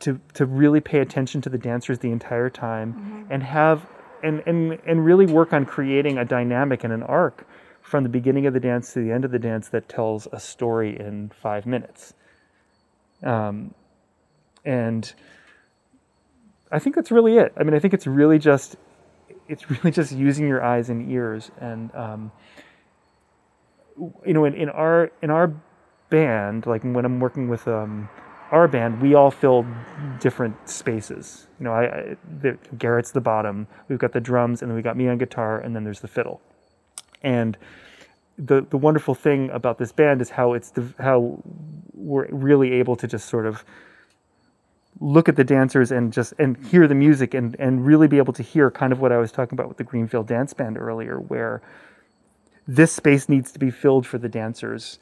[0.00, 3.32] to to really pay attention to the dancers the entire time mm-hmm.
[3.32, 3.86] and have
[4.24, 7.46] and, and and really work on creating a dynamic and an arc
[7.82, 10.40] from the beginning of the dance to the end of the dance that tells a
[10.40, 12.14] story in five minutes.
[13.22, 13.74] Um,
[14.64, 15.12] and
[16.72, 17.52] I think that's really it.
[17.56, 18.76] I mean, I think it's really just
[19.48, 22.32] it's really just using your eyes and ears and um,
[24.26, 25.54] you know in, in our in our
[26.10, 28.08] band like when i'm working with um,
[28.54, 29.66] our band we all fill
[30.20, 31.48] different spaces.
[31.58, 34.82] You know I, I the, garrett's the bottom we've got the drums and then we
[34.82, 36.40] got me on guitar and then there's the fiddle.
[37.22, 37.56] And
[38.38, 41.42] the the wonderful thing about this band is how it's the, how
[41.92, 43.64] we're really able to just sort of
[45.00, 48.32] look at the dancers and just and hear the music and and really be able
[48.32, 51.18] to hear kind of what I was talking about with the Greenfield Dance Band earlier,
[51.18, 51.62] where
[52.66, 54.98] this space needs to be filled for the dancers.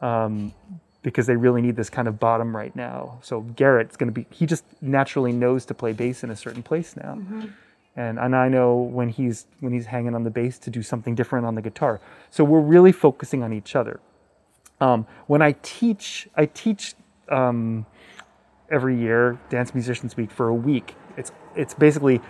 [0.00, 0.54] Um,
[1.02, 3.18] because they really need this kind of bottom right now.
[3.22, 6.62] So Garrett's going to be he just naturally knows to play bass in a certain
[6.62, 7.14] place now.
[7.14, 7.46] Mm-hmm.
[7.94, 11.14] And, and I know when he's when he's hanging on the bass to do something
[11.14, 12.00] different on the guitar.
[12.30, 14.00] So we're really focusing on each other.
[14.80, 16.94] Um, when I teach, I teach
[17.28, 17.86] um,
[18.70, 20.94] every year, Dance Musicians Week for a week.
[21.16, 22.20] It's it's basically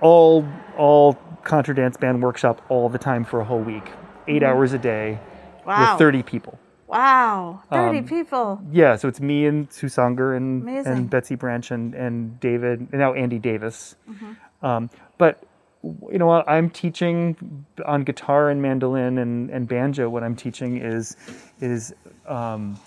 [0.00, 0.46] all
[0.76, 3.88] all contra dance band workshop all the time for a whole week,
[4.26, 4.44] 8 mm-hmm.
[4.44, 5.18] hours a day,
[5.64, 5.92] wow.
[5.92, 6.58] with thirty people.
[6.88, 8.62] Wow, thirty um, people.
[8.72, 12.92] Yeah, so it's me and Sue Songer and and Betsy Branch and and David and
[12.92, 13.94] now Andy Davis.
[14.08, 14.66] Mm-hmm.
[14.66, 15.44] Um, but
[15.82, 20.08] you know, I'm teaching on guitar and mandolin and, and banjo.
[20.08, 21.16] What I'm teaching is
[21.60, 21.94] is
[22.26, 22.80] um,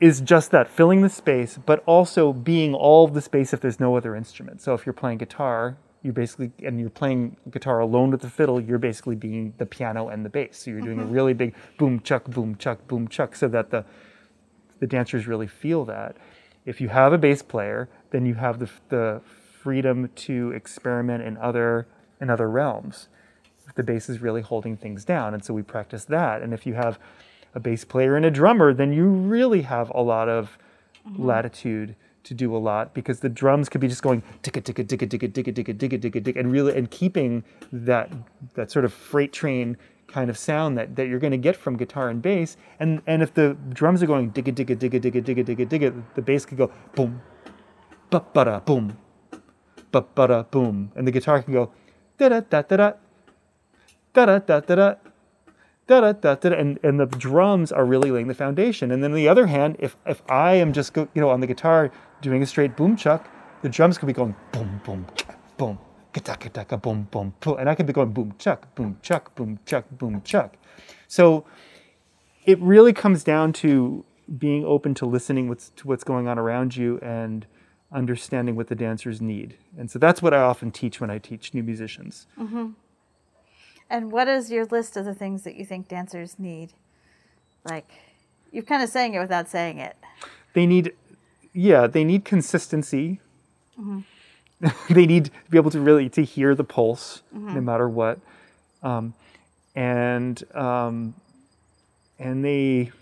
[0.00, 3.96] is just that filling the space, but also being all the space if there's no
[3.96, 4.60] other instrument.
[4.60, 8.60] So if you're playing guitar, you basically and you're playing guitar alone with the fiddle,
[8.60, 10.58] you're basically being the piano and the bass.
[10.58, 11.10] So you're doing mm-hmm.
[11.10, 13.84] a really big boom chuck boom chuck boom chuck so that the
[14.80, 16.16] the dancers really feel that.
[16.64, 19.20] If you have a bass player, then you have the the
[19.62, 21.86] freedom to experiment in other
[22.20, 23.08] in other realms.
[23.66, 26.42] If the bass is really holding things down, and so we practice that.
[26.42, 26.98] And if you have
[27.54, 30.58] a bass player and a drummer, then you really have a lot of
[31.06, 31.24] mm-hmm.
[31.24, 35.06] latitude to do a lot because the drums could be just going ticka ticka ticka
[35.06, 38.10] ticka ticka ticka ticka ticka ticka and really and keeping that
[38.54, 39.76] that sort of freight train
[40.06, 43.22] kind of sound that, that you're going to get from guitar and bass and and
[43.22, 46.58] if the drums are going digga digga digga digga digga digga digga the bass could
[46.58, 47.20] go boom
[48.10, 48.96] ba ba da boom
[49.90, 51.72] ba ba da boom and the guitar can go
[52.18, 52.92] da da da da da
[54.26, 54.94] da da da da
[55.86, 58.90] da da da da, and and the drums are really laying the foundation.
[58.90, 61.40] And then on the other hand, if if I am just go, you know on
[61.40, 61.90] the guitar
[62.22, 63.28] doing a straight boom chuck,
[63.60, 65.06] the drums could be going boom boom
[65.58, 65.78] boom
[66.12, 69.84] ka boom boom boom, and I could be going boom chuck boom chuck boom chuck
[69.90, 70.56] boom chuck.
[71.08, 71.44] So
[72.44, 74.04] it really comes down to
[74.38, 77.46] being open to listening what's, to what's going on around you and
[77.92, 79.56] understanding what the dancers need.
[79.76, 82.26] And so that's what I often teach when I teach new musicians.
[82.38, 82.70] Mm-hmm.
[83.90, 86.72] And what is your list of the things that you think dancers need?
[87.64, 87.92] Like,
[88.50, 89.96] you're kind of saying it without saying it.
[90.54, 90.94] They need,
[91.52, 93.20] yeah, they need consistency.
[93.78, 94.00] Mm-hmm.
[94.94, 97.54] they need to be able to really to hear the pulse, mm-hmm.
[97.54, 98.20] no matter what,
[98.82, 99.12] um,
[99.74, 101.14] and um,
[102.18, 102.92] and they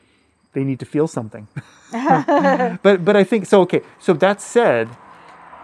[0.53, 1.49] they need to feel something.
[1.93, 3.61] but but I think so.
[3.63, 4.89] Okay, so that said,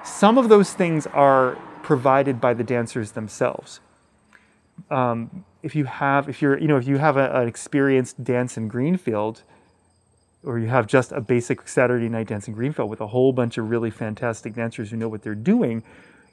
[0.04, 3.80] some of those things are provided by the dancers themselves
[4.90, 8.56] um, if you have if you're you know if you have a, an experienced dance
[8.56, 9.42] in Greenfield,
[10.44, 13.58] or you have just a basic Saturday night dance in Greenfield with a whole bunch
[13.58, 15.82] of really fantastic dancers who know what they're doing,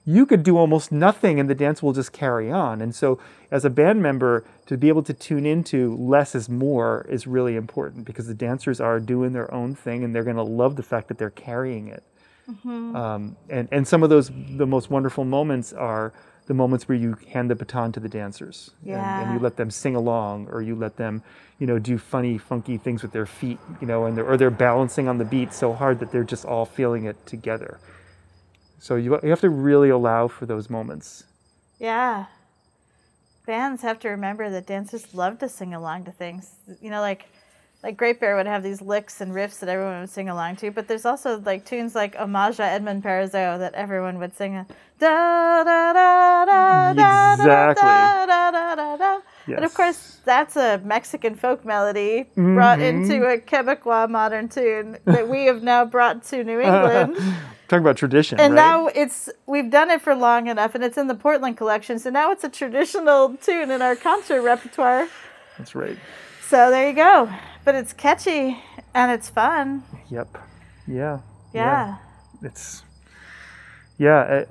[0.05, 2.81] you could do almost nothing and the dance will just carry on.
[2.81, 3.19] And so,
[3.51, 7.55] as a band member, to be able to tune into less is more is really
[7.55, 10.83] important because the dancers are doing their own thing and they're going to love the
[10.83, 12.03] fact that they're carrying it.
[12.95, 16.13] Um, and, and some of those, the most wonderful moments are
[16.45, 19.71] the moments where you hand the baton to the dancers and, and you let them
[19.71, 21.23] sing along or you let them,
[21.59, 24.49] you know, do funny, funky things with their feet, you know, and they're, or they're
[24.49, 27.79] balancing on the beat so hard that they're just all feeling it together.
[28.79, 31.23] So you, you have to really allow for those moments.
[31.79, 32.25] Yeah.
[33.45, 36.51] Bands have to remember that dancers love to sing along to things.
[36.81, 37.27] You know, like
[37.83, 40.71] like Great Bear would have these licks and riffs that everyone would sing along to,
[40.71, 44.55] but there's also like tunes like Hommage à Edmond Parizeau that everyone would sing.
[44.55, 44.65] a
[44.99, 47.83] Da da da da da Exactly.
[47.83, 49.19] da da da da da.
[49.47, 53.11] And of course, that's a Mexican folk melody brought Mm-hmm.
[53.11, 57.17] into a Quebecois modern tune that we have now brought to New England.
[57.67, 58.61] Talk about tradition, And right?
[58.61, 61.99] now it's we've done it for long enough, and it's in the Portland collection.
[61.99, 65.07] So now it's a traditional tune in our concert repertoire.
[65.57, 65.97] That's right.
[66.47, 67.29] So there you go.
[67.63, 68.57] But it's catchy
[68.93, 69.83] and it's fun.
[70.09, 70.37] Yep.
[70.87, 71.19] Yeah.
[71.53, 71.97] Yeah.
[72.41, 72.83] It's
[73.97, 74.45] yeah, uh,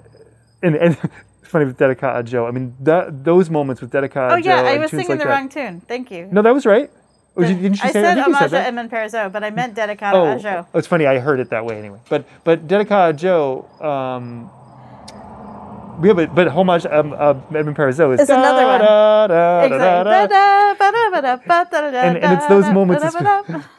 [0.62, 1.12] and and it's
[1.50, 2.46] funny with Dedicata Joe.
[2.46, 5.24] I mean, that those moments with Dedicata Oh yeah, Joe I was singing like the
[5.24, 5.30] that.
[5.30, 5.80] wrong tune.
[5.80, 6.28] Thank you.
[6.32, 6.90] No, that was right.
[7.36, 8.18] Oh, did- didn't you I say said that?
[8.18, 8.66] I Homage said that.
[8.68, 10.66] Edmond Parizeau, but I meant Dedicata Oh, Joe.
[10.72, 11.06] oh, it's funny.
[11.06, 11.98] I heard it that way anyway.
[12.08, 13.66] But but Dedicata Joe.
[13.80, 14.50] Um,
[16.00, 18.80] we have it, but homage um, uh, Edmond Parizeau is It's another one.
[22.06, 23.04] and, and it's those moments,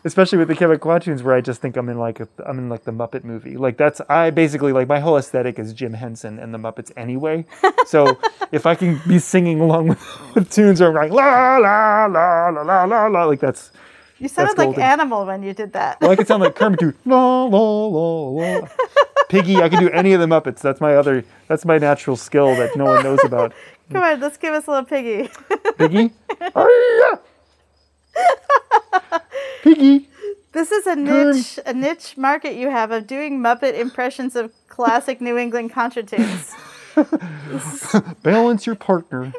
[0.03, 2.69] especially with the Quebecois tunes, where I just think I'm in like a, I'm in
[2.69, 3.57] like the Muppet movie.
[3.57, 7.45] Like that's I basically like my whole aesthetic is Jim Henson and the Muppets anyway.
[7.87, 8.17] So
[8.51, 12.49] if I can be singing along with, with tunes where I'm like la la la
[12.49, 13.71] la la la la, like that's
[14.23, 14.77] You sounded like.
[14.77, 15.99] Animal when you did that.
[15.99, 16.93] well, I could sound like Kermit too.
[17.05, 18.67] La la la la.
[19.27, 20.61] Piggy, I can do any of the Muppets.
[20.61, 21.25] That's my other.
[21.49, 23.51] That's my natural skill that no one knows about.
[23.91, 25.29] Come on, let's give us a little piggy.
[25.77, 26.13] Piggy.
[29.61, 30.09] Piggy.
[30.53, 35.19] This is a niche, a niche market you have of doing Muppet impressions of classic
[35.19, 36.53] New England contra tunes.
[38.23, 39.33] Balance your partner.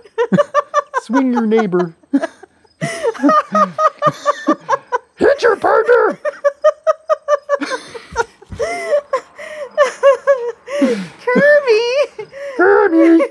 [1.00, 1.94] Swing your neighbor.
[5.16, 6.18] Hit your partner.
[11.24, 11.82] Kirby,
[12.56, 13.24] Kirby.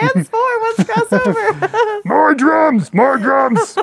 [0.00, 2.00] hands forward, let's cross over.
[2.04, 2.92] More drums.
[2.92, 3.78] More drums.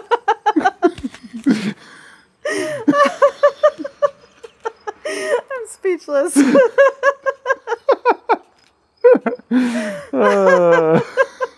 [5.07, 6.38] I'm speechless.
[10.14, 11.02] Uh,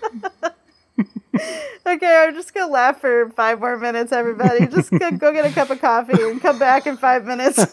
[1.85, 4.67] Okay, I'm just gonna laugh for five more minutes, everybody.
[4.67, 7.65] Just go, go get a cup of coffee and come back in five minutes.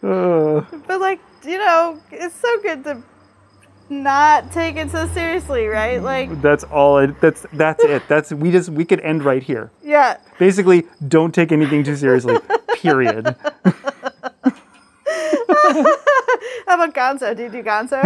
[0.00, 3.02] but like, you know, it's so good to
[3.88, 6.02] not take it so seriously, right?
[6.02, 6.96] Like, that's all.
[6.96, 8.02] I, that's that's it.
[8.08, 9.70] That's we just we could end right here.
[9.82, 10.16] yeah.
[10.38, 12.36] Basically, don't take anything too seriously.
[12.76, 13.36] Period.
[16.65, 17.36] How about Gonzo?
[17.36, 18.00] Do you do Gonzo?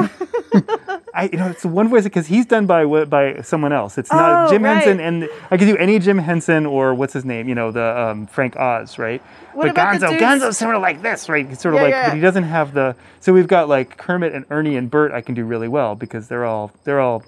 [1.15, 3.99] I, you know, it's one voice because he's done by by someone else.
[3.99, 4.75] It's not Oh, Jim right.
[4.83, 7.99] Henson, and I could do any Jim Henson or what's his name, you know, the
[8.01, 9.21] um, Frank Oz, right?
[9.53, 11.47] What but about Gonzo, Gonzo's sort of like this, right?
[11.49, 12.09] He's sort of Yeah, like, yeah.
[12.09, 12.95] but he doesn't have the.
[13.21, 15.13] So we've got like Kermit and Ernie and Bert.
[15.13, 17.25] I can do really well because they're all they're all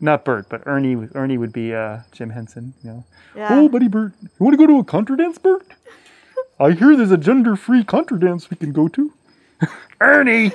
[0.00, 1.08] not Bert, but Ernie.
[1.14, 3.04] Ernie would be uh, Jim Henson, you know.
[3.34, 3.48] Yeah.
[3.50, 5.66] Oh, buddy Bert, you want to go to a contra dance, Bert?
[6.58, 9.12] I hear there's a gender-free contra dance we can go to.
[10.00, 10.52] Ernie.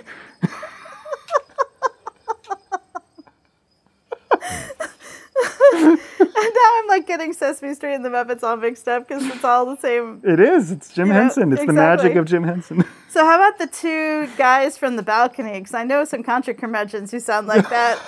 [5.74, 9.44] And now I'm like getting Sesame Street and the Muppets all mixed up because it's
[9.44, 10.22] all the same.
[10.24, 10.72] It is.
[10.72, 11.54] It's Jim You know, Henson.
[11.54, 12.84] It's the magic of Jim Henson.
[13.12, 15.60] So how about the two guys from the balcony?
[15.60, 18.00] Because I know some contra curmudgeons who sound like that.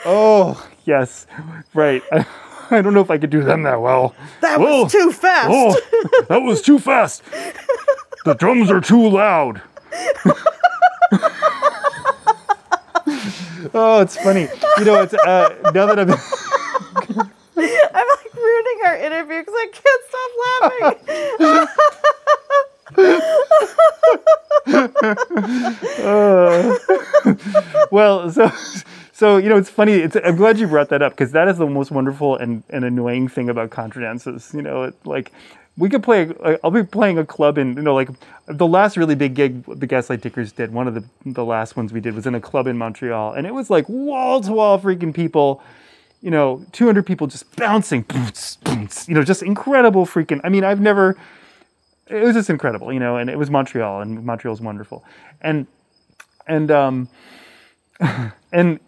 [0.06, 1.26] oh, yes.
[1.74, 2.00] Right.
[2.12, 2.24] I,
[2.70, 4.14] I don't know if I could do them that well.
[4.42, 4.84] That Whoa.
[4.84, 4.98] was oh.
[5.00, 5.48] too fast.
[5.50, 7.24] Oh, that was too fast.
[8.24, 9.62] The drums are too loud.
[13.74, 14.48] Oh, it's funny.
[14.78, 16.10] You know, it's uh, now that I'm.
[17.58, 21.68] I'm like ruining our interview because I can't stop laughing.
[27.90, 28.50] well, so
[29.12, 29.94] so you know, it's funny.
[29.94, 32.84] It's, I'm glad you brought that up because that is the most wonderful and, and
[32.84, 34.52] annoying thing about contra dances.
[34.52, 35.32] You know, it, like
[35.78, 36.32] we could play.
[36.64, 38.08] I'll be playing a club in you know like
[38.46, 40.72] the last really big gig the Gaslight Tinkers did.
[40.72, 43.46] One of the the last ones we did was in a club in Montreal, and
[43.46, 45.62] it was like wall to wall freaking people.
[46.22, 48.04] You know, 200 people just bouncing,
[49.06, 50.40] you know, just incredible freaking.
[50.42, 51.16] I mean, I've never.
[52.08, 53.16] it was just incredible, you know.
[53.16, 55.04] And it was Montreal, and Montreal's wonderful,
[55.42, 55.66] and
[56.46, 57.08] and um
[58.52, 58.80] and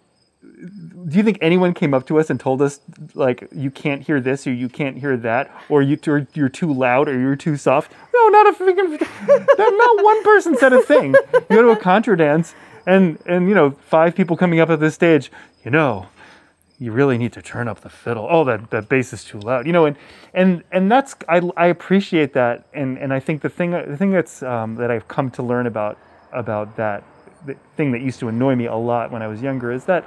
[0.59, 2.81] do you think anyone came up to us and told us
[3.15, 6.73] like you can't hear this or you can't hear that or you or you're too
[6.73, 7.93] loud or you're too soft?
[8.13, 9.01] No, not a freaking
[9.59, 11.15] not one person said a thing.
[11.33, 12.55] You go to a contra dance
[12.87, 15.31] and and you know five people coming up at this stage.
[15.65, 16.09] You know,
[16.79, 18.27] you really need to turn up the fiddle.
[18.29, 19.67] Oh, that that bass is too loud.
[19.67, 19.97] You know, and
[20.35, 24.11] and and that's I I appreciate that and and I think the thing the thing
[24.11, 25.99] that's um, that I've come to learn about
[26.33, 27.05] about that
[27.47, 30.05] the thing that used to annoy me a lot when I was younger is that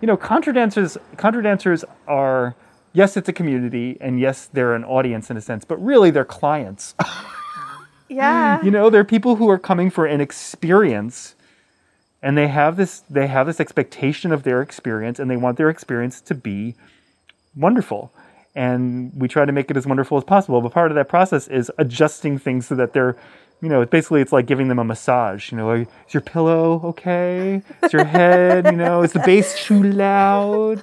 [0.00, 2.54] you know, contra dancers, contra dancers are,
[2.92, 6.24] yes, it's a community, and yes, they're an audience in a sense, but really they're
[6.24, 6.94] clients.
[8.12, 8.60] Yeah.
[8.64, 11.36] you know, they're people who are coming for an experience,
[12.20, 15.70] and they have this, they have this expectation of their experience, and they want their
[15.70, 16.74] experience to be
[17.54, 18.12] wonderful.
[18.56, 20.60] And we try to make it as wonderful as possible.
[20.60, 23.16] But part of that process is adjusting things so that they're
[23.62, 25.50] you know, basically it's like giving them a massage.
[25.52, 27.62] You know, like, is your pillow okay?
[27.82, 30.82] Is your head, you know, is the bass too loud?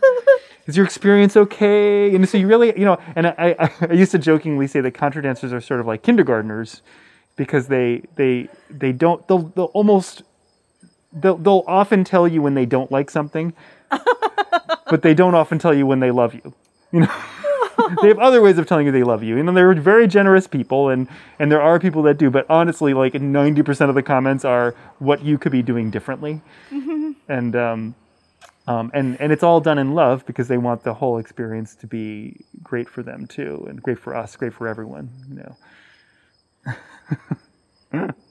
[0.67, 2.13] Is your experience okay?
[2.13, 4.91] And so you really, you know, and I, I, I used to jokingly say that
[4.91, 6.81] contra dancers are sort of like kindergartners
[7.35, 10.23] because they they they don't they'll, they'll almost
[11.13, 13.53] they'll, they'll often tell you when they don't like something,
[14.89, 16.53] but they don't often tell you when they love you.
[16.91, 17.11] You know
[18.01, 19.37] they have other ways of telling you they love you.
[19.37, 21.07] And they're very generous people, and
[21.39, 22.29] and there are people that do.
[22.29, 26.41] But honestly, like ninety percent of the comments are what you could be doing differently,
[26.69, 27.11] mm-hmm.
[27.27, 27.95] and um,
[28.67, 31.87] um, and and it's all done in love because they want the whole experience to
[31.87, 35.09] be great for them too, and great for us, great for everyone.
[35.29, 36.75] You know.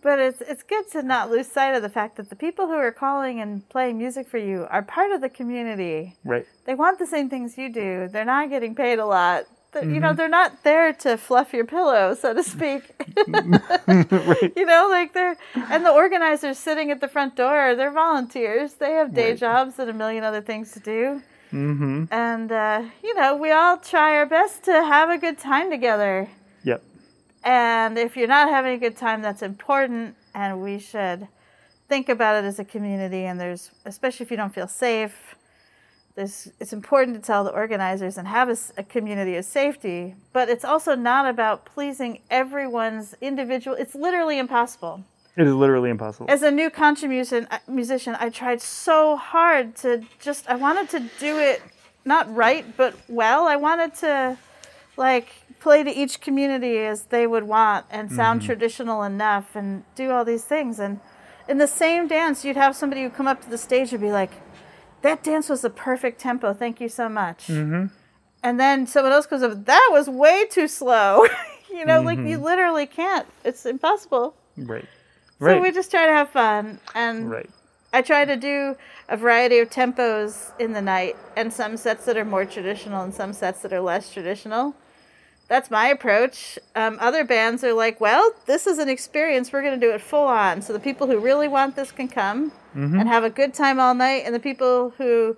[0.03, 2.75] but it's it's good to not lose sight of the fact that the people who
[2.75, 6.17] are calling and playing music for you are part of the community.
[6.25, 6.47] Right.
[6.65, 8.09] They want the same things you do.
[8.09, 9.47] They're not getting paid a lot.
[9.73, 9.95] Mm-hmm.
[9.95, 10.17] You know, mm-hmm.
[10.17, 12.83] they're not there to fluff your pillow, so to speak.
[13.29, 14.53] right.
[14.57, 18.75] You know, like they're and the organizers sitting at the front door, they're volunteers.
[18.75, 19.39] They have day right.
[19.39, 21.23] jobs and a million other things to do.
[21.53, 22.05] Mm-hmm.
[22.11, 26.29] And uh, you know, we all try our best to have a good time together.
[27.47, 31.29] And if you're not having a good time, that's important, and we should
[31.89, 33.25] think about it as a community.
[33.25, 35.37] And there's, especially if you don't feel safe,
[36.17, 40.17] there's, it's important to tell the organizers and have a, a, community of safety.
[40.33, 43.77] But it's also not about pleasing everyone's individual.
[43.77, 45.05] It's literally impossible.
[45.37, 46.29] It is literally impossible.
[46.29, 50.49] As a new contra musician, uh, musician, I tried so hard to just.
[50.49, 51.63] I wanted to do it
[52.05, 53.47] not right, but well.
[53.47, 54.39] I wanted to,
[54.97, 55.29] like,
[55.67, 58.47] play to each community as they would want and sound mm-hmm.
[58.47, 60.79] traditional enough and do all these things.
[60.79, 61.01] And
[61.49, 64.13] in the same dance, you'd have somebody who come up to the stage and be
[64.13, 64.31] like,
[65.03, 66.55] that dance was the perfect tempo.
[66.55, 67.49] Thank you so much.
[67.49, 67.87] Mm-hmm.
[68.45, 71.27] And then someone else goes up, that was way too slow.
[71.69, 72.07] you know, mm-hmm.
[72.07, 72.45] like you mm-hmm.
[72.45, 73.27] literally can't.
[73.45, 74.37] It's impossible.
[74.57, 74.85] Right.
[75.41, 75.57] Right.
[75.57, 76.79] So we just try to have fun.
[76.95, 77.51] And right.
[77.93, 78.77] I try to do
[79.09, 83.13] a variety of tempos in the night and some sets that are more traditional and
[83.13, 84.77] some sets that are less traditional
[85.49, 86.59] that's my approach.
[86.75, 89.53] Um, other bands are like, well, this is an experience.
[89.53, 90.61] We're going to do it full on.
[90.61, 92.99] So the people who really want this can come mm-hmm.
[92.99, 95.37] and have a good time all night, and the people who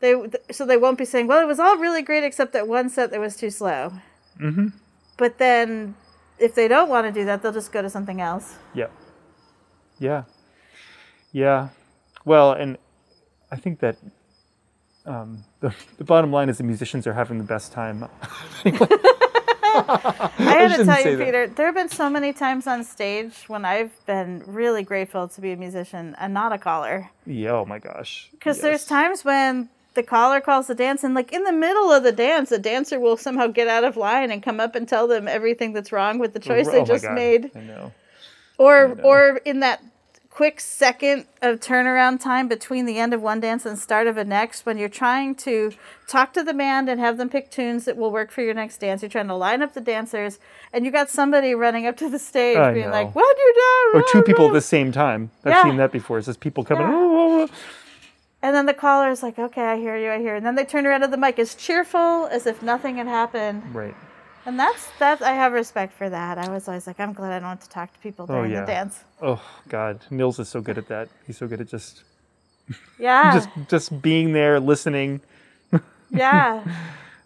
[0.00, 0.14] they
[0.50, 3.10] so they won't be saying, well, it was all really great except that one set
[3.12, 3.92] that was too slow.
[4.40, 4.68] Mm-hmm.
[5.16, 5.94] But then,
[6.38, 8.56] if they don't want to do that, they'll just go to something else.
[8.74, 8.88] Yeah.
[9.98, 10.24] Yeah.
[11.32, 11.68] Yeah.
[12.24, 12.76] Well, and
[13.50, 13.96] I think that
[15.06, 18.08] um, the, the bottom line is the musicians are having the best time.
[20.38, 23.64] I had to tell you, Peter, there have been so many times on stage when
[23.64, 27.10] I've been really grateful to be a musician and not a caller.
[27.24, 28.28] Yeah, oh my gosh.
[28.32, 28.62] Because yes.
[28.62, 32.12] there's times when the caller calls the dance, and like in the middle of the
[32.12, 35.28] dance, the dancer will somehow get out of line and come up and tell them
[35.28, 37.50] everything that's wrong with the oh, choice oh, they just made.
[37.54, 37.92] I know.
[38.58, 39.02] Or, I know.
[39.02, 39.82] or in that
[40.36, 44.24] quick second of turnaround time between the end of one dance and start of a
[44.24, 45.72] next when you're trying to
[46.06, 48.76] talk to the band and have them pick tunes that will work for your next
[48.76, 49.00] dance.
[49.00, 50.38] You're trying to line up the dancers,
[50.74, 52.92] and you got somebody running up to the stage I being know.
[52.92, 53.54] like, "What you
[53.94, 55.30] doing?" Or two people at the same time.
[55.42, 55.62] I've yeah.
[55.62, 56.18] seen that before.
[56.18, 56.86] It's just people coming.
[56.86, 56.92] Yeah.
[56.94, 57.54] Oh, oh, oh.
[58.42, 60.36] and then the caller is like, "Okay, I hear you, I hear." You.
[60.36, 63.74] And then they turn around to the mic as cheerful as if nothing had happened.
[63.74, 63.94] Right.
[64.46, 65.20] And that's that.
[65.22, 66.38] I have respect for that.
[66.38, 68.54] I was always like, I'm glad I don't have to talk to people during oh,
[68.54, 68.60] yeah.
[68.60, 69.04] the dance.
[69.20, 71.08] Oh God, Nils is so good at that.
[71.26, 72.04] He's so good at just
[72.98, 75.20] yeah, just just being there, listening.
[76.10, 76.64] yeah.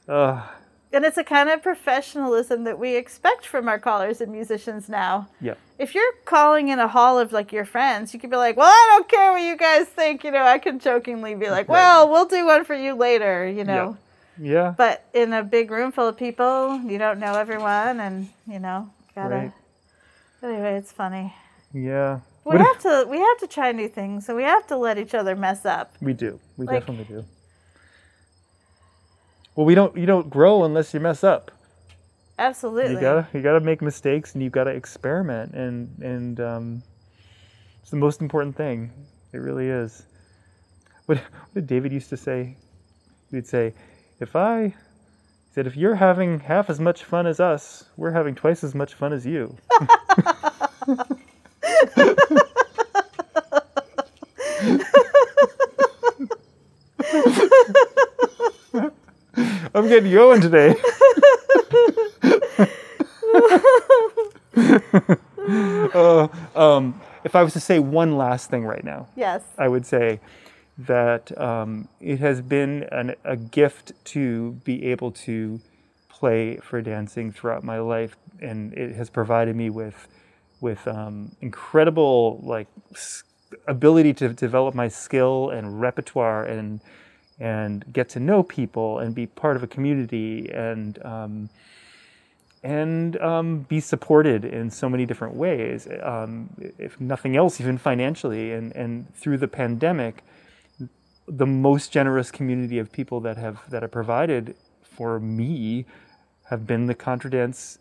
[0.09, 0.47] uh,
[0.93, 5.29] and it's a kind of professionalism that we expect from our callers and musicians now.
[5.41, 5.55] Yeah.
[5.79, 8.67] If you're calling in a hall of like your friends, you could be like, "Well,
[8.67, 12.09] I don't care what you guys think." You know, I could jokingly be like, "Well,
[12.09, 13.91] we'll do one for you later." You know.
[13.91, 14.07] Yeah.
[14.43, 14.75] Yeah.
[14.77, 18.89] But in a big room full of people, you don't know everyone, and you know,
[19.15, 19.35] gotta.
[19.35, 19.53] Right.
[20.43, 21.35] Anyway, it's funny.
[21.75, 22.21] Yeah.
[22.45, 24.97] We What- have to we have to try new things, so we have to let
[24.99, 25.93] each other mess up.
[26.01, 26.41] we do.
[26.57, 27.25] We Like- definitely do.
[29.55, 29.97] Well, we don't.
[29.97, 31.51] You don't grow unless you mess up.
[32.39, 32.95] Absolutely.
[32.95, 33.29] You gotta.
[33.35, 36.83] You gotta make mistakes, and you gotta experiment, and and um,
[37.83, 38.91] it's the most important thing.
[39.33, 40.07] It really is.
[41.07, 42.57] What, what did David used to say?
[43.31, 43.75] He'd say,
[44.21, 44.75] "If I," he
[45.55, 48.95] said, "if you're having half as much fun as us, we're having twice as much
[48.95, 49.57] fun as you."
[59.75, 60.75] I'm getting going today.
[65.95, 69.43] uh, um, if I was to say one last thing right now, yes.
[69.57, 70.21] I would say
[70.86, 75.61] that um, it has been an, a gift to be able to
[76.09, 80.09] play for dancing throughout my life, and it has provided me with
[80.61, 82.69] with um, incredible like
[83.66, 86.81] ability to develop my skill and repertoire and
[87.39, 91.51] and get to know people and be part of a community and um,
[92.62, 95.89] and um, be supported in so many different ways.
[96.02, 100.23] Um, if nothing else, even financially, and and through the pandemic,
[101.31, 105.86] the most generous community of people that have that have provided for me
[106.51, 107.78] have been the contra dance.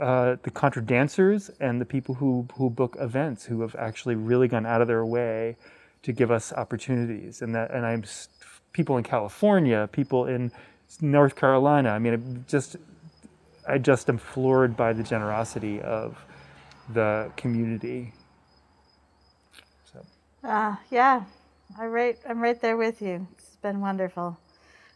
[0.00, 4.48] Uh, the contra dancers and the people who, who book events who have actually really
[4.48, 5.56] gone out of their way
[6.02, 8.04] to give us opportunities and that and I'm
[8.72, 10.52] people in California people in
[11.02, 12.76] North Carolina I mean it just
[13.68, 16.24] I just am floored by the generosity of
[16.92, 18.14] the community.
[19.92, 20.06] So,
[20.42, 21.24] Uh, yeah.
[21.78, 23.28] I right I'm right there with you.
[23.32, 24.36] It's been wonderful.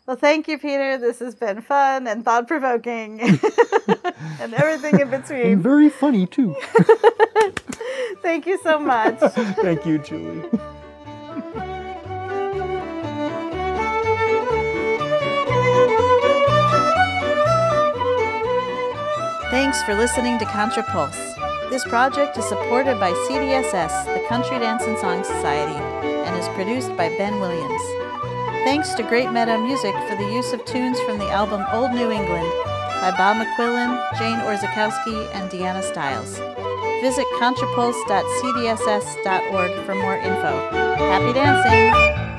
[0.07, 0.99] Well, thank you, Peter.
[0.99, 3.21] This has been fun and thought provoking
[4.41, 5.63] and everything in and between.
[5.63, 6.57] very funny too.
[8.23, 9.19] Thank you so much.
[9.21, 10.49] Thank you, Julie.
[19.51, 21.71] Thanks for listening to ContraPulse.
[21.71, 25.79] This project is supported by CDSS, the Country Dance and Song Society,
[26.33, 27.83] and is produced by Ben Williams.
[28.65, 32.11] Thanks to Great Meadow Music for the use of tunes from the album Old New
[32.11, 32.51] England
[33.01, 36.39] by Bob McQuillen, Jane Orzechowski, and Deanna Stiles.
[37.03, 40.71] Visit contrapulse.cdss.org for more info.
[40.97, 42.32] Happy dancing!